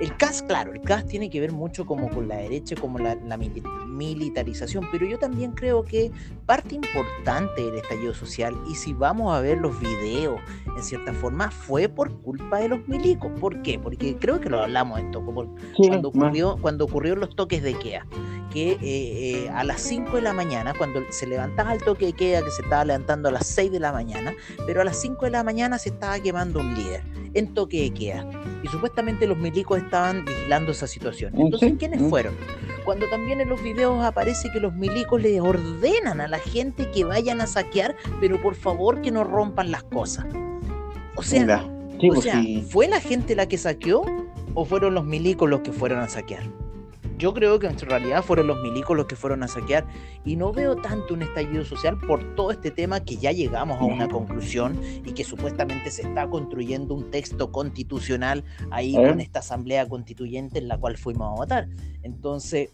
El 0.00 0.16
CAS, 0.16 0.42
claro, 0.42 0.72
el 0.72 0.80
CAS 0.80 1.06
tiene 1.06 1.30
que 1.30 1.40
ver 1.40 1.52
mucho 1.52 1.86
como 1.86 2.10
con 2.10 2.28
la 2.28 2.36
derecha, 2.36 2.74
como 2.76 2.98
la, 2.98 3.16
militarización, 3.86 4.88
pero 4.90 5.06
yo 5.06 5.18
también 5.18 5.52
creo 5.52 5.84
que 5.84 6.10
parte 6.46 6.74
importante 6.74 7.62
del 7.62 7.76
estallido 7.76 8.14
social, 8.14 8.54
y 8.68 8.74
si 8.74 8.92
vamos 8.92 9.34
a 9.34 9.40
ver 9.40 9.58
los 9.58 9.78
videos, 9.80 10.40
en 10.76 10.82
cierta 10.82 11.12
forma, 11.12 11.50
fue 11.50 11.88
por 11.88 12.20
culpa 12.22 12.58
de 12.58 12.68
los 12.68 12.88
milicos. 12.88 13.30
¿Por 13.38 13.62
qué? 13.62 13.78
Porque 13.78 14.16
creo 14.16 14.40
que 14.40 14.48
lo 14.48 14.62
hablamos 14.62 14.98
esto, 14.98 15.24
como 15.24 15.54
cuando, 15.76 16.08
ocurrió, 16.08 16.58
cuando 16.60 16.84
ocurrieron 16.84 17.20
los 17.20 17.36
toques 17.36 17.62
de 17.62 17.74
queda 17.74 18.06
que 18.52 18.72
eh, 18.72 18.78
eh, 18.82 19.50
a 19.50 19.64
las 19.64 19.80
5 19.80 20.16
de 20.16 20.22
la 20.22 20.32
mañana, 20.32 20.74
cuando 20.76 21.00
se 21.10 21.26
levantaba 21.26 21.72
el 21.72 21.82
toque 21.82 22.06
de 22.06 22.12
queda, 22.12 22.42
que 22.42 22.50
se 22.50 22.62
estaba 22.62 22.84
levantando 22.84 23.28
a 23.28 23.32
las 23.32 23.46
6 23.46 23.72
de 23.72 23.80
la 23.80 23.92
mañana, 23.92 24.34
pero 24.66 24.80
a 24.80 24.84
las 24.84 25.00
5 25.00 25.24
de 25.24 25.30
la 25.30 25.42
mañana 25.42 25.78
se 25.78 25.90
estaba 25.90 26.18
quemando 26.20 26.60
un 26.60 26.74
líder 26.74 27.02
en 27.34 27.54
toque 27.54 27.82
de 27.82 27.90
queda. 27.92 28.28
Y 28.62 28.68
supuestamente 28.68 29.26
los 29.26 29.38
milicos 29.38 29.78
estaban 29.78 30.24
vigilando 30.24 30.72
esa 30.72 30.86
situación. 30.86 31.32
Entonces, 31.38 31.74
¿quiénes 31.78 32.00
fueron? 32.08 32.34
Cuando 32.84 33.08
también 33.08 33.40
en 33.40 33.48
los 33.48 33.62
videos 33.62 34.04
aparece 34.04 34.50
que 34.52 34.60
los 34.60 34.74
milicos 34.74 35.22
le 35.22 35.40
ordenan 35.40 36.20
a 36.20 36.28
la 36.28 36.38
gente 36.38 36.90
que 36.90 37.04
vayan 37.04 37.40
a 37.40 37.46
saquear, 37.46 37.96
pero 38.20 38.40
por 38.40 38.54
favor 38.54 39.00
que 39.02 39.10
no 39.10 39.24
rompan 39.24 39.70
las 39.70 39.84
cosas. 39.84 40.26
O 41.14 41.22
sea, 41.22 41.64
o 41.64 41.98
pues 42.08 42.22
sea 42.22 42.42
¿fue 42.68 42.88
la 42.88 43.00
gente 43.00 43.34
la 43.36 43.46
que 43.46 43.58
saqueó 43.58 44.02
o 44.54 44.64
fueron 44.64 44.94
los 44.94 45.04
milicos 45.04 45.48
los 45.48 45.60
que 45.60 45.72
fueron 45.72 46.00
a 46.00 46.08
saquear? 46.08 46.42
Yo 47.18 47.34
creo 47.34 47.58
que 47.58 47.66
en 47.66 47.78
realidad 47.78 48.22
fueron 48.22 48.46
los 48.46 48.60
milicos 48.62 48.96
los 48.96 49.06
que 49.06 49.16
fueron 49.16 49.42
a 49.42 49.48
saquear 49.48 49.86
y 50.24 50.36
no 50.36 50.52
veo 50.52 50.76
tanto 50.76 51.14
un 51.14 51.22
estallido 51.22 51.64
social 51.64 51.98
por 51.98 52.34
todo 52.34 52.50
este 52.50 52.70
tema 52.70 53.00
que 53.00 53.16
ya 53.16 53.32
llegamos 53.32 53.80
a 53.80 53.84
una 53.84 54.08
conclusión 54.08 54.80
y 55.04 55.12
que 55.12 55.24
supuestamente 55.24 55.90
se 55.90 56.02
está 56.02 56.28
construyendo 56.28 56.94
un 56.94 57.10
texto 57.10 57.52
constitucional 57.52 58.44
ahí 58.70 58.94
con 58.94 59.20
esta 59.20 59.40
asamblea 59.40 59.88
constituyente 59.88 60.58
en 60.58 60.68
la 60.68 60.78
cual 60.78 60.96
fuimos 60.96 61.30
a 61.30 61.34
votar. 61.34 61.68
Entonces, 62.02 62.70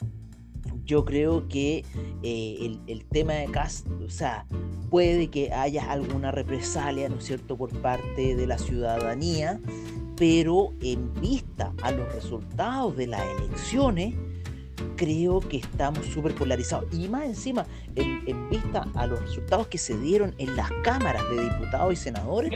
yo 0.85 1.05
creo 1.05 1.49
que 1.49 1.85
eh, 2.23 2.57
el, 2.61 2.81
el, 2.87 3.05
tema 3.05 3.35
de 3.35 3.47
Cast, 3.47 3.87
o 3.89 4.09
sea, 4.09 4.47
puede 4.91 5.29
que 5.29 5.53
haya 5.53 5.91
alguna 5.91 6.31
represalia, 6.31 7.09
¿no 7.09 7.17
es 7.17 7.25
cierto?, 7.25 7.57
por 7.57 7.71
parte 7.81 8.35
de 8.35 8.47
la 8.47 8.59
ciudadanía, 8.59 9.61
pero 10.17 10.73
en 10.81 11.13
vista 11.15 11.73
a 11.83 11.93
los 11.93 12.13
resultados 12.13 12.97
de 12.97 13.07
las 13.07 13.23
elecciones, 13.39 14.15
creo 14.97 15.41
que 15.41 15.59
estamos 15.59 16.05
súper 16.07 16.35
polarizados. 16.35 16.93
Y 16.93 17.09
más 17.09 17.25
encima, 17.25 17.67
en, 17.95 18.49
vista 18.51 18.87
a 18.95 19.07
los 19.07 19.21
resultados 19.21 19.67
que 19.69 19.79
se 19.79 19.97
dieron 19.99 20.35
en 20.39 20.57
las 20.57 20.71
cámaras 20.83 21.23
de 21.31 21.43
diputados 21.45 21.93
y 21.93 21.97
senadores, 21.97 22.53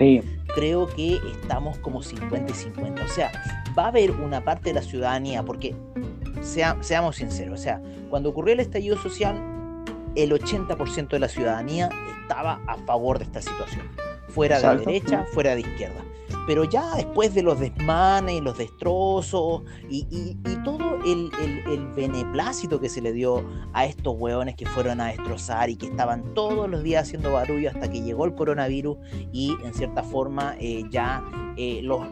creo 0.55 0.87
que 0.89 1.21
estamos 1.33 1.79
como 1.79 2.03
50 2.03 2.51
y 2.51 2.55
50. 2.55 3.05
O 3.05 3.09
sea, 3.09 3.31
va 3.79 3.85
a 3.85 3.89
haber 3.89 4.11
una 4.13 4.43
parte 4.43 4.71
de 4.71 4.75
la 4.75 4.83
ciudadanía, 4.83 5.43
porque 5.43 5.75
seamos 6.43 7.17
sinceros, 7.17 7.61
o 7.61 7.63
sea, 7.63 7.81
cuando 8.11 8.31
ocurrió 8.31 8.55
el 8.55 8.61
estallido 8.61 8.97
social, 8.97 9.37
el 10.15 10.33
80% 10.33 11.09
de 11.09 11.19
la 11.19 11.29
ciudadanía 11.29 11.89
estaba 12.23 12.61
a 12.67 12.77
favor 12.79 13.19
de 13.19 13.25
esta 13.25 13.41
situación, 13.41 13.87
fuera 14.35 14.61
de 14.61 14.79
derecha, 14.79 15.27
fuera 15.33 15.55
de 15.55 15.61
izquierda. 15.61 16.05
Pero 16.47 16.65
ya 16.65 16.97
después 16.97 17.35
de 17.35 17.43
los 17.43 17.61
desmanes 17.61 18.37
y 18.37 18.41
los 18.41 18.59
destrozos 18.59 19.63
y, 19.89 20.35
todo 20.65 20.99
el, 21.05 21.31
beneplácito 21.95 22.81
que 22.81 22.89
se 22.89 23.01
le 23.01 23.13
dio 23.13 23.45
a 23.73 23.85
estos 23.85 24.15
hueones 24.17 24.57
que 24.57 24.67
fueron 24.67 25.01
a 25.01 25.07
destrozar 25.09 25.71
y 25.71 25.77
que 25.77 25.87
estaban 25.87 26.35
todos 26.35 26.69
los 26.69 26.83
días 26.83 27.07
haciendo 27.07 27.33
barullo 27.33 27.71
hasta 27.71 27.91
que 27.91 28.01
llegó 28.01 28.25
el 28.25 28.35
coronavirus 28.35 28.97
y 29.33 29.57
en 29.65 29.75
cierta 29.75 30.03
forma 30.03 30.57
eh, 30.59 30.85
ya 30.91 31.23
eh, 31.57 31.83
nos, 31.83 32.09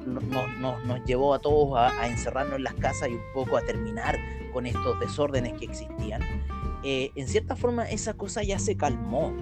llevó 1.07 1.34
a 1.34 1.38
todos 1.38 1.78
a, 1.78 2.07
encerrarnos 2.07 2.57
en 2.57 2.64
las 2.64 2.74
casas 2.74 3.09
y 3.09 3.14
un 3.14 3.22
poco 3.32 3.57
a 3.57 3.62
terminar 3.62 4.18
con 4.53 4.66
estos 4.66 4.99
desórdenes 5.01 5.55
que 5.55 5.64
existían, 5.64 6.22
eh, 6.82 7.11
en 7.14 7.28
cierta 7.28 7.57
forma 7.57 7.88
esa 7.88 8.14
cosa 8.14 8.42
ya 8.42 8.59
se 8.59 8.76
calmó 8.76 9.32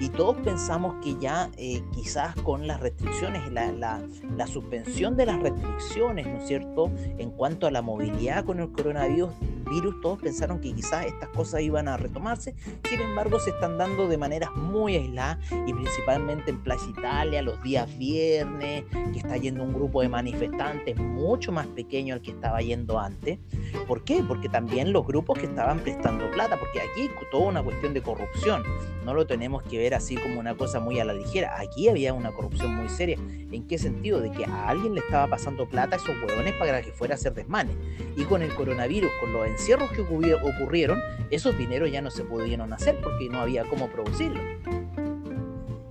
y 0.00 0.08
todos 0.10 0.36
pensamos 0.38 0.96
que 1.02 1.16
ya 1.18 1.50
eh, 1.56 1.82
quizás 1.92 2.34
con 2.36 2.66
las 2.66 2.80
restricciones, 2.80 3.50
la, 3.52 3.72
la, 3.72 4.46
suspensión 4.46 5.16
de 5.16 5.26
las 5.26 5.40
restricciones, 5.40 6.26
¿no 6.26 6.38
es 6.38 6.46
cierto?, 6.46 6.90
en 7.18 7.30
cuanto 7.30 7.66
a 7.66 7.70
la 7.70 7.82
movilidad 7.82 8.44
con 8.44 8.60
el 8.60 8.70
coronavirus, 8.70 9.30
virus, 9.68 10.00
todos 10.00 10.20
pensaron 10.20 10.60
que 10.60 10.72
quizás 10.72 11.06
estas 11.06 11.28
cosas 11.30 11.60
iban 11.60 11.88
a 11.88 11.96
retomarse, 11.96 12.54
sin 12.88 13.00
embargo 13.00 13.40
se 13.40 13.50
están 13.50 13.78
dando 13.78 14.06
de 14.08 14.16
maneras 14.16 14.54
muy 14.54 14.96
aisladas 14.96 15.38
y 15.66 15.72
principalmente 15.72 16.50
en 16.50 16.62
Plaza 16.62 16.86
Italia 16.88 17.42
los 17.42 17.60
días 17.62 17.86
viernes, 17.98 18.84
que 19.12 19.18
está 19.18 19.36
yendo 19.36 19.64
un 19.64 19.72
grupo 19.72 20.02
de 20.02 20.08
manifestantes 20.08 20.96
mucho 20.96 21.52
más 21.52 21.66
pequeño 21.68 22.14
al 22.14 22.22
que 22.22 22.30
estaba 22.30 22.60
yendo 22.60 22.98
antes. 22.98 23.38
¿Por 23.86 24.04
qué? 24.04 24.22
Porque 24.26 24.48
también 24.48 24.92
los 24.92 25.06
grupos 25.06 25.38
que 25.38 25.46
estaban 25.46 25.80
prestando 25.80 26.30
plata, 26.30 26.58
porque 26.58 26.80
aquí 26.80 27.10
toda 27.30 27.48
una 27.48 27.62
cuestión 27.62 27.94
de 27.94 28.02
corrupción, 28.02 28.62
no 29.04 29.14
lo 29.14 29.26
tenemos 29.26 29.62
que 29.66 29.78
ver 29.78 29.94
así 29.94 30.16
como 30.16 30.40
una 30.40 30.56
cosa 30.56 30.80
muy 30.80 30.98
a 31.00 31.04
la 31.04 31.12
ligera, 31.12 31.58
aquí 31.58 31.88
había 31.88 32.12
una 32.12 32.32
corrupción 32.32 32.74
muy 32.74 32.88
seria. 32.88 33.18
¿En 33.50 33.66
qué 33.66 33.78
sentido? 33.78 34.20
De 34.20 34.30
que 34.30 34.44
a 34.44 34.68
alguien 34.68 34.94
le 34.94 35.00
estaba 35.00 35.26
pasando 35.28 35.68
plata 35.68 35.96
a 35.96 35.98
esos 35.98 36.16
huevones 36.22 36.54
para 36.54 36.82
que 36.82 36.92
fuera 36.92 37.14
a 37.14 37.16
hacer 37.16 37.34
desmanes. 37.34 37.76
Y 38.16 38.24
con 38.24 38.42
el 38.42 38.54
coronavirus, 38.54 39.10
con 39.20 39.32
los 39.32 39.46
encierros 39.46 39.90
que 39.90 40.02
ocurrieron, 40.02 41.00
esos 41.30 41.56
dineros 41.56 41.90
ya 41.90 42.00
no 42.00 42.10
se 42.10 42.24
pudieron 42.24 42.72
hacer 42.72 42.96
porque 43.02 43.28
no 43.28 43.40
había 43.40 43.64
cómo 43.64 43.88
producirlo. 43.88 44.40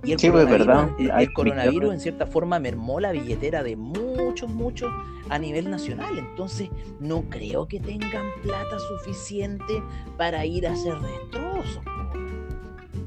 Y 0.06 0.12
el, 0.12 0.18
pues, 0.18 0.46
coronavirus, 0.46 1.20
el 1.20 1.32
coronavirus 1.32 1.94
en 1.94 2.00
cierta 2.00 2.26
forma 2.26 2.60
mermó 2.60 3.00
la 3.00 3.10
billetera 3.10 3.64
de 3.64 3.74
muchos, 3.74 4.48
muchos 4.48 4.92
a 5.28 5.38
nivel 5.38 5.68
nacional. 5.68 6.16
Entonces 6.16 6.70
no 7.00 7.22
creo 7.28 7.66
que 7.66 7.80
tengan 7.80 8.26
plata 8.42 8.78
suficiente 8.78 9.82
para 10.16 10.46
ir 10.46 10.66
a 10.68 10.72
hacer 10.72 10.94
destrozos. 11.00 11.82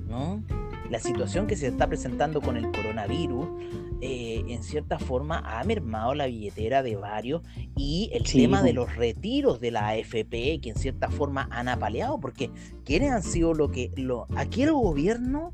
¿No? 0.09 0.43
La 0.89 0.99
situación 0.99 1.45
que 1.45 1.55
se 1.55 1.67
está 1.67 1.87
presentando 1.87 2.41
con 2.41 2.57
el 2.57 2.71
coronavirus 2.71 3.47
eh, 4.01 4.43
en 4.47 4.63
cierta 4.63 4.97
forma 4.97 5.39
ha 5.45 5.63
mermado 5.63 6.15
la 6.15 6.25
billetera 6.25 6.81
de 6.81 6.95
varios 6.95 7.41
y 7.75 8.09
el 8.13 8.23
tema 8.23 8.63
de 8.63 8.73
los 8.73 8.95
retiros 8.95 9.59
de 9.59 9.71
la 9.71 9.89
AFP 9.89 10.61
que 10.61 10.69
en 10.69 10.75
cierta 10.75 11.09
forma 11.09 11.49
han 11.51 11.67
apaleado 11.67 12.19
porque 12.19 12.49
¿quiénes 12.85 13.11
han 13.11 13.23
sido 13.23 13.53
lo 13.53 13.71
que 13.71 13.91
lo 13.97 14.25
aquí 14.37 14.63
el 14.63 14.71
gobierno 14.71 15.51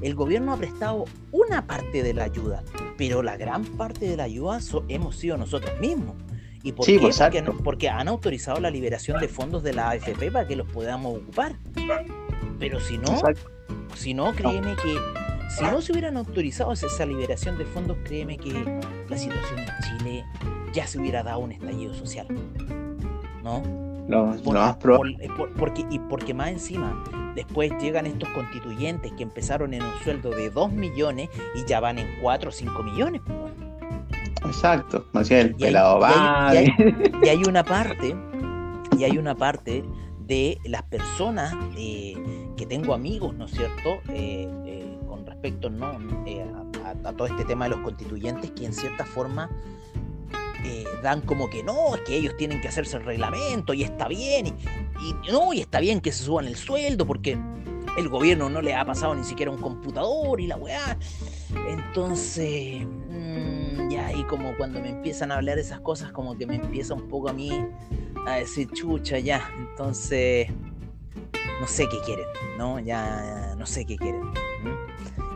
el 0.00 0.14
gobierno 0.14 0.52
ha 0.52 0.56
prestado 0.56 1.06
una 1.32 1.66
parte 1.66 2.04
de 2.04 2.14
la 2.14 2.24
ayuda 2.24 2.62
pero 2.96 3.24
la 3.24 3.36
gran 3.36 3.64
parte 3.64 4.08
de 4.08 4.16
la 4.16 4.24
ayuda 4.24 4.60
hemos 4.88 5.16
sido 5.16 5.36
nosotros 5.36 5.72
mismos 5.80 6.14
¿Y 6.62 6.72
por 6.72 6.86
qué? 6.86 6.98
Pues, 6.98 7.18
porque, 7.18 7.42
porque, 7.62 7.88
han 7.88 8.08
autorizado 8.08 8.58
la 8.60 8.68
liberación 8.68 9.20
de 9.20 9.28
fondos 9.28 9.62
de 9.62 9.72
la 9.72 9.90
AFP 9.90 10.32
para 10.32 10.46
que 10.46 10.56
los 10.56 10.68
podamos 10.68 11.16
ocupar. 11.16 11.54
Pero 12.58 12.80
si 12.80 12.98
no, 12.98 13.22
si 13.98 14.14
no, 14.14 14.32
créeme 14.32 14.76
que 14.76 14.96
si 15.48 15.64
no 15.64 15.80
se 15.80 15.92
hubieran 15.92 16.16
autorizado 16.16 16.72
esa 16.72 17.06
liberación 17.06 17.58
de 17.58 17.64
fondos, 17.64 17.96
créeme 18.04 18.38
que 18.38 18.52
la 19.08 19.18
situación 19.18 19.60
en 19.60 19.98
Chile 19.98 20.24
ya 20.72 20.86
se 20.86 20.98
hubiera 20.98 21.22
dado 21.22 21.40
un 21.40 21.52
estallido 21.52 21.94
social. 21.94 22.26
¿No? 23.42 23.62
No, 24.08 24.34
porque, 25.58 25.84
y 25.90 25.98
porque 25.98 26.32
más 26.32 26.48
encima, 26.48 27.04
después 27.34 27.72
llegan 27.78 28.06
estos 28.06 28.28
constituyentes 28.30 29.12
que 29.12 29.22
empezaron 29.22 29.74
en 29.74 29.82
un 29.82 29.92
sueldo 30.02 30.30
de 30.30 30.48
2 30.48 30.72
millones 30.72 31.28
y 31.54 31.64
ya 31.66 31.80
van 31.80 31.98
en 31.98 32.08
4 32.22 32.48
o 32.48 32.52
5 32.52 32.82
millones. 32.84 33.20
Exacto, 34.46 35.06
no 35.12 35.20
el 35.20 35.54
pelado 35.56 36.00
y 37.22 37.28
hay, 37.28 37.42
una 37.46 37.64
parte, 37.64 38.16
y 38.96 39.04
hay 39.04 39.18
una 39.18 39.34
parte 39.34 39.84
de 40.28 40.58
las 40.64 40.82
personas 40.84 41.54
eh, 41.76 42.14
que 42.56 42.66
tengo 42.66 42.92
amigos, 42.92 43.34
¿no 43.34 43.46
es 43.46 43.52
cierto? 43.52 44.00
Eh, 44.10 44.46
eh, 44.66 44.84
respecto 45.24 45.68
¿no? 45.68 45.86
A, 47.04 47.12
todo 47.12 47.26
este 47.26 47.44
tema 47.44 47.66
de 47.66 47.70
los 47.70 47.80
constituyentes 47.80 48.50
que 48.52 48.64
en 48.64 48.72
cierta 48.72 49.04
forma 49.04 49.50
dan 51.02 51.20
como 51.20 51.48
que 51.48 51.62
no, 51.62 51.94
es 51.94 52.00
que 52.00 52.16
ellos 52.16 52.36
tienen 52.36 52.60
que 52.60 52.68
hacerse 52.68 52.96
el 52.96 53.04
reglamento 53.04 53.72
y 53.72 53.84
está 53.84 54.08
bien, 54.08 54.46
y, 54.46 55.30
no, 55.30 55.52
y 55.52 55.60
está 55.60 55.80
bien 55.80 56.00
que 56.00 56.10
se 56.10 56.24
suban 56.24 56.46
el 56.46 56.56
sueldo 56.56 57.06
porque 57.06 57.38
el 57.96 58.08
gobierno 58.08 58.50
no 58.50 58.60
le 58.60 58.74
ha 58.74 58.84
pasado 58.84 59.14
ni 59.14 59.22
siquiera 59.22 59.52
un 59.52 59.58
computador 59.58 60.40
y 60.40 60.46
la 60.48 60.56
weá. 60.56 60.98
Entonces, 61.68 62.86
mm, 62.86 63.90
ya 63.90 64.06
ahí 64.06 64.24
como 64.24 64.56
cuando 64.56 64.80
me 64.80 64.90
empiezan 64.90 65.32
a 65.32 65.36
hablar 65.36 65.58
esas 65.58 65.80
cosas, 65.80 66.12
como 66.12 66.36
que 66.36 66.46
me 66.46 66.56
empieza 66.56 66.94
un 66.94 67.08
poco 67.08 67.28
a 67.28 67.32
mí 67.32 67.50
a 68.26 68.36
decir, 68.36 68.70
chucha, 68.72 69.18
ya, 69.18 69.50
entonces, 69.58 70.48
no 71.60 71.66
sé 71.66 71.88
qué 71.88 71.98
quieren, 72.04 72.26
¿no? 72.56 72.78
Ya, 72.80 73.54
no 73.58 73.66
sé 73.66 73.84
qué 73.84 73.96
quieren 73.96 74.32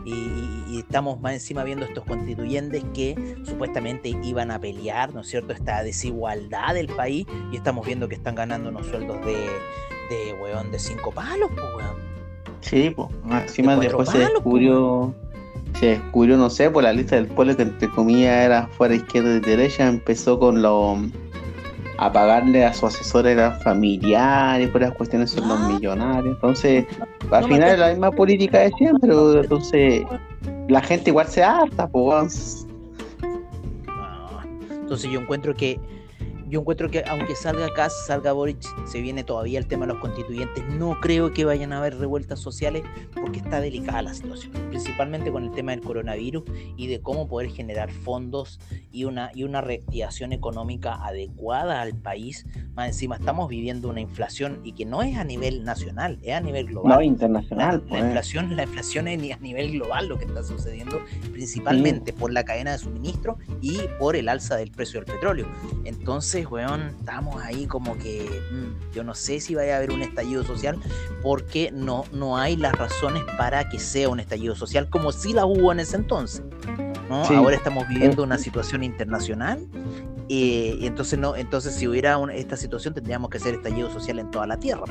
y, 0.05 0.79
estamos 0.79 1.19
más 1.21 1.33
encima 1.33 1.63
viendo 1.63 1.85
estos 1.85 2.03
constituyentes 2.03 2.83
que 2.93 3.37
supuestamente 3.45 4.09
iban 4.23 4.51
a 4.51 4.59
pelear, 4.59 5.13
¿no 5.13 5.21
es 5.21 5.27
cierto?, 5.27 5.53
esta 5.53 5.83
desigualdad 5.83 6.73
del 6.73 6.87
país 6.87 7.25
y 7.51 7.55
estamos 7.55 7.85
viendo 7.85 8.07
que 8.09 8.15
están 8.15 8.35
ganando 8.35 8.69
unos 8.69 8.87
sueldos 8.87 9.23
de, 9.25 9.33
de 9.33 10.33
weón, 10.41 10.71
de 10.71 10.79
cinco 10.79 11.11
palos, 11.11 11.49
pues, 11.53 11.67
weón. 11.77 11.95
Sí, 12.61 12.93
pues, 12.95 13.09
encima 13.29 13.75
después 13.75 14.09
se 14.09 14.19
descubrió, 14.19 15.13
se 15.83 15.89
descubrió, 15.89 16.37
no 16.37 16.49
sé, 16.49 16.69
por 16.69 16.83
la 16.83 16.93
lista 16.93 17.17
del 17.17 17.27
pueblo 17.27 17.57
que 17.57 17.63
entre 17.63 17.89
comillas 17.89 18.45
era 18.45 18.67
fuera 18.67 18.95
izquierda 18.95 19.35
y 19.35 19.39
derecha, 19.41 19.87
empezó 19.87 20.39
con 20.39 20.61
lo 20.61 20.97
a 21.97 22.11
pagarle 22.11 22.65
a 22.65 22.73
sus 22.73 22.85
asesores 22.85 23.37
familiares 23.63 24.69
por 24.69 24.81
las 24.81 24.93
cuestiones 24.93 25.31
son 25.31 25.47
los 25.47 25.59
ah. 25.59 25.67
millonarios. 25.67 26.35
Entonces, 26.35 26.85
al 27.31 27.43
final 27.45 27.71
es 27.71 27.79
la 27.79 27.89
misma 27.89 28.11
política 28.11 28.59
de 28.59 28.71
siempre, 28.77 29.09
pero 29.09 29.41
entonces 29.41 30.03
la 30.69 30.81
gente 30.81 31.09
igual 31.09 31.27
se 31.27 31.43
harta, 31.43 31.87
pues. 31.87 32.65
Entonces 34.71 35.11
yo 35.11 35.19
encuentro 35.19 35.53
que 35.53 35.79
yo 36.53 36.59
encuentro 36.59 36.91
que 36.91 37.03
aunque 37.07 37.35
salga 37.35 37.73
Kass, 37.73 38.05
salga 38.05 38.31
Boric, 38.31 38.59
se 38.85 39.01
viene 39.01 39.23
todavía 39.23 39.57
el 39.57 39.65
tema 39.65 39.87
de 39.87 39.93
los 39.93 39.99
constituyentes. 39.99 40.63
No 40.69 40.99
creo 41.01 41.33
que 41.33 41.45
vayan 41.45 41.73
a 41.73 41.79
haber 41.79 41.97
revueltas 41.97 42.39
sociales 42.39 42.83
porque 43.15 43.39
está 43.39 43.59
delicada 43.59 44.03
la 44.03 44.13
situación, 44.13 44.51
principalmente 44.69 45.31
con 45.31 45.45
el 45.45 45.51
tema 45.51 45.71
del 45.71 45.81
coronavirus 45.81 46.43
y 46.77 46.85
de 46.85 47.01
cómo 47.01 47.27
poder 47.27 47.49
generar 47.49 47.89
fondos 47.89 48.59
y 48.91 49.05
una, 49.05 49.31
y 49.33 49.45
una 49.45 49.61
reactivación 49.61 50.31
económica 50.31 51.03
adecuada 51.03 51.81
al 51.81 51.95
país. 51.95 52.45
Más 52.75 52.89
encima 52.89 53.15
estamos 53.15 53.49
viviendo 53.49 53.89
una 53.89 54.01
inflación 54.01 54.59
y 54.63 54.73
que 54.73 54.85
no 54.85 55.01
es 55.01 55.17
a 55.17 55.23
nivel 55.23 55.63
nacional, 55.63 56.19
es 56.21 56.35
a 56.35 56.39
nivel 56.39 56.67
global. 56.67 56.93
No, 56.93 57.01
internacional. 57.01 57.81
La, 57.85 57.89
pues. 57.89 58.03
inflación, 58.03 58.55
la 58.55 58.63
inflación 58.63 59.07
es 59.07 59.33
a 59.33 59.39
nivel 59.39 59.71
global 59.71 60.07
lo 60.07 60.19
que 60.19 60.25
está 60.25 60.43
sucediendo, 60.43 61.01
principalmente 61.31 62.13
por 62.13 62.31
la 62.31 62.45
cadena 62.45 62.73
de 62.73 62.77
suministro 62.77 63.39
y 63.59 63.79
por 63.97 64.15
el 64.15 64.29
alza 64.29 64.55
del 64.55 64.69
precio 64.69 64.99
del 64.99 65.11
petróleo. 65.11 65.47
Entonces, 65.85 66.42
weón, 66.47 66.95
estamos 66.99 67.41
ahí 67.41 67.67
como 67.67 67.97
que 67.97 68.41
mm, 68.51 68.93
yo 68.93 69.03
no 69.03 69.13
sé 69.13 69.39
si 69.39 69.55
vaya 69.55 69.75
a 69.75 69.77
haber 69.77 69.91
un 69.91 70.01
estallido 70.01 70.43
social 70.43 70.79
porque 71.21 71.71
no, 71.71 72.05
no 72.11 72.37
hay 72.37 72.55
las 72.55 72.73
razones 72.73 73.23
para 73.37 73.69
que 73.69 73.79
sea 73.79 74.09
un 74.09 74.19
estallido 74.19 74.55
social 74.55 74.89
como 74.89 75.11
si 75.11 75.33
la 75.33 75.45
hubo 75.45 75.71
en 75.71 75.79
ese 75.79 75.97
entonces. 75.97 76.43
¿no? 77.09 77.23
Ahora 77.23 77.55
estamos 77.55 77.87
viviendo 77.87 78.23
una 78.23 78.37
situación 78.37 78.83
internacional 78.83 79.67
eh, 80.29 80.77
y 80.79 80.87
entonces 80.87 81.19
no, 81.19 81.35
entonces 81.35 81.75
si 81.75 81.87
hubiera 81.87 82.17
esta 82.33 82.57
situación 82.57 82.93
tendríamos 82.93 83.29
que 83.29 83.37
hacer 83.37 83.55
estallido 83.55 83.91
social 83.91 84.19
en 84.19 84.31
toda 84.31 84.47
la 84.47 84.57
tierra. 84.57 84.85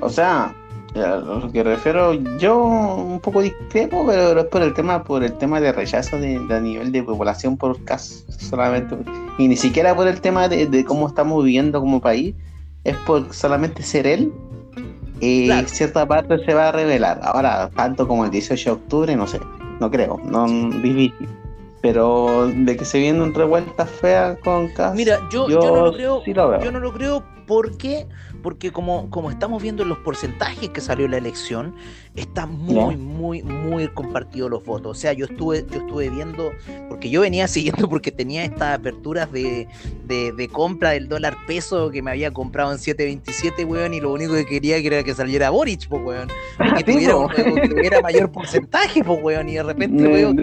O 0.00 0.08
sea, 0.10 0.54
a 0.94 1.16
lo 1.16 1.50
que 1.50 1.62
refiero, 1.62 2.14
yo 2.38 2.56
un 2.56 3.20
poco 3.20 3.42
discrepo, 3.42 4.04
pero 4.06 4.40
es 4.40 4.46
por 4.46 4.62
el 4.62 4.74
tema, 4.74 5.02
por 5.02 5.24
el 5.24 5.32
tema 5.38 5.60
de 5.60 5.72
rechazo 5.72 6.18
de, 6.18 6.36
a 6.36 6.60
nivel 6.60 6.92
de 6.92 7.02
población 7.02 7.56
por 7.56 7.82
caso 7.84 8.24
solamente, 8.28 8.96
y 9.38 9.48
ni 9.48 9.56
siquiera 9.56 9.94
por 9.94 10.06
el 10.06 10.20
tema 10.20 10.48
de, 10.48 10.84
cómo 10.84 11.08
estamos 11.08 11.44
viviendo 11.44 11.80
como 11.80 12.00
país, 12.00 12.34
es 12.84 12.96
por 12.98 13.32
solamente 13.32 13.82
ser 13.82 14.06
él. 14.06 14.32
Y 15.20 15.48
cierta 15.66 16.06
parte 16.06 16.44
se 16.44 16.54
va 16.54 16.68
a 16.68 16.72
revelar. 16.72 17.20
Ahora, 17.22 17.70
tanto 17.74 18.06
como 18.06 18.24
el 18.24 18.30
18 18.30 18.64
de 18.64 18.70
octubre, 18.72 19.16
no 19.16 19.26
sé, 19.26 19.40
no 19.80 19.90
creo, 19.90 20.20
no 20.24 20.46
difícil. 20.82 21.28
Pero 21.80 22.48
de 22.48 22.76
que 22.76 22.84
se 22.84 22.98
viene 22.98 23.22
un 23.22 23.34
revuelta 23.34 23.86
fea 23.86 24.36
con 24.42 24.68
Cas. 24.68 24.94
Mira, 24.94 25.20
yo, 25.30 25.48
yo, 25.48 25.60
no 25.60 25.84
lo 25.86 25.92
creo. 25.92 26.22
Yo 26.24 26.72
no 26.72 26.80
lo 26.80 26.92
creo 26.92 27.22
porque 27.46 28.06
porque 28.44 28.72
como, 28.72 29.08
como 29.08 29.30
estamos 29.30 29.62
viendo 29.62 29.84
en 29.84 29.88
los 29.88 29.96
porcentajes 30.00 30.68
que 30.68 30.82
salió 30.82 31.08
la 31.08 31.16
elección, 31.16 31.74
está 32.14 32.44
muy, 32.44 32.94
muy, 32.94 33.42
muy 33.42 33.88
compartido 33.88 34.50
los 34.50 34.62
votos. 34.62 34.98
O 34.98 35.00
sea, 35.00 35.14
yo 35.14 35.24
estuve, 35.24 35.64
yo 35.70 35.78
estuve 35.78 36.10
viendo, 36.10 36.52
porque 36.90 37.08
yo 37.08 37.22
venía 37.22 37.48
siguiendo 37.48 37.88
porque 37.88 38.12
tenía 38.12 38.44
estas 38.44 38.78
aperturas 38.78 39.32
de, 39.32 39.66
compra 40.52 40.90
del 40.90 41.08
dólar 41.08 41.38
peso 41.46 41.90
que 41.90 42.02
me 42.02 42.10
había 42.10 42.34
comprado 42.34 42.70
en 42.70 42.76
7.27, 42.76 43.66
weón, 43.66 43.94
y 43.94 44.00
lo 44.00 44.12
único 44.12 44.34
que 44.34 44.44
quería 44.44 44.76
era 44.76 45.02
que 45.02 45.14
saliera 45.14 45.48
Boric, 45.48 45.88
pues, 45.88 46.02
weón. 46.04 46.28
Que 46.76 46.84
tuviera, 46.92 47.14
que 47.34 47.68
tuviera 47.68 48.02
mayor 48.02 48.30
porcentaje, 48.30 49.02
pues, 49.02 49.20
weón, 49.22 49.48
y 49.48 49.54
de 49.54 49.62
repente, 49.62 50.06
weón, 50.06 50.36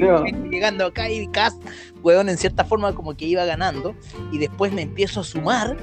llegando 0.49 0.87
acá 0.87 1.07
y 1.07 1.27
Cast, 1.27 1.61
weón, 2.01 2.29
en 2.29 2.37
cierta 2.39 2.65
forma 2.65 2.95
como 2.95 3.15
que 3.15 3.25
iba 3.25 3.45
ganando, 3.45 3.93
y 4.31 4.39
después 4.39 4.73
me 4.73 4.81
empiezo 4.81 5.19
a 5.19 5.23
sumar 5.23 5.77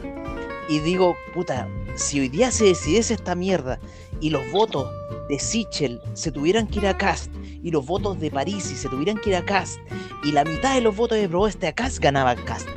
y 0.69 0.81
digo, 0.81 1.16
puta, 1.35 1.69
si 1.95 2.21
hoy 2.21 2.29
día 2.29 2.51
se 2.51 2.66
decidiese 2.66 3.14
esta 3.14 3.35
mierda 3.35 3.79
y 4.21 4.31
los 4.31 4.51
votos 4.53 4.91
de 5.29 5.39
Sichel 5.39 6.01
se 6.14 6.33
tuvieran 6.33 6.66
que 6.66 6.81
ir 6.81 6.87
a 6.87 6.97
Cast 6.97 7.31
y 7.62 7.71
los 7.71 7.87
votos 7.87 8.21
de 8.21 8.31
París 8.31 8.71
y 8.71 8.77
se 8.77 8.89
tuvieran 8.89 9.16
que 9.19 9.31
ir 9.31 9.37
a 9.37 9.45
Cast 9.45 9.79
y 10.25 10.33
la 10.33 10.45
mitad 10.45 10.75
de 10.75 10.81
los 10.81 10.97
votos 10.97 11.19
de 11.19 11.29
Proeste 11.29 11.66
a 11.66 11.73
Cast 11.73 11.99
ganaba 11.99 12.35
Cast. 12.35 12.69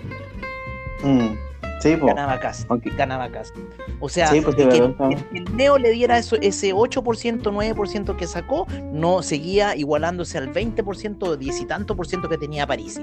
Mm. 1.04 1.36
Sí, 1.82 1.96
ganaba 1.96 2.40
Cast. 2.40 2.70
Ganaba 2.96 3.30
Cast. 3.30 3.56
O 4.00 4.08
sea, 4.08 4.30
pues, 4.30 4.56
que, 4.56 4.64
el, 4.64 5.56
Neo 5.56 5.80
le 5.80 5.90
diera 5.90 6.20
eso, 6.20 6.36
ese 6.40 6.74
8%, 6.76 7.42
9% 7.42 8.16
que 8.16 8.28
sacó, 8.28 8.68
no 8.92 9.24
seguía 9.24 9.76
igualándose 9.76 10.38
al 10.38 10.54
20%, 10.54 11.38
10 11.38 11.60
y 11.60 11.66
tanto 11.66 11.96
por 11.96 12.08
ciento 12.08 12.30
que 12.30 12.38
tenía 12.38 12.68
París. 12.68 13.02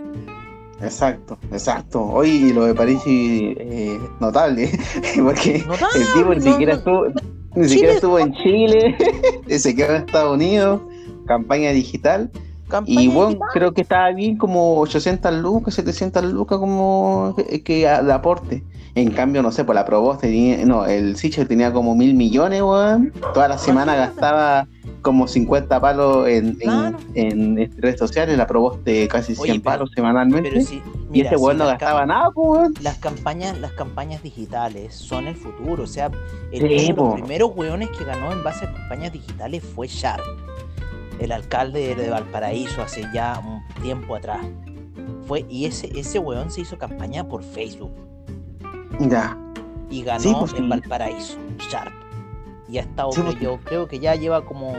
Exacto, 0.81 1.39
exacto. 1.51 2.05
Hoy 2.05 2.53
lo 2.53 2.65
de 2.65 2.75
París 2.75 3.01
eh, 3.07 3.99
notable, 4.21 4.71
porque 5.23 5.57
el 5.57 6.07
tipo 6.15 6.35
ni 6.35 6.41
siquiera 6.41 6.75
estuvo, 6.75 7.07
ni 7.57 7.69
siquiera 7.69 7.95
estuvo 7.95 8.19
en 8.19 8.33
Chile, 8.35 8.97
se 9.59 9.75
quedó 9.75 9.97
en 9.97 10.03
Estados 10.03 10.35
Unidos, 10.35 10.81
campaña 11.27 11.71
digital. 11.71 12.31
y 12.87 13.09
bueno, 13.09 13.41
creo 13.53 13.73
que 13.73 13.81
estaba 13.81 14.13
bien 14.13 14.37
como 14.37 14.79
800 14.79 15.35
lucas, 15.35 15.75
700 15.75 16.25
lucas 16.25 16.59
como 16.59 17.35
que, 17.65 17.81
de 17.81 18.13
aporte. 18.13 18.63
En 18.99 19.13
cambio, 19.13 19.43
no 19.43 19.53
sé, 19.53 19.65
por 19.65 19.77
la 19.77 19.85
Provost 19.85 20.23
tenía, 20.23 20.57
no, 20.67 20.85
el 20.85 21.15
Sichel 21.15 21.47
tenía 21.47 21.73
como 21.73 21.95
mil 21.95 22.15
millones, 22.15 22.63
weón. 22.63 23.13
Toda 23.33 23.47
la 23.47 23.57
semana 23.57 23.95
gastaba 23.95 24.67
como 25.03 25.29
50 25.29 25.81
palos 25.81 26.27
en, 26.27 26.59
en, 27.15 27.71
redes 27.81 27.97
sociales, 27.97 28.37
la 28.37 28.49
Provost 28.49 28.83
de 28.83 29.07
casi 29.07 29.37
100 29.37 29.63
palos 29.63 29.93
semanalmente. 29.95 30.67
y 31.13 31.21
ese 31.21 31.37
weón 31.37 31.59
no 31.59 31.67
gastaba 31.67 32.07
nada, 32.07 32.31
weón. 32.35 32.75
Las 32.83 32.99
campañas, 32.99 33.57
las 33.61 33.71
campañas 33.71 34.21
digitales 34.21 34.97
son 34.97 35.29
el 35.29 35.37
futuro. 35.37 35.85
O 35.85 35.87
sea, 35.87 36.11
el, 36.51 36.65
uno 36.65 36.69
de 36.69 36.93
los 36.93 37.15
primeros 37.21 37.53
weones 37.55 37.91
que 37.91 38.05
ganó 38.05 38.33
en 38.33 38.43
base 38.43 38.65
a 38.65 38.73
campañas 38.73 39.13
digitales 39.13 39.63
fue 39.63 39.87
Sharp, 39.87 40.25
el 41.21 41.31
alcalde 41.31 41.95
de 41.95 42.11
Valparaíso 42.11 42.83
hace 42.83 43.05
ya 43.15 43.41
un 43.47 43.63
tiempo 43.81 44.17
atrás. 44.17 44.45
Fue, 45.29 45.47
y 45.49 45.67
ese, 45.67 45.89
ese 45.97 46.19
weón 46.19 46.51
se 46.51 46.63
hizo 46.63 46.77
campaña 46.79 47.29
por 47.29 47.45
Facebook 47.45 48.09
ya. 49.01 49.37
Y 49.91 50.03
ganó 50.03 50.41
pues 50.41 50.55
en 50.55 50.69
Valparaíso, 50.69 51.39
Sharp. 51.71 51.93
Y 52.69 52.79
ha 52.79 52.83
estado, 52.83 53.11
pues 53.11 53.41
yo 53.41 53.59
creo 53.65 53.89
que 53.89 53.99
ya 53.99 54.15
lleva 54.15 54.45
como 54.45 54.75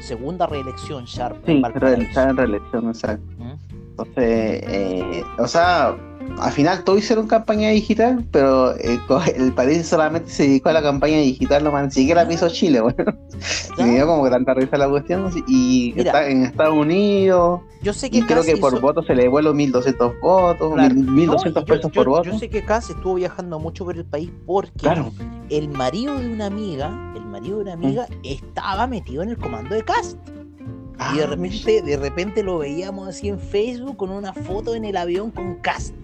segunda 0.00 0.46
reelección 0.46 1.04
Sharp. 1.04 1.44
Sí, 1.44 1.52
en 1.52 1.62
Valparaíso. 1.62 2.20
en 2.20 2.36
reelección, 2.36 2.88
exacto. 2.88 3.32
¿Mm? 3.38 3.52
Entonces, 3.90 4.62
eh, 4.66 5.24
o 5.38 5.46
sea, 5.46 5.94
al 6.38 6.52
final 6.52 6.84
todos 6.84 7.00
hicieron 7.00 7.26
campaña 7.26 7.70
digital, 7.70 8.24
pero 8.30 8.76
eh, 8.76 8.98
el 9.36 9.52
país 9.52 9.86
solamente 9.86 10.30
se 10.30 10.44
dedicó 10.44 10.70
a 10.70 10.74
la 10.74 10.82
campaña 10.82 11.18
digital, 11.18 11.64
no 11.64 11.82
ni 11.82 11.90
siquiera 11.90 12.24
la 12.24 12.32
hizo 12.32 12.48
Chile, 12.48 12.80
bueno. 12.80 12.96
Me 13.78 13.94
dio 13.94 14.06
como 14.06 14.28
tanta 14.28 14.54
risa 14.54 14.76
la 14.76 14.88
cuestión. 14.88 15.30
Y 15.46 15.94
está 15.96 16.28
en 16.28 16.44
Estados 16.44 16.76
Unidos. 16.76 17.60
Yo 17.82 17.92
sé 17.94 18.10
que 18.10 18.24
creo 18.26 18.42
que 18.42 18.56
por 18.58 18.78
voto 18.80 19.02
se 19.02 19.14
le 19.14 19.22
devuelve 19.22 19.54
1200 19.54 20.20
votos, 20.20 20.74
1200 20.94 21.64
pesos 21.64 21.90
por 21.90 22.08
voto. 22.08 22.24
Yo 22.24 22.38
sé 22.38 22.50
que 22.50 22.62
casi 22.62 22.92
estuvo 22.92 23.14
viajando 23.14 23.58
mucho 23.58 23.84
por 23.84 23.96
el 23.96 24.04
país 24.04 24.30
porque 24.44 24.88
el 25.48 25.68
marido 25.68 26.18
de 26.18 26.30
una 26.30 26.46
amiga, 26.46 27.14
el 27.16 27.24
marido 27.24 27.56
de 27.56 27.62
una 27.62 27.72
amiga, 27.72 28.06
mm. 28.10 28.20
estaba 28.24 28.86
metido 28.86 29.22
en 29.22 29.30
el 29.30 29.38
comando 29.38 29.74
de 29.74 29.82
Cast 29.82 30.18
y 31.12 31.16
de 31.16 31.24
ah, 31.24 31.26
repente, 31.28 31.82
de 31.82 31.96
repente 31.96 32.42
lo 32.42 32.58
veíamos 32.58 33.08
así 33.08 33.28
en 33.28 33.38
Facebook 33.38 33.96
con 33.96 34.10
una 34.10 34.34
foto 34.34 34.74
en 34.74 34.84
el 34.84 34.96
avión 34.96 35.30
con 35.30 35.56
Cast. 35.56 35.94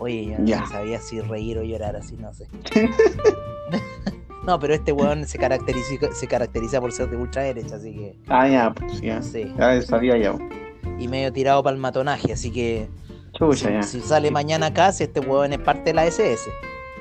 Oye, 0.00 0.34
yo 0.44 0.56
no 0.58 0.66
sabía 0.66 0.98
si 0.98 1.20
reír 1.20 1.58
o 1.58 1.62
llorar 1.62 1.94
así, 1.94 2.16
no 2.16 2.32
sé. 2.32 2.48
no, 4.46 4.58
pero 4.58 4.74
este 4.74 4.92
weón 4.92 5.26
se 5.26 5.38
caracteriza, 5.38 6.12
se 6.12 6.26
caracteriza 6.26 6.80
por 6.80 6.90
ser 6.92 7.10
de 7.10 7.16
ultra 7.16 7.42
derecha, 7.42 7.76
así 7.76 7.92
que. 7.92 8.16
Ah, 8.28 8.48
ya, 8.48 8.72
pues 8.72 9.00
ya. 9.00 9.22
Sí. 9.22 9.52
Ya 9.58 9.80
sabía 9.82 10.16
ya. 10.16 10.34
Y 10.98 11.06
medio 11.06 11.32
tirado 11.32 11.62
para 11.62 11.74
el 11.74 11.80
matonaje, 11.80 12.32
así 12.32 12.50
que. 12.50 12.88
Chucha, 13.32 13.68
si, 13.68 13.72
ya. 13.72 13.82
si 13.82 14.00
sale 14.00 14.30
mañana 14.30 14.66
acá, 14.66 14.90
si 14.90 15.04
este 15.04 15.20
weón 15.20 15.52
es 15.52 15.60
parte 15.60 15.90
de 15.90 15.94
la 15.94 16.06
SS. 16.06 16.50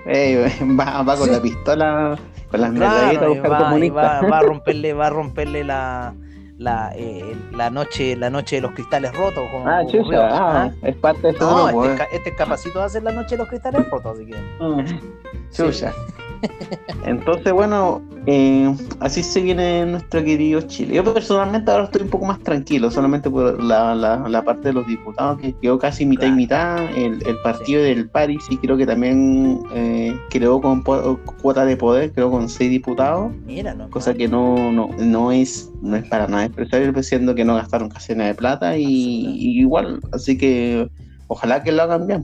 Ey, 0.06 0.36
va, 0.80 1.02
va 1.02 1.18
con 1.18 1.32
la 1.32 1.42
pistola, 1.42 2.20
con 2.52 2.62
las 2.62 2.74
claro, 2.74 3.42
va, 3.44 4.22
va, 4.22 4.38
a 4.40 4.42
romperle, 4.42 4.94
va 4.94 5.08
a 5.08 5.10
romperle 5.10 5.64
la, 5.64 6.14
la, 6.60 6.92
eh, 6.96 7.36
la 7.52 7.70
noche 7.70 8.16
la 8.16 8.30
noche 8.30 8.58
de 8.58 8.62
los 8.62 8.74
cristales 8.74 9.14
rotos. 9.16 9.50
Como 9.52 9.68
ah, 9.68 9.82
chucha, 9.88 10.28
ah, 10.28 10.64
¿ah? 10.66 10.74
es 10.84 10.96
parte 10.98 11.22
de 11.22 11.30
eso. 11.30 11.50
No, 11.50 11.70
este, 11.70 11.96
pues. 11.96 12.14
este, 12.14 12.30
es 12.30 12.36
capacito 12.36 12.80
de 12.80 12.86
hacer 12.86 13.04
la 13.04 13.12
noche 13.12 13.30
de 13.32 13.38
los 13.38 13.48
cristales 13.48 13.90
rotos, 13.90 14.18
así 14.18 14.26
que. 14.26 14.36
Mm. 14.60 14.86
Chucha. 15.52 15.94
Entonces, 17.06 17.52
bueno, 17.54 18.02
eh, 18.32 18.76
así 19.00 19.24
se 19.24 19.42
viene 19.42 19.88
nuestro 19.88 20.24
querido 20.24 20.62
Chile. 20.62 20.94
Yo 20.94 21.04
personalmente 21.04 21.72
ahora 21.72 21.86
estoy 21.86 22.04
un 22.04 22.10
poco 22.10 22.26
más 22.26 22.40
tranquilo, 22.42 22.92
solamente 22.92 23.28
por 23.28 23.64
la, 23.64 23.96
la, 23.96 24.44
parte 24.44 24.68
de 24.68 24.74
los 24.74 24.86
diputados, 24.86 25.40
que 25.40 25.56
quedó 25.60 25.80
casi 25.80 26.06
mitad 26.06 26.28
y 26.28 26.32
mitad. 26.34 26.86
El, 26.96 27.26
el 27.26 27.38
partido 27.44 27.82
del 27.82 28.08
Paris 28.08 28.46
y 28.52 28.58
creo 28.58 28.78
que 28.78 28.86
también 28.86 29.64
eh, 29.74 30.16
creó 30.30 30.62
con 30.62 30.84
cuota 30.84 31.66
de 31.66 31.76
poder, 31.76 32.12
creo 32.14 32.30
con 32.30 32.50
seis 32.50 32.70
diputados. 32.70 33.32
Mira, 33.48 33.74
no, 33.74 33.90
cosa 33.90 34.14
que 34.14 34.28
no, 34.28 34.72
no, 34.72 34.90
no, 35.00 35.32
es, 35.32 35.72
no 35.82 35.96
es 35.96 36.08
para 36.08 36.28
nada 36.28 36.46
expresable, 36.46 36.92
diciendo 36.92 37.34
que 37.34 37.44
no 37.44 37.56
gastaron 37.56 37.90
casi 37.90 38.14
nada 38.14 38.28
de 38.28 38.36
plata 38.36 38.78
y 38.78 39.60
igual, 39.60 40.02
así 40.12 40.38
que 40.38 40.88
ojalá 41.26 41.64
que 41.64 41.72
lo 41.72 41.82
hagan 41.82 42.06
bien. 42.06 42.24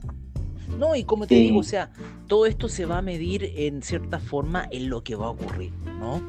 No, 0.78 0.94
y 0.94 1.04
como 1.04 1.26
te 1.26 1.34
digo, 1.34 1.60
o 1.60 1.62
sea, 1.62 1.90
todo 2.26 2.46
esto 2.46 2.68
se 2.68 2.86
va 2.86 2.98
a 2.98 3.02
medir 3.02 3.52
en 3.56 3.82
cierta 3.82 4.18
forma 4.18 4.68
en 4.70 4.90
lo 4.90 5.02
que 5.02 5.14
va 5.14 5.26
a 5.26 5.30
ocurrir, 5.30 5.72
¿no? 5.98 6.20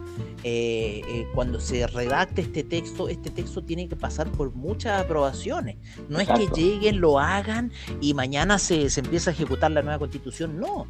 Eh, 0.44 1.02
eh, 1.08 1.28
cuando 1.34 1.60
se 1.60 1.86
redacte 1.88 2.42
este 2.42 2.64
texto, 2.64 3.10
este 3.10 3.30
texto 3.30 3.64
tiene 3.64 3.90
que 3.90 3.96
pasar 3.96 4.32
por 4.32 4.54
muchas 4.54 5.02
aprobaciones. 5.02 5.78
No 6.10 6.20
es 6.20 6.28
que 6.30 6.48
lleguen, 6.56 7.02
lo 7.02 7.20
hagan 7.20 7.72
y 8.02 8.14
mañana 8.14 8.60
se, 8.60 8.90
se 8.90 9.02
empieza 9.02 9.32
a 9.32 9.34
ejecutar 9.34 9.72
la 9.72 9.82
nueva 9.82 10.00
constitución, 10.00 10.60
no. 10.60 10.88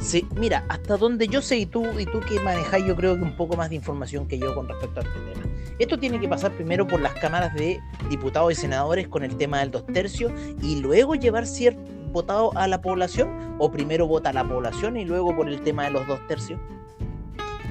Se, 0.00 0.24
mira, 0.36 0.64
hasta 0.68 0.96
donde 0.96 1.28
yo 1.28 1.40
sé 1.40 1.58
y 1.58 1.66
tú, 1.66 1.84
y 1.98 2.04
tú 2.06 2.20
que 2.20 2.40
manejas 2.40 2.84
yo 2.84 2.96
creo 2.96 3.16
que 3.16 3.22
un 3.22 3.36
poco 3.36 3.56
más 3.56 3.70
de 3.70 3.76
información 3.76 4.26
que 4.26 4.38
yo 4.38 4.54
con 4.54 4.68
respecto 4.68 5.00
a 5.00 5.02
este 5.02 5.18
tema. 5.32 5.54
Esto 5.78 5.98
tiene 5.98 6.20
que 6.20 6.28
pasar 6.28 6.52
primero 6.52 6.86
por 6.86 7.00
las 7.00 7.14
cámaras 7.14 7.54
de 7.54 7.80
diputados 8.08 8.52
y 8.52 8.54
senadores 8.54 9.08
con 9.08 9.24
el 9.24 9.36
tema 9.36 9.60
del 9.60 9.70
dos 9.70 9.86
tercios 9.86 10.32
y 10.62 10.80
luego 10.80 11.14
llevar 11.14 11.46
cierto 11.46 11.93
votado 12.14 12.56
a 12.56 12.66
la 12.66 12.80
población 12.80 13.56
o 13.58 13.70
primero 13.70 14.06
vota 14.06 14.32
la 14.32 14.48
población 14.48 14.96
y 14.96 15.04
luego 15.04 15.36
por 15.36 15.48
el 15.48 15.60
tema 15.60 15.84
de 15.84 15.90
los 15.90 16.06
dos 16.06 16.18
tercios? 16.26 16.58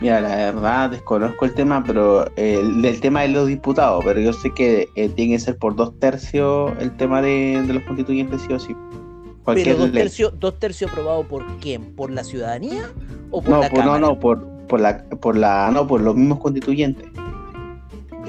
Mira, 0.02 0.20
la 0.20 0.36
verdad 0.36 0.90
desconozco 0.90 1.46
el 1.46 1.54
tema, 1.54 1.82
pero 1.84 2.28
el, 2.36 2.84
el 2.84 3.00
tema 3.00 3.22
de 3.22 3.30
los 3.30 3.48
diputados, 3.48 4.04
pero 4.04 4.20
yo 4.20 4.34
sé 4.34 4.52
que 4.54 4.90
eh, 4.96 5.08
tiene 5.10 5.36
que 5.36 5.40
ser 5.40 5.58
por 5.58 5.76
dos 5.76 5.98
tercios 5.98 6.74
el 6.80 6.96
tema 6.98 7.22
de, 7.22 7.64
los 7.66 7.82
constituyentes, 7.84 8.42
sí 8.42 8.54
o 8.54 8.60
sí. 8.60 8.76
pero 9.46 9.78
dos 9.78 9.92
tercios, 9.94 10.34
dos 10.38 10.60
tercios 10.60 10.92
aprobado 10.92 11.24
por 11.24 11.46
quién? 11.60 11.96
¿Por 11.96 12.12
la 12.12 12.26
ciudadanía 12.26 12.92
o 13.32 13.42
por 13.42 13.50
no, 13.50 13.62
la 13.62 13.70
por, 13.70 13.86
No, 13.86 13.98
no, 13.98 14.20
por, 14.20 14.46
por 14.68 14.82
la, 14.82 15.06
por 15.22 15.38
la, 15.38 15.72
no, 15.72 15.88
por 15.88 16.02
los 16.02 16.16
mismos 16.16 16.40
constituyentes. 16.40 17.08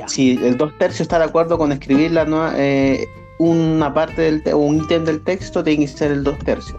Si 0.06 0.32
el 0.44 0.56
dos 0.56 0.76
tercios 0.78 1.02
está 1.02 1.18
de 1.18 1.24
acuerdo 1.24 1.58
con 1.58 1.72
escribir 1.72 2.12
la 2.12 2.24
nueva, 2.24 2.52
eh, 2.56 3.04
una 3.38 3.92
parte 3.92 4.22
del 4.22 4.42
o 4.52 4.58
un 4.58 4.76
ítem 4.76 5.04
del 5.04 5.22
texto 5.22 5.64
tiene 5.64 5.84
que 5.84 5.88
ser 5.88 6.12
el 6.12 6.24
dos 6.24 6.38
tercios 6.38 6.78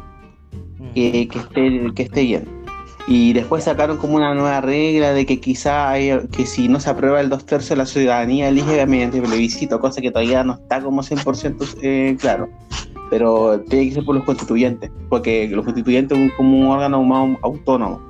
que, 0.93 1.29
esté 1.33 1.91
que 1.93 2.03
esté 2.03 2.23
bien. 2.23 2.65
Y 3.07 3.33
después 3.33 3.63
sacaron 3.63 3.97
como 3.97 4.15
una 4.15 4.33
nueva 4.33 4.61
regla 4.61 5.13
de 5.13 5.27
que 5.27 5.39
quizá 5.39 5.91
hay, 5.91 6.27
que 6.31 6.45
si 6.45 6.67
no 6.67 6.79
se 6.79 6.89
aprueba 6.89 7.21
el 7.21 7.29
dos 7.29 7.45
tercios 7.45 7.77
la 7.77 7.85
ciudadanía 7.85 8.49
elige 8.49 8.83
mediante 8.87 9.21
plebiscito 9.21 9.79
cosa 9.79 10.01
que 10.01 10.09
todavía 10.09 10.43
no 10.43 10.53
está 10.53 10.81
como 10.81 11.03
100% 11.03 11.77
eh, 11.83 12.17
claro. 12.19 12.49
Pero 13.11 13.59
tiene 13.69 13.89
que 13.89 13.95
ser 13.95 14.05
por 14.05 14.15
los 14.15 14.23
constituyentes 14.23 14.89
porque 15.09 15.47
los 15.49 15.63
constituyentes 15.63 16.17
son 16.17 16.31
como 16.35 16.59
un 16.59 16.67
órgano 16.67 17.03
más 17.03 17.37
autónomo. 17.43 18.01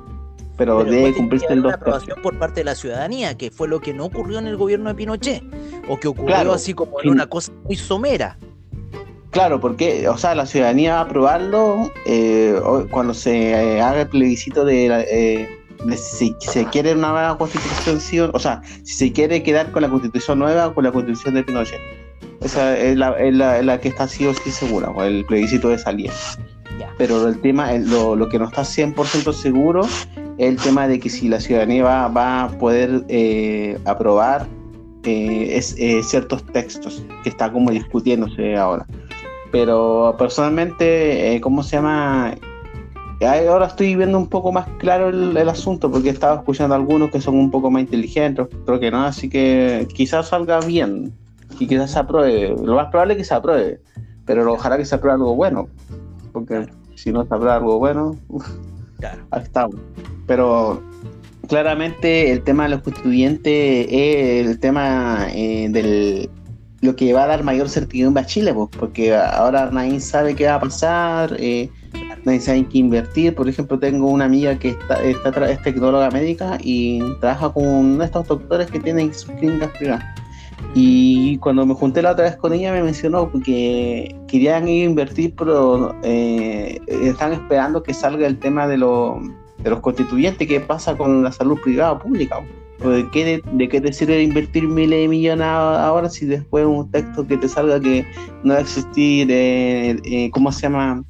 Pero, 0.58 0.86
debe 0.86 1.14
cumplirse 1.14 1.48
el 1.50 1.64
2 1.64 1.74
aprobación 1.74 2.18
por 2.22 2.40
parte 2.40 2.62
de 2.62 2.64
la 2.64 2.76
ciudadanía, 2.76 3.36
que 3.36 3.52
fue 3.52 3.68
lo 3.68 3.82
que 3.82 3.94
no 3.94 4.06
ocurrió 4.06 4.40
en 4.40 4.48
el 4.48 4.56
gobierno 4.56 4.88
de 4.88 4.96
Pinochet, 4.96 5.44
o 5.88 6.00
que 6.00 6.08
ocurrió 6.08 6.54
así 6.54 6.74
como 6.74 7.02
en 7.02 7.10
una 7.10 7.28
cosa 7.28 7.52
muy 7.64 7.76
somera. 7.76 8.38
Claro, 9.32 9.60
porque, 9.60 10.08
o 10.08 10.18
sea, 10.18 10.34
la 10.34 10.46
ciudadanía 10.46 10.94
va 10.94 11.00
a 11.00 11.04
aprobarlo 11.04 11.92
eh, 12.06 12.58
cuando 12.90 13.14
se 13.14 13.52
eh, 13.52 13.82
haga 13.82 14.02
el 14.02 14.08
plebiscito 14.08 14.64
de, 14.64 14.86
eh, 15.10 15.50
si 15.98 16.34
se 16.40 16.66
quiere 16.68 16.94
una 16.94 17.10
nueva 17.10 17.38
constitución, 17.38 18.32
o 18.34 18.40
sea, 18.40 18.62
si 18.84 18.94
se 18.94 19.12
quiere 19.12 19.44
quedar 19.44 19.72
con 19.72 19.82
la 19.82 19.90
constitución 19.90 20.40
nueva 20.40 20.68
o 20.68 20.74
con 20.74 20.86
la 20.86 20.92
constitución 20.92 21.34
de 21.36 21.44
Pinochet. 21.44 21.82
Esa 22.42 22.78
es 22.78 22.96
la, 22.96 23.12
es 23.20 23.34
la, 23.36 23.80
que 23.82 23.90
está 23.90 24.08
sí 24.08 24.26
o 24.26 24.34
sí 24.34 24.52
segura, 24.52 24.90
o 24.90 25.04
el 25.04 25.26
plebiscito 25.26 25.68
de 25.68 25.80
salida. 25.80 26.14
Pero 26.98 27.28
el 27.28 27.40
tema, 27.42 27.74
lo, 27.74 28.16
lo 28.16 28.30
que 28.30 28.40
no 28.40 28.46
está 28.46 28.62
100% 28.62 29.34
seguro 29.34 29.86
el 30.38 30.58
tema 30.58 30.88
de 30.88 31.00
que 31.00 31.10
si 31.10 31.30
la 31.30 31.40
ciudadanía 31.40 31.84
va, 32.08 32.44
a 32.44 32.50
poder 32.50 33.04
eh, 33.08 33.78
aprobar 33.86 34.48
eh, 35.06 35.58
es, 35.58 35.76
eh, 35.78 36.02
ciertos 36.04 36.44
textos 36.48 37.04
que 37.24 37.30
está 37.30 37.52
como 37.52 37.72
discutiéndose 37.72 38.56
ahora. 38.56 38.86
Pero 39.52 40.16
personalmente, 40.18 41.40
¿cómo 41.42 41.64
se 41.64 41.78
llama? 41.78 42.36
Ahora 43.22 43.68
estoy 43.68 43.96
viendo 43.96 44.18
un 44.18 44.28
poco 44.28 44.52
más 44.52 44.68
claro 44.78 45.10
el, 45.10 45.50
asunto 45.50 45.90
porque 45.90 46.10
he 46.10 46.12
estado 46.12 46.36
escuchando 46.36 46.76
a 46.76 46.78
algunos 46.78 47.12
que 47.12 47.22
son 47.22 47.36
un 47.36 47.50
poco 47.50 47.72
más 47.72 47.82
inteligentes, 47.82 48.48
creo 48.66 48.80
que 48.80 48.92
no, 48.92 49.06
así 49.06 49.30
que 49.30 49.88
quizás 49.94 50.28
salga 50.28 50.60
bien 50.60 51.14
y 51.60 51.68
quizás 51.68 51.92
se 51.92 52.00
apruebe. 52.00 52.56
Lo 52.62 52.76
más 52.76 52.88
probable 52.88 53.14
es 53.14 53.20
que 53.20 53.24
se 53.24 53.34
apruebe, 53.34 53.80
pero 54.26 54.52
ojalá 54.52 54.78
que 54.78 54.86
se 54.86 54.96
apruebe 54.96 55.16
algo 55.16 55.36
bueno, 55.36 55.70
porque 56.34 56.68
si 56.96 57.14
no 57.14 57.26
sabrá 57.26 57.56
algo 57.56 57.80
bueno, 57.80 58.18
claro. 59.00 59.24
ahí 59.32 59.44
estamos. 59.44 59.78
Pero 60.28 60.82
claramente 61.48 62.32
el 62.32 62.44
tema 62.44 62.64
de 62.64 62.70
los 62.70 62.82
constituyentes 62.82 63.88
es 63.90 64.48
el 64.48 64.60
tema 64.60 65.28
eh, 65.34 65.68
del 65.70 66.30
lo 66.82 66.96
que 66.96 67.14
va 67.14 67.24
a 67.24 67.28
dar 67.28 67.44
mayor 67.44 67.68
certidumbre 67.68 68.24
a 68.24 68.26
Chile, 68.26 68.54
pues, 68.54 68.70
porque 68.78 69.16
ahora 69.16 69.70
nadie 69.72 70.00
sabe 70.00 70.36
qué 70.36 70.46
va 70.46 70.56
a 70.56 70.60
pasar, 70.60 71.36
eh, 71.40 71.70
nadie 72.24 72.40
sabe 72.40 72.60
en 72.60 72.66
qué 72.66 72.78
invertir. 72.78 73.36
Por 73.36 73.50
ejemplo, 73.50 73.80
tengo 73.80 74.08
una 74.08 74.26
amiga 74.26 74.58
que 74.58 74.70
está, 74.70 75.02
está 75.04 75.50
es 75.50 75.62
tecnóloga 75.64 76.12
médica 76.12 76.58
y 76.62 77.02
trabaja 77.20 77.52
con 77.52 78.02
estos 78.02 78.28
doctores 78.28 78.70
que 78.70 78.80
tienen 78.80 79.14
sus 79.14 79.32
clínicas 79.32 79.70
privadas. 79.78 80.06
Y 80.74 81.38
cuando 81.38 81.66
me 81.66 81.74
junté 81.74 82.02
la 82.02 82.12
otra 82.12 82.26
vez 82.26 82.36
con 82.38 82.54
ella 82.54 82.72
me 82.72 82.84
mencionó 82.84 83.32
que 83.44 84.16
querían 84.28 84.68
ir 84.68 84.84
a 84.84 84.90
invertir, 84.90 85.34
pero 85.36 85.96
eh, 86.04 86.80
están 86.88 87.34
esperando 87.34 87.82
que 87.82 87.94
salga 87.94 88.28
el 88.28 88.38
tema 88.38 88.68
de, 88.68 88.78
de 89.66 89.72
los 89.72 89.80
constituyentes, 89.80 90.48
qué 90.48 90.60
pasa 90.62 90.96
con 90.96 91.24
la 91.24 91.32
salud 91.32 91.60
privada 91.62 91.94
o 91.94 92.00
pública. 92.00 92.40
¿De 92.80 93.10
qué, 93.12 93.42
de, 93.44 93.70
qué 93.70 93.82
te 93.82 93.92
sirve 93.92 94.22
invertir 94.22 94.68
miles 94.68 95.00
de 95.00 95.08
millones 95.08 95.48
ahora 95.48 96.08
si 96.08 96.26
después 96.26 96.66
un 96.66 96.92
texto 96.92 97.26
que 97.26 97.36
te 97.38 97.50
salga 97.50 97.80
que 97.80 98.06
no 98.44 98.54
va 98.54 98.60
a 98.60 98.62
existir, 98.62 99.28
eh, 99.32 99.98
eh, 100.04 100.30
¿cómo 100.32 100.52
se 100.52 100.64
llama? 100.64 101.04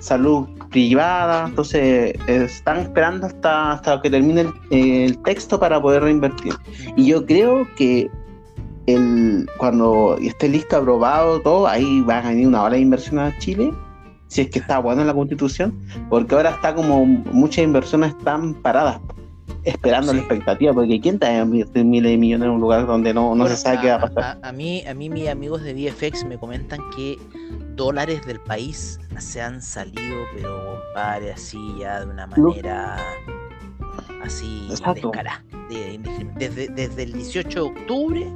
Salud 0.00 0.48
privada. 0.70 1.46
Entonces, 1.46 2.14
están 2.26 2.78
esperando 2.78 3.26
hasta, 3.28 3.72
hasta 3.72 4.02
que 4.02 4.10
termine 4.10 4.46
el, 4.70 5.18
texto 5.18 5.60
para 5.60 5.80
poder 5.80 6.02
reinvertir. 6.02 6.54
Y 6.96 7.06
yo 7.06 7.24
creo 7.24 7.68
que 7.76 8.10
el, 8.86 9.48
cuando 9.58 10.16
esté 10.20 10.48
listo, 10.48 10.78
aprobado 10.78 11.40
todo, 11.42 11.68
ahí 11.68 12.00
va 12.00 12.18
a 12.18 12.28
venir 12.30 12.48
una 12.48 12.64
hora 12.64 12.74
de 12.74 12.80
inversión 12.80 13.20
a 13.20 13.38
Chile 13.38 13.72
si 14.30 14.42
es 14.42 14.50
que 14.50 14.60
está 14.60 14.78
bueno 14.78 15.00
en 15.00 15.08
la 15.08 15.14
constitución, 15.14 15.76
porque 16.08 16.36
ahora 16.36 16.50
está 16.50 16.72
como 16.72 17.04
muchas 17.04 17.64
inversiones 17.64 18.10
están 18.10 18.54
paradas 18.54 19.00
esperando 19.64 20.12
la 20.12 20.20
expectativa, 20.20 20.72
porque 20.72 21.00
¿quién 21.00 21.18
a 21.20 21.38
invertir 21.38 21.84
miles 21.84 22.12
de 22.12 22.16
millones 22.16 22.46
en 22.46 22.52
un 22.52 22.60
lugar 22.60 22.86
donde 22.86 23.12
no, 23.12 23.34
no 23.34 23.48
se 23.48 23.56
sabe 23.56 23.80
qué 23.80 23.88
va 23.88 23.96
a 23.96 24.00
pasar? 24.00 24.38
A, 24.42 24.52
mí, 24.52 24.84
a 24.86 24.94
mí 24.94 25.10
mis 25.10 25.28
amigos 25.28 25.62
de 25.62 25.74
VFX 25.74 26.24
me 26.26 26.38
comentan 26.38 26.78
que 26.94 27.18
dólares 27.74 28.24
del 28.24 28.38
país 28.38 29.00
se 29.18 29.42
han 29.42 29.60
salido, 29.60 30.24
pero 30.36 30.80
compadre, 30.86 31.32
así 31.32 31.58
ya 31.80 32.00
de 32.00 32.06
una 32.06 32.28
manera 32.28 32.98
así 34.22 34.68
descarada. 34.68 35.44
desde, 36.38 36.68
desde 36.68 37.02
el 37.02 37.12
18 37.14 37.48
de 37.48 37.60
octubre 37.68 38.32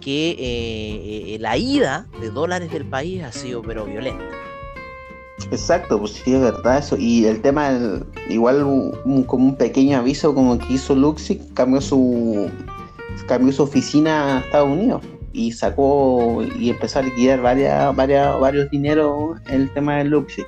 que 0.00 0.30
eh, 0.30 1.34
eh, 1.34 1.38
la 1.40 1.56
ida 1.56 2.06
de 2.20 2.30
dólares 2.30 2.70
del 2.70 2.84
país 2.84 3.24
ha 3.24 3.32
sido 3.32 3.62
pero 3.62 3.84
violenta. 3.84 4.24
Exacto, 5.50 5.98
pues 5.98 6.12
sí, 6.12 6.34
es 6.34 6.40
verdad 6.40 6.78
eso. 6.78 6.96
Y 6.98 7.26
el 7.26 7.40
tema, 7.40 7.70
igual 8.28 8.60
como 9.26 9.46
un 9.46 9.56
pequeño 9.56 9.98
aviso 9.98 10.34
como 10.34 10.58
que 10.58 10.74
hizo 10.74 10.94
Luxi, 10.94 11.40
cambió 11.54 11.80
su 11.80 12.50
cambió 13.26 13.52
su 13.52 13.62
oficina 13.64 14.38
a 14.38 14.40
Estados 14.40 14.68
Unidos 14.68 15.02
y 15.32 15.52
sacó 15.52 16.42
y 16.58 16.70
empezó 16.70 17.00
a 17.00 17.02
liquidar 17.02 17.40
varias, 17.40 17.94
varias, 17.94 18.38
varios 18.40 18.70
dineros 18.70 19.38
el 19.50 19.70
tema 19.70 19.96
de 19.98 20.04
Luxi. 20.04 20.42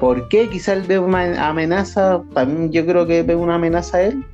¿Por 0.00 0.28
qué? 0.28 0.48
Quizá 0.48 0.74
él 0.74 0.82
ve 0.82 0.98
una 0.98 1.48
amenaza, 1.48 2.22
también 2.34 2.72
yo 2.72 2.84
creo 2.84 3.06
que 3.06 3.22
ve 3.22 3.34
una 3.34 3.56
amenaza 3.56 3.98
a 3.98 4.02
él, 4.02 4.24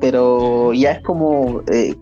pero 0.00 0.72
ya 0.72 0.92
es 0.92 1.02
como 1.02 1.62
eh, 1.68 1.94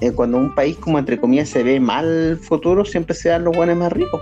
eh, 0.00 0.12
cuando 0.12 0.38
un 0.38 0.54
país 0.54 0.76
como 0.76 0.98
entre 0.98 1.18
comillas 1.20 1.48
se 1.48 1.62
ve 1.62 1.80
mal 1.80 2.38
futuro, 2.42 2.84
siempre 2.84 3.14
se 3.14 3.28
dan 3.28 3.44
los 3.44 3.56
buenos 3.56 3.76
más 3.76 3.92
ricos. 3.92 4.20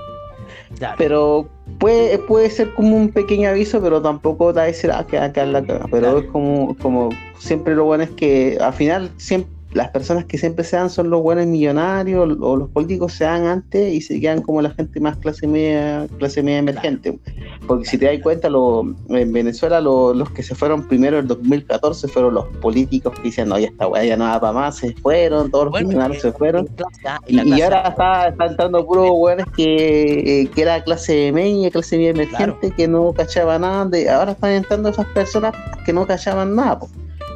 Pero 0.96 1.48
puede, 1.78 2.18
puede 2.18 2.50
ser 2.50 2.74
como 2.74 2.96
un 2.96 3.10
pequeño 3.10 3.48
aviso, 3.48 3.80
pero 3.80 4.02
tampoco 4.02 4.52
da 4.52 4.68
ese 4.68 4.90
ah, 4.90 5.06
que 5.08 5.18
acá 5.18 5.44
la 5.46 5.62
Pero 5.90 6.18
es 6.18 6.24
como, 6.26 6.76
como 6.78 7.08
siempre 7.38 7.74
lo 7.74 7.84
bueno 7.84 8.04
es 8.04 8.10
que 8.10 8.58
al 8.60 8.72
final 8.72 9.10
siempre 9.16 9.57
las 9.72 9.90
personas 9.90 10.24
que 10.24 10.38
siempre 10.38 10.64
se 10.64 10.76
dan 10.76 10.88
son 10.88 11.10
los 11.10 11.22
buenos 11.22 11.46
millonarios 11.46 12.36
o 12.40 12.56
los 12.56 12.70
políticos 12.70 13.12
se 13.12 13.24
dan 13.24 13.46
antes 13.46 13.92
y 13.92 14.00
se 14.00 14.18
quedan 14.18 14.40
como 14.40 14.62
la 14.62 14.70
gente 14.70 14.98
más 14.98 15.16
clase 15.18 15.46
media, 15.46 16.06
clase 16.18 16.42
media 16.42 16.58
emergente. 16.58 17.18
Porque 17.66 17.84
si 17.84 17.98
te 17.98 18.06
das 18.06 18.22
cuenta, 18.22 18.48
lo, 18.48 18.94
en 19.10 19.32
Venezuela 19.32 19.80
los 19.80 20.30
que 20.30 20.42
se 20.42 20.54
fueron 20.54 20.88
primero 20.88 21.18
en 21.18 21.26
2014 21.26 22.08
fueron 22.08 22.34
los 22.34 22.46
políticos 22.58 23.14
que 23.16 23.24
dicen, 23.24 23.48
no, 23.48 23.58
ya 23.58 23.68
está 23.68 23.86
weá, 23.88 24.04
ya 24.04 24.16
no 24.16 24.24
va 24.24 24.40
para 24.40 24.52
más, 24.54 24.76
se 24.76 24.94
fueron, 24.94 25.50
todos 25.50 25.66
los 25.66 25.82
millonarios 25.82 26.22
se 26.22 26.32
fueron. 26.32 26.66
y, 27.26 27.60
ahora 27.60 27.88
está, 27.88 28.28
entrando 28.28 28.86
puros 28.86 29.10
buenos 29.10 29.46
que, 29.54 30.42
eh, 30.42 30.50
que 30.54 30.62
era 30.62 30.82
clase 30.82 31.30
media, 31.30 31.70
clase 31.70 31.96
media 31.98 32.10
emergente, 32.10 32.70
que 32.70 32.88
no 32.88 33.12
cachaba 33.12 33.58
nada. 33.58 33.84
De, 33.84 34.08
ahora 34.08 34.32
están 34.32 34.52
entrando 34.52 34.88
esas 34.88 35.06
personas 35.08 35.54
que 35.84 35.92
no 35.92 36.06
cachaban 36.06 36.54
nada. 36.54 36.80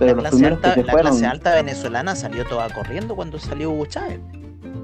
Pero 0.07 0.23
la, 0.23 0.31
clase 0.31 0.47
alta, 0.47 0.77
la 0.77 0.93
clase 0.93 1.27
alta 1.27 1.55
venezolana 1.55 2.17
salió 2.17 2.45
toda 2.47 2.69
corriendo 2.71 3.15
cuando 3.15 3.39
salió 3.39 3.71
Hugo 3.71 3.87
Chávez. 3.87 4.21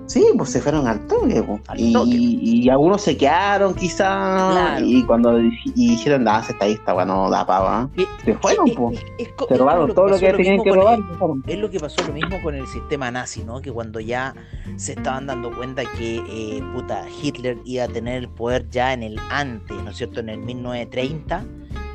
Sí, 0.08 0.24
pues 0.38 0.48
se 0.48 0.62
fueron 0.62 0.86
al 0.86 1.06
toque, 1.06 1.44
y, 1.76 2.62
y, 2.64 2.68
algunos 2.70 3.02
se 3.02 3.14
quedaron 3.18 3.74
quizás, 3.74 4.80
y 4.80 5.02
cuando 5.02 5.38
y 5.38 5.52
dijeron, 5.74 6.26
ah, 6.26 6.42
estadista, 6.48 6.94
bueno, 6.94 7.28
da 7.28 7.44
pava, 7.44 7.90
se 8.24 8.34
fueron, 8.36 8.70
pues. 8.74 9.04
se 9.48 9.56
robaron 9.58 9.94
todo 9.94 10.08
lo 10.08 10.18
que 10.18 10.32
tenían 10.32 10.62
que 10.62 10.72
robar. 10.72 10.98
es 11.46 11.58
lo 11.58 11.70
que 11.70 11.78
pasó 11.78 12.02
lo 12.06 12.14
mismo 12.14 12.40
con 12.42 12.54
el 12.54 12.66
sistema 12.68 13.10
nazi, 13.10 13.44
¿no? 13.44 13.60
Que 13.60 13.70
cuando 13.70 14.00
ya 14.00 14.34
se 14.76 14.92
estaban 14.92 15.26
dando 15.26 15.54
cuenta 15.54 15.82
que, 15.84 16.22
eh, 16.26 16.62
puta, 16.72 17.04
Hitler 17.22 17.58
iba 17.66 17.84
a 17.84 17.88
tener 17.88 18.16
el 18.16 18.30
poder 18.30 18.66
ya 18.70 18.94
en 18.94 19.02
el 19.02 19.20
antes, 19.30 19.76
¿no 19.76 19.90
es 19.90 19.98
cierto?, 19.98 20.20
en 20.20 20.30
el 20.30 20.38
1930 20.38 21.44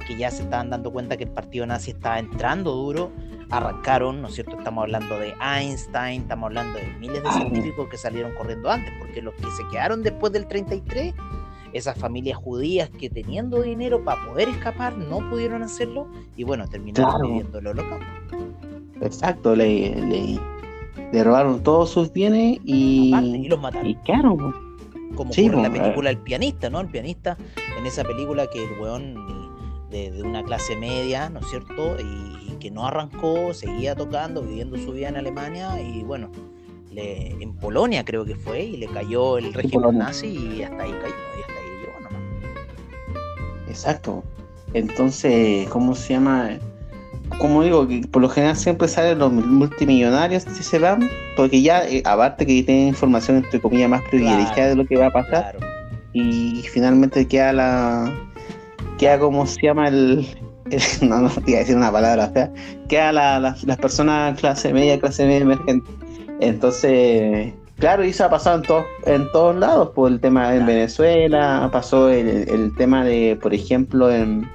que 0.08 0.18
ya 0.18 0.32
se 0.32 0.44
estaban 0.44 0.70
dando 0.70 0.92
cuenta 0.92 1.18
que 1.18 1.24
el 1.24 1.32
partido 1.32 1.66
nazi 1.66 1.92
estaba 1.92 2.20
entrando 2.20 2.74
duro, 2.74 3.12
arrancaron, 3.50 4.22
¿no 4.22 4.28
es 4.28 4.36
cierto? 4.36 4.58
Estamos 4.58 4.84
hablando 4.84 5.20
de 5.20 5.34
Einstein, 5.42 6.22
estamos 6.22 6.48
hablando 6.48 6.80
de 6.80 6.88
miles 7.00 7.24
de 7.24 7.32
científicos 7.32 7.88
que 7.90 7.98
salieron 7.98 8.34
corriendo 8.34 8.70
antes, 8.70 8.92
porque 9.00 9.22
los 9.22 9.34
que 9.36 9.46
se 9.52 9.68
quedaron 9.72 10.04
después 10.04 10.34
del 10.34 10.48
33, 10.48 11.14
esas 11.74 11.98
familias 11.98 12.38
judías 12.38 12.90
que 12.90 13.10
teniendo 13.10 13.62
dinero 13.62 14.04
para 14.04 14.26
poder 14.26 14.50
escapar 14.50 14.98
no 14.98 15.28
pudieron 15.30 15.64
hacerlo 15.64 16.08
y 16.36 16.44
bueno, 16.44 16.68
terminaron 16.68 17.22
viviendo 17.22 17.60
el 17.60 17.68
holocausto. 17.68 18.06
Exacto, 19.02 19.56
le, 19.56 20.40
le, 21.12 21.24
robaron 21.24 21.62
todos 21.62 21.90
sus 21.90 22.12
bienes 22.14 22.60
y, 22.64 23.14
y 23.14 23.48
los 23.48 23.60
mataron. 23.60 23.88
Y 23.88 23.96
quedaron. 23.96 24.38
Como 25.16 25.32
en 25.36 25.62
la 25.62 25.72
película 25.72 26.10
El 26.10 26.18
pianista, 26.18 26.72
¿no? 26.72 26.80
El 26.80 26.88
pianista, 26.88 27.38
en 27.78 27.86
esa 27.86 28.04
película 28.04 28.48
que 28.48 28.64
el 28.64 28.80
weón 28.80 29.43
de, 29.94 30.24
una 30.24 30.44
clase 30.44 30.76
media, 30.76 31.30
¿no 31.30 31.40
es 31.40 31.48
cierto? 31.48 31.98
Y, 32.00 32.34
que 32.60 32.72
no 32.72 32.88
arrancó, 32.88 33.54
seguía 33.54 33.94
tocando, 33.94 34.42
viviendo 34.42 34.78
su 34.78 34.94
vida 34.94 35.10
en 35.10 35.18
Alemania 35.18 35.82
y 35.82 36.02
bueno, 36.02 36.32
le, 36.90 37.32
en 37.32 37.54
Polonia 37.56 38.06
creo 38.06 38.24
que 38.24 38.36
fue 38.36 38.64
y 38.64 38.78
le 38.78 38.88
cayó 38.88 39.38
el 39.38 39.54
régimen 39.54 39.98
nazi 39.98 40.28
y 40.28 40.64
hasta 40.64 40.84
ahí 40.84 40.92
cayó, 40.92 41.14
y 41.14 41.42
hasta 41.42 41.54
ahí 41.54 41.70
llegó 41.82 42.00
nomás. 42.00 42.22
Exacto. 43.68 44.24
Entonces, 44.74 45.68
¿cómo 45.68 45.94
se 45.94 46.14
llama? 46.14 46.52
Como 47.38 47.64
digo, 47.64 47.86
que 47.86 48.08
por 48.10 48.22
lo 48.22 48.30
general 48.30 48.56
siempre 48.56 48.88
salen 48.88 49.20
los 49.20 49.34
multimillonarios 49.34 50.44
si 50.44 50.64
se 50.64 50.80
van, 50.80 51.10
porque 51.36 51.62
ya, 51.62 51.86
eh, 51.86 52.02
aparte 52.06 52.46
que 52.46 52.64
tienen 52.64 52.88
información 52.88 53.38
entre 53.38 53.60
comillas 53.60 53.90
más 53.90 54.04
privilegiada 54.04 54.70
de 54.70 54.76
lo 54.78 54.86
que 54.86 54.96
va 54.96 55.08
a 55.08 55.12
pasar, 55.12 55.58
y 56.14 56.62
finalmente 56.72 57.28
queda 57.28 57.52
la, 57.52 58.33
queda 59.04 59.20
como 59.20 59.46
se 59.46 59.62
llama 59.62 59.90
el, 59.90 60.26
no, 61.02 61.20
no 61.20 61.30
voy 61.44 61.56
a 61.56 61.60
decir 61.60 61.76
una 61.76 61.92
palabra 61.92 62.30
fea, 62.30 62.50
queda 62.88 63.12
la, 63.12 63.40
las 63.40 63.78
personas 63.78 64.40
clase 64.40 64.72
media, 64.72 64.98
clase 64.98 65.26
media 65.26 65.42
emergente. 65.42 65.92
Entonces, 66.40 67.54
claro, 67.80 68.06
y 68.06 68.10
eso 68.10 68.24
ha 68.24 68.30
pasado 68.30 68.60
en, 68.60 68.64
todos 68.64 68.86
en 69.06 69.30
todos 69.34 69.58
lados, 69.58 69.90
por 69.90 70.10
el 70.10 70.22
tema 70.22 70.56
en 70.56 70.66
Venezuela, 70.66 71.68
pasó 71.70 72.10
el, 72.10 72.74
tema 72.78 73.04
de, 73.04 73.38
por 73.42 73.54
ejemplo, 73.54 74.10
en, 74.10 74.50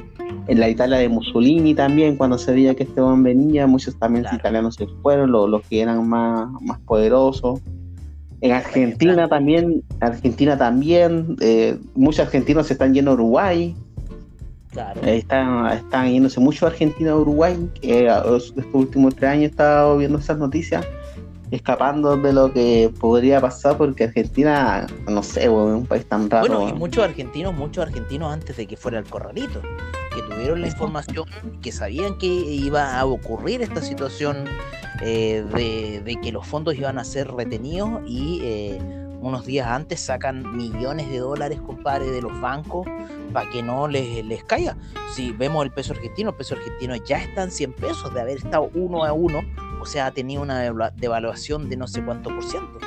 en, 0.46 0.58
la 0.58 0.70
Italia 0.70 0.96
de 0.96 1.10
Mussolini 1.10 1.74
también, 1.74 2.16
cuando 2.16 2.38
se 2.38 2.52
veía 2.52 2.74
que 2.74 2.84
este 2.84 3.02
hombre 3.02 3.34
venía, 3.34 3.66
muchos 3.66 3.98
también 3.98 4.24
italianos 4.32 4.76
se 4.76 4.86
fueron, 5.02 5.30
los, 5.30 5.50
los 5.50 5.60
que 5.66 5.82
eran 5.82 6.08
más, 6.08 6.48
más 6.62 6.78
poderosos. 6.86 7.60
En 8.40 8.52
Argentina 8.52 9.28
también, 9.28 9.82
Argentina 10.00 10.56
también, 10.56 11.36
eh, 11.40 11.76
muchos 11.94 12.20
argentinos 12.20 12.68
se 12.68 12.74
están 12.74 12.94
yendo 12.94 13.10
a 13.10 13.14
Uruguay, 13.14 13.74
Claro. 14.78 15.00
Están, 15.02 15.66
están 15.72 16.12
yéndose 16.12 16.38
mucho 16.38 16.64
a 16.64 16.68
Argentina 16.68 17.10
a 17.10 17.16
Uruguay. 17.16 17.68
estos 17.82 18.54
últimos 18.72 19.16
tres 19.16 19.30
años 19.30 19.42
he 19.42 19.46
estado 19.46 19.98
viendo 19.98 20.18
esas 20.18 20.38
noticias, 20.38 20.86
escapando 21.50 22.16
de 22.16 22.32
lo 22.32 22.52
que 22.52 22.88
podría 23.00 23.40
pasar, 23.40 23.76
porque 23.76 24.04
Argentina, 24.04 24.86
no 25.08 25.20
sé, 25.24 25.42
es 25.42 25.48
un 25.48 25.84
país 25.84 26.06
tan 26.06 26.30
raro. 26.30 26.46
Bueno, 26.46 26.68
y 26.68 26.78
muchos 26.78 27.02
argentinos, 27.02 27.54
muchos 27.54 27.86
argentinos 27.88 28.32
antes 28.32 28.56
de 28.56 28.68
que 28.68 28.76
fuera 28.76 29.00
el 29.00 29.04
corralito, 29.04 29.60
que 30.14 30.22
tuvieron 30.32 30.60
la 30.60 30.68
información, 30.68 31.26
que 31.60 31.72
sabían 31.72 32.16
que 32.16 32.26
iba 32.26 33.00
a 33.00 33.04
ocurrir 33.04 33.62
esta 33.62 33.82
situación 33.82 34.44
eh, 35.02 35.44
de, 36.04 36.20
que 36.22 36.30
los 36.30 36.46
fondos 36.46 36.76
iban 36.76 37.00
a 37.00 37.04
ser 37.04 37.28
retenidos 37.32 38.00
y. 38.06 38.40
Eh, 38.44 39.07
unos 39.20 39.46
días 39.46 39.66
antes 39.66 40.00
sacan 40.00 40.56
millones 40.56 41.10
de 41.10 41.18
dólares, 41.18 41.60
compadre, 41.60 42.10
de 42.10 42.22
los 42.22 42.40
bancos 42.40 42.86
para 43.32 43.48
que 43.50 43.62
no 43.62 43.88
les, 43.88 44.24
les 44.24 44.44
caiga. 44.44 44.76
Si 45.14 45.32
vemos 45.32 45.64
el 45.64 45.72
peso 45.72 45.92
argentino, 45.92 46.30
el 46.30 46.36
peso 46.36 46.54
argentino 46.54 46.94
ya 46.96 47.18
está 47.18 47.42
en 47.42 47.50
100 47.50 47.72
pesos 47.74 48.14
de 48.14 48.20
haber 48.20 48.38
estado 48.38 48.70
uno 48.74 49.04
a 49.04 49.12
uno, 49.12 49.40
o 49.80 49.86
sea, 49.86 50.06
ha 50.06 50.10
tenido 50.12 50.42
una 50.42 50.60
devaluación 50.96 51.68
de 51.68 51.76
no 51.76 51.86
sé 51.86 52.04
cuánto 52.04 52.30
por 52.30 52.44
ciento. 52.44 52.78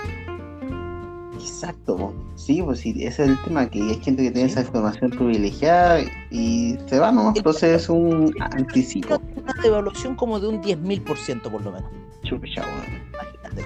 Exacto, 1.41 2.13
sí, 2.35 2.61
pues 2.61 2.79
sí, 2.79 2.91
ese 2.99 3.23
es 3.23 3.29
el 3.29 3.43
tema, 3.43 3.67
que 3.67 3.81
hay 3.81 3.99
gente 4.01 4.23
que 4.23 4.31
tiene 4.31 4.49
esa 4.49 4.61
información 4.61 5.09
privilegiada 5.11 6.01
y 6.29 6.77
se 6.85 6.99
va, 6.99 7.11
¿no? 7.11 7.33
Entonces 7.35 7.81
es 7.81 7.89
un 7.89 8.33
anticipo. 8.39 9.19
Una 9.35 9.53
devaluación 9.61 10.15
como 10.15 10.39
de 10.39 10.47
un 10.47 10.61
10.000% 10.61 11.41
por 11.49 11.63
lo 11.63 11.71
menos. 11.71 12.00
Chucha, 12.31 12.63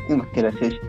Imagínate. 0.09 0.79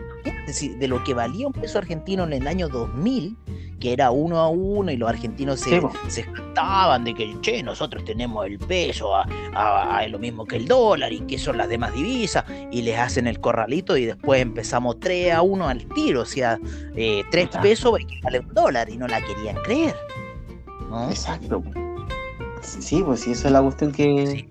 de 0.79 0.87
lo 0.87 1.03
que 1.03 1.13
valía 1.13 1.45
un 1.45 1.53
peso 1.53 1.77
argentino 1.77 2.23
en 2.23 2.33
el 2.33 2.47
año 2.47 2.69
2000, 2.69 3.37
que 3.79 3.93
era 3.93 4.09
uno 4.09 4.39
a 4.39 4.49
uno 4.49 4.91
y 4.91 4.97
los 4.97 5.07
argentinos 5.07 5.59
se, 5.59 5.79
se 6.07 6.23
de 6.23 7.13
que, 7.13 7.39
che, 7.41 7.61
nosotros 7.61 8.03
tenemos 8.03 8.47
el 8.47 8.57
peso 8.57 9.15
a, 9.15 10.07
lo 10.09 10.17
mismo 10.17 10.45
que 10.45 10.55
el 10.55 10.67
dólar 10.67 11.13
y 11.13 11.19
que 11.21 11.37
son 11.37 11.57
las 11.57 11.69
demás 11.69 11.93
divisas 11.93 12.45
y 12.71 12.81
les 12.81 12.97
hacen 12.97 13.27
el 13.27 13.39
corralito 13.39 13.95
y 13.95 14.05
después 14.05 14.41
empezamos 14.41 14.99
3 14.99 15.33
a 15.33 15.43
1 15.43 15.67
al 15.67 15.85
tiro, 15.89 16.21
o 16.21 16.25
sea, 16.25 16.57
eh, 16.95 17.23
3 17.29 17.49
pesos 17.61 17.95
vale 18.23 18.39
un 18.39 18.53
dólar 18.55 18.89
y 18.89 18.97
no 18.97 19.07
la 19.07 19.21
querían 19.21 19.57
creer. 19.57 19.95
Exacto. 21.09 21.61
Sí, 22.61 23.03
pues 23.03 23.19
sí, 23.19 23.31
esa 23.31 23.49
es 23.49 23.53
la 23.53 23.61
cuestión 23.61 23.91
que, 23.91 24.49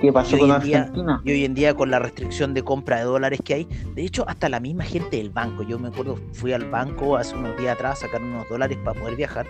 ¿Qué 0.00 0.12
pasó 0.12 0.38
con 0.38 0.50
Argentina? 0.50 1.20
y 1.24 1.32
hoy 1.32 1.44
en 1.44 1.54
día 1.54 1.74
con 1.74 1.90
la 1.90 1.98
restricción 1.98 2.54
de 2.54 2.62
compra 2.62 2.98
de 2.98 3.04
dólares 3.04 3.40
que 3.44 3.54
hay, 3.54 3.68
de 3.94 4.02
hecho 4.02 4.24
hasta 4.28 4.48
la 4.48 4.60
misma 4.60 4.84
gente 4.84 5.16
del 5.16 5.30
banco, 5.30 5.64
yo 5.64 5.78
me 5.78 5.88
acuerdo, 5.88 6.18
fui 6.32 6.52
al 6.52 6.70
banco 6.70 7.16
hace 7.16 7.34
unos 7.34 7.56
días 7.56 7.74
atrás 7.74 7.98
a 7.98 8.06
sacar 8.06 8.22
unos 8.22 8.48
dólares 8.48 8.78
para 8.84 8.98
poder 8.98 9.16
viajar 9.16 9.46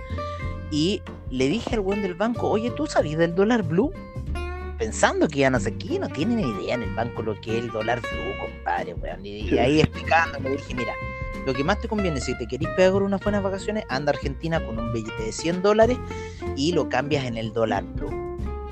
y 0.70 1.02
le 1.30 1.48
dije 1.48 1.74
al 1.74 1.80
buen 1.80 2.02
del 2.02 2.14
banco, 2.14 2.48
oye, 2.48 2.70
¿tú 2.70 2.86
sabes 2.86 3.18
del 3.18 3.34
dólar 3.34 3.62
blue? 3.62 3.92
Pensando 4.78 5.28
que 5.28 5.40
ya 5.40 5.50
no 5.50 5.60
sé 5.60 5.76
qué, 5.76 5.98
no 5.98 6.08
tienen 6.08 6.40
idea 6.40 6.74
en 6.74 6.82
el 6.82 6.94
banco 6.94 7.22
lo 7.22 7.38
que 7.40 7.58
es 7.58 7.64
el 7.64 7.70
dólar 7.70 8.00
blue, 8.00 8.46
compadre, 8.46 8.94
weón. 8.94 9.26
Y, 9.26 9.58
ahí 9.58 9.80
explicando, 9.80 10.38
le 10.40 10.50
dije, 10.50 10.74
mira, 10.74 10.92
lo 11.46 11.52
que 11.52 11.64
más 11.64 11.80
te 11.80 11.88
conviene, 11.88 12.20
si 12.20 12.36
te 12.38 12.46
querés 12.46 12.68
pegar 12.76 13.02
unas 13.02 13.20
buenas 13.20 13.42
vacaciones, 13.42 13.84
anda 13.88 14.12
a 14.12 14.14
Argentina 14.14 14.64
con 14.64 14.78
un 14.78 14.92
billete 14.92 15.24
de 15.24 15.32
100 15.32 15.62
dólares 15.62 15.98
y 16.56 16.72
lo 16.72 16.88
cambias 16.88 17.24
en 17.24 17.36
el 17.36 17.52
dólar 17.52 17.84
blue 17.84 18.27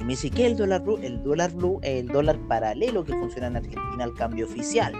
me 0.06 0.12
dice, 0.12 0.30
¿qué 0.30 0.46
es 0.46 0.52
el 0.52 0.56
dólar 0.56 0.84
blue? 0.84 0.98
El 1.02 1.20
dólar 1.24 1.52
blue 1.52 1.80
es 1.82 2.00
el 2.00 2.06
dólar 2.06 2.38
paralelo 2.46 3.04
que 3.04 3.12
funciona 3.12 3.48
en 3.48 3.56
Argentina 3.56 4.04
al 4.04 4.14
cambio 4.14 4.46
oficial. 4.46 4.94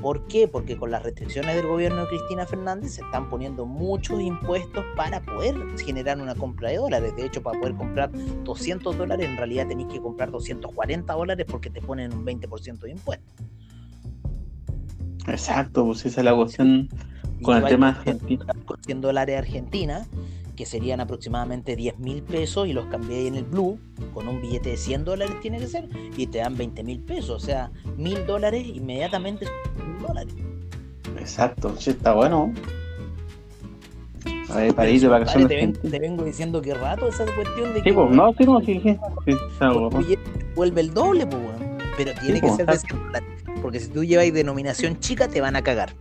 ¿Por 0.00 0.28
qué? 0.28 0.46
Porque 0.46 0.76
con 0.76 0.92
las 0.92 1.02
restricciones 1.02 1.56
del 1.56 1.66
gobierno 1.66 2.02
de 2.02 2.06
Cristina 2.06 2.46
Fernández 2.46 2.92
se 2.92 3.02
están 3.02 3.28
poniendo 3.28 3.66
muchos 3.66 4.20
impuestos 4.20 4.84
para 4.94 5.20
poder 5.22 5.56
generar 5.84 6.20
una 6.20 6.36
compra 6.36 6.68
de 6.68 6.76
dólares. 6.76 7.16
De 7.16 7.26
hecho, 7.26 7.42
para 7.42 7.58
poder 7.58 7.74
comprar 7.74 8.12
200 8.44 8.96
dólares, 8.96 9.28
en 9.28 9.36
realidad 9.36 9.66
tenéis 9.66 9.88
que 9.88 10.00
comprar 10.00 10.30
240 10.30 11.12
dólares 11.12 11.46
porque 11.50 11.68
te 11.68 11.80
ponen 11.80 12.12
un 12.12 12.24
20% 12.24 12.78
de 12.78 12.90
impuestos. 12.92 13.34
Exacto, 15.26 15.84
pues 15.84 16.06
esa 16.06 16.20
es 16.20 16.24
la 16.24 16.36
cuestión 16.36 16.88
con 17.42 17.56
el 17.56 17.64
tema 17.64 17.88
argentino. 17.88 18.46
Con 18.66 18.80
100 18.84 19.00
dólares 19.00 19.36
Argentina 19.36 20.06
que 20.54 20.66
serían 20.66 21.00
aproximadamente 21.00 21.76
10 21.76 21.98
mil 21.98 22.22
pesos, 22.22 22.68
y 22.68 22.72
los 22.72 22.86
cambié 22.86 23.26
en 23.26 23.34
el 23.34 23.44
Blue, 23.44 23.78
con 24.12 24.28
un 24.28 24.40
billete 24.40 24.70
de 24.70 24.76
100 24.76 25.04
dólares 25.04 25.34
tiene 25.40 25.58
que 25.58 25.66
ser, 25.66 25.88
y 26.16 26.26
te 26.26 26.38
dan 26.38 26.56
20 26.56 26.82
mil 26.84 27.00
pesos, 27.00 27.42
o 27.42 27.46
sea, 27.46 27.70
mil 27.96 28.26
dólares 28.26 28.66
inmediatamente 28.66 29.46
dólares. 30.06 30.34
Exacto, 31.18 31.74
sí, 31.78 31.90
está 31.90 32.12
bueno. 32.12 32.52
A 34.50 34.56
ver, 34.56 34.74
para 34.74 34.90
ir 34.90 35.00
de 35.00 35.08
vacaciones. 35.08 35.80
Te, 35.80 35.98
vengo, 35.98 36.24
diciendo 36.24 36.60
que 36.60 36.74
rato 36.74 37.08
esa 37.08 37.24
cuestión 37.34 37.74
de 37.74 37.82
que. 37.82 37.90
Sí, 37.90 37.94
pues, 37.94 38.10
no, 38.10 38.32
sí, 38.34 38.44
no, 38.44 38.60
sí, 38.60 38.80
sí. 38.82 38.98
sí 39.26 40.18
vuelve 40.54 40.82
el 40.82 40.94
doble, 40.94 41.26
pues, 41.26 41.42
pero 41.96 42.12
tiene 42.20 42.40
que 42.40 42.50
ser 42.50 42.66
de 42.66 42.78
100 42.78 42.98
dólares. 43.06 43.28
Porque 43.62 43.80
si 43.80 43.88
tú 43.88 44.04
lleváis 44.04 44.32
denominación 44.32 45.00
chica, 45.00 45.28
te 45.28 45.40
van 45.40 45.56
a 45.56 45.62
cagar. 45.62 45.94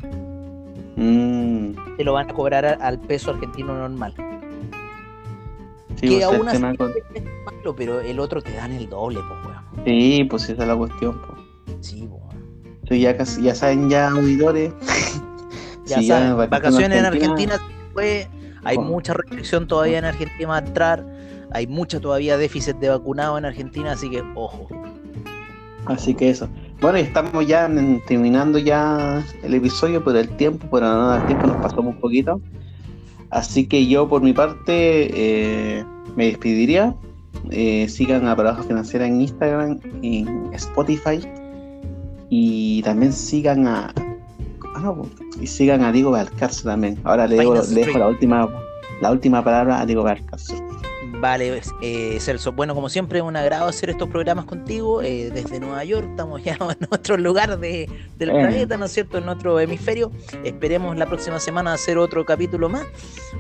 Mm. 0.96 1.96
Te 1.98 2.04
lo 2.04 2.14
van 2.14 2.30
a 2.30 2.34
cobrar 2.34 2.78
al 2.82 3.00
peso 3.00 3.32
argentino 3.32 3.76
normal 3.78 4.14
que 6.10 6.16
pues, 6.16 6.24
aún 6.24 6.48
así 6.48 6.60
malo, 6.60 7.76
pero 7.76 8.02
el 8.02 8.20
otro 8.20 8.42
te 8.42 8.54
dan 8.54 8.72
el 8.72 8.90
doble, 8.90 9.20
pues, 9.28 9.46
weón. 9.46 9.86
Sí, 9.86 10.24
pues 10.30 10.50
esa 10.50 10.62
es 10.62 10.68
la 10.68 10.76
cuestión, 10.76 11.22
pues. 11.22 11.78
Sí. 11.82 12.10
Sí, 12.90 13.00
ya, 13.00 13.18
ya 13.18 13.56
saben, 13.56 13.90
ya 13.90 14.10
auditores. 14.10 14.74
ya 15.86 16.04
saben, 16.04 16.36
vacaciones 16.50 17.00
en 17.00 17.06
Argentina, 17.06 17.56
pues, 17.94 18.28
hay 18.66 18.78
mucha 18.78 19.14
restricción 19.14 19.68
todavía 19.68 20.00
en 20.00 20.06
Argentina 20.06 20.56
a 20.56 20.60
entrar, 20.60 21.06
hay 21.52 21.66
mucha 21.66 22.02
todavía 22.02 22.38
déficit 22.38 22.76
de 22.78 22.90
vacunado 22.90 23.38
en 23.38 23.46
Argentina, 23.46 23.94
así 23.94 24.10
que 24.10 24.22
ojo. 24.36 24.68
Así 25.86 26.14
que 26.14 26.30
eso. 26.30 26.50
Bueno, 26.82 26.98
estamos 26.98 27.46
ya 27.48 27.70
terminando 28.08 28.58
ya 28.58 29.24
el 29.44 29.54
episodio 29.54 30.04
por 30.04 30.16
el 30.16 30.30
tiempo, 30.36 30.68
por 30.68 30.82
no 30.82 31.08
dar 31.08 31.26
tiempo, 31.28 31.48
nos 31.48 31.58
pasamos 31.58 31.96
un 31.96 32.02
poquito. 32.02 32.42
Así 33.30 33.68
que 33.68 33.88
yo 33.88 34.08
por 34.08 34.22
mi 34.22 34.34
parte 34.34 35.10
eh, 35.80 35.86
me 36.16 36.28
despediría. 36.28 36.96
Eh, 37.52 37.88
sigan 37.90 38.28
a 38.28 38.36
Paradoja 38.36 38.64
Financiera 38.64 39.06
en 39.08 39.22
Instagram, 39.22 39.80
en 40.02 40.54
Spotify. 40.54 41.20
Y 42.30 42.82
también 42.84 43.14
sigan 43.14 43.68
a. 43.68 43.94
Ah, 44.76 44.96
y 45.40 45.48
sigan 45.48 45.84
a 45.84 45.92
Diego 45.92 46.12
Valcarce 46.12 46.64
también. 46.64 47.00
Ahora 47.04 47.28
le, 47.28 47.38
dejo, 47.38 47.98
la 47.98 48.08
última 48.08 48.50
la 49.02 49.12
última 49.12 49.44
palabra 49.44 49.82
a 49.82 49.86
Diego 49.86 50.04
Valcarce. 50.04 50.56
Vale, 51.24 51.62
eh, 51.80 52.18
Celso. 52.20 52.52
Bueno, 52.52 52.76
como 52.76 52.90
siempre, 52.90 53.22
un 53.22 53.38
agrado 53.38 53.70
hacer 53.70 53.90
estos 53.90 54.10
programas 54.10 54.44
contigo 54.44 55.02
eh, 55.02 55.32
desde 55.34 55.58
Nueva 55.62 55.82
York. 55.86 56.06
Estamos 56.10 56.44
ya 56.44 56.58
en 56.82 56.88
otro 56.90 57.16
lugar 57.16 57.60
de, 57.60 57.90
del 58.18 58.30
eh. 58.30 58.34
planeta, 58.34 58.76
¿no 58.76 58.88
es 58.88 58.92
cierto? 58.92 59.20
En 59.20 59.30
otro 59.30 59.58
hemisferio. 59.58 60.12
Esperemos 60.44 60.98
la 60.98 61.06
próxima 61.06 61.40
semana 61.40 61.72
hacer 61.72 61.98
otro 61.98 62.26
capítulo 62.26 62.68
más. 62.68 62.86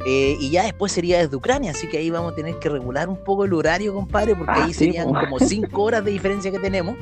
y 0.06 0.50
ya 0.50 0.64
después 0.64 0.94
sería 0.94 1.18
desde 1.18 1.36
Ucrania, 1.36 1.72
así 1.72 1.90
que 1.90 1.98
ahí 1.98 2.10
vamos 2.10 2.32
a 2.32 2.36
tener 2.36 2.58
que 2.58 2.70
regular 2.70 3.10
un 3.10 3.22
poco 3.22 3.44
el 3.44 3.52
horario, 3.52 3.94
compadre, 3.94 4.34
porque 4.34 4.54
ah, 4.56 4.64
ahí 4.64 4.74
serían 4.74 5.12
como 5.14 5.38
cinco 5.40 5.82
horas 5.84 6.06
de 6.06 6.12
diferencia 6.12 6.52
que 6.52 6.60
tenemos. 6.60 6.96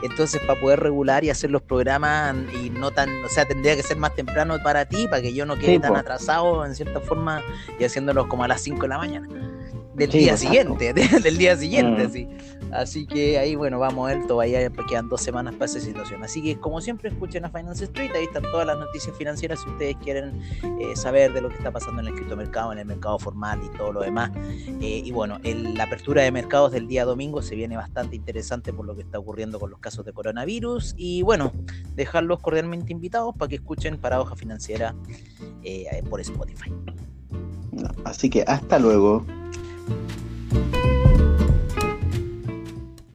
Entonces, 0.00 0.40
para 0.46 0.60
poder 0.60 0.78
regular 0.78 1.24
y 1.24 1.30
hacer 1.30 1.50
los 1.50 1.62
programas 1.62 2.36
y 2.62 2.70
no 2.70 2.92
tan, 2.92 3.10
o 3.24 3.28
sea, 3.28 3.46
tendría 3.46 3.74
que 3.74 3.82
ser 3.82 3.96
más 3.96 4.14
temprano 4.14 4.56
para 4.62 4.84
ti, 4.84 5.08
para 5.08 5.22
que 5.22 5.34
yo 5.34 5.44
no 5.44 5.56
quede 5.56 5.80
tan 5.80 5.96
atrasado 5.96 6.64
en 6.64 6.76
cierta 6.76 7.00
forma 7.00 7.42
y 7.80 7.82
haciéndolos 7.82 8.28
como 8.28 8.44
a 8.44 8.48
las 8.48 8.60
5 8.60 8.82
de 8.82 8.88
la 8.88 8.98
mañana 8.98 9.28
del 9.94 10.10
día 10.10 10.36
siguiente, 10.36 10.92
del 11.22 11.38
día 11.38 11.56
siguiente, 11.56 12.08
mm. 12.08 12.12
sí. 12.12 12.28
Así 12.72 13.06
que 13.06 13.38
ahí, 13.38 13.56
bueno, 13.56 13.80
vamos 13.80 14.08
a 14.08 14.14
ver, 14.14 14.26
todavía 14.26 14.70
quedan 14.88 15.08
dos 15.08 15.20
semanas 15.20 15.54
para 15.54 15.64
esa 15.64 15.80
situación. 15.80 16.22
Así 16.22 16.40
que, 16.42 16.58
como 16.58 16.80
siempre, 16.80 17.08
escuchen 17.08 17.44
a 17.44 17.50
Finance 17.50 17.84
Street, 17.84 18.12
ahí 18.14 18.24
están 18.24 18.42
todas 18.44 18.66
las 18.66 18.78
noticias 18.78 19.16
financieras 19.16 19.60
si 19.60 19.68
ustedes 19.68 19.96
quieren 19.96 20.40
eh, 20.62 20.94
saber 20.94 21.32
de 21.32 21.40
lo 21.40 21.48
que 21.48 21.56
está 21.56 21.72
pasando 21.72 22.00
en 22.00 22.08
el 22.08 22.14
criptomercado, 22.14 22.72
en 22.72 22.78
el 22.78 22.86
mercado 22.86 23.18
formal 23.18 23.60
y 23.64 23.76
todo 23.76 23.92
lo 23.92 24.02
demás. 24.02 24.30
Eh, 24.80 25.02
y 25.04 25.10
bueno, 25.10 25.40
la 25.42 25.84
apertura 25.84 26.22
de 26.22 26.30
mercados 26.30 26.70
del 26.70 26.86
día 26.86 27.04
domingo 27.04 27.42
se 27.42 27.56
viene 27.56 27.76
bastante 27.76 28.14
interesante 28.14 28.72
por 28.72 28.86
lo 28.86 28.94
que 28.94 29.02
está 29.02 29.18
ocurriendo 29.18 29.58
con 29.58 29.70
los 29.70 29.80
casos 29.80 30.04
de 30.04 30.12
coronavirus. 30.12 30.94
Y 30.96 31.22
bueno, 31.22 31.52
dejarlos 31.96 32.38
cordialmente 32.38 32.92
invitados 32.92 33.34
para 33.36 33.48
que 33.48 33.56
escuchen 33.56 33.98
Paradoja 33.98 34.36
Financiera 34.36 34.94
eh, 35.64 36.02
por 36.08 36.20
Spotify. 36.20 36.72
Así 38.04 38.30
que 38.30 38.42
hasta 38.46 38.78
luego. 38.78 39.24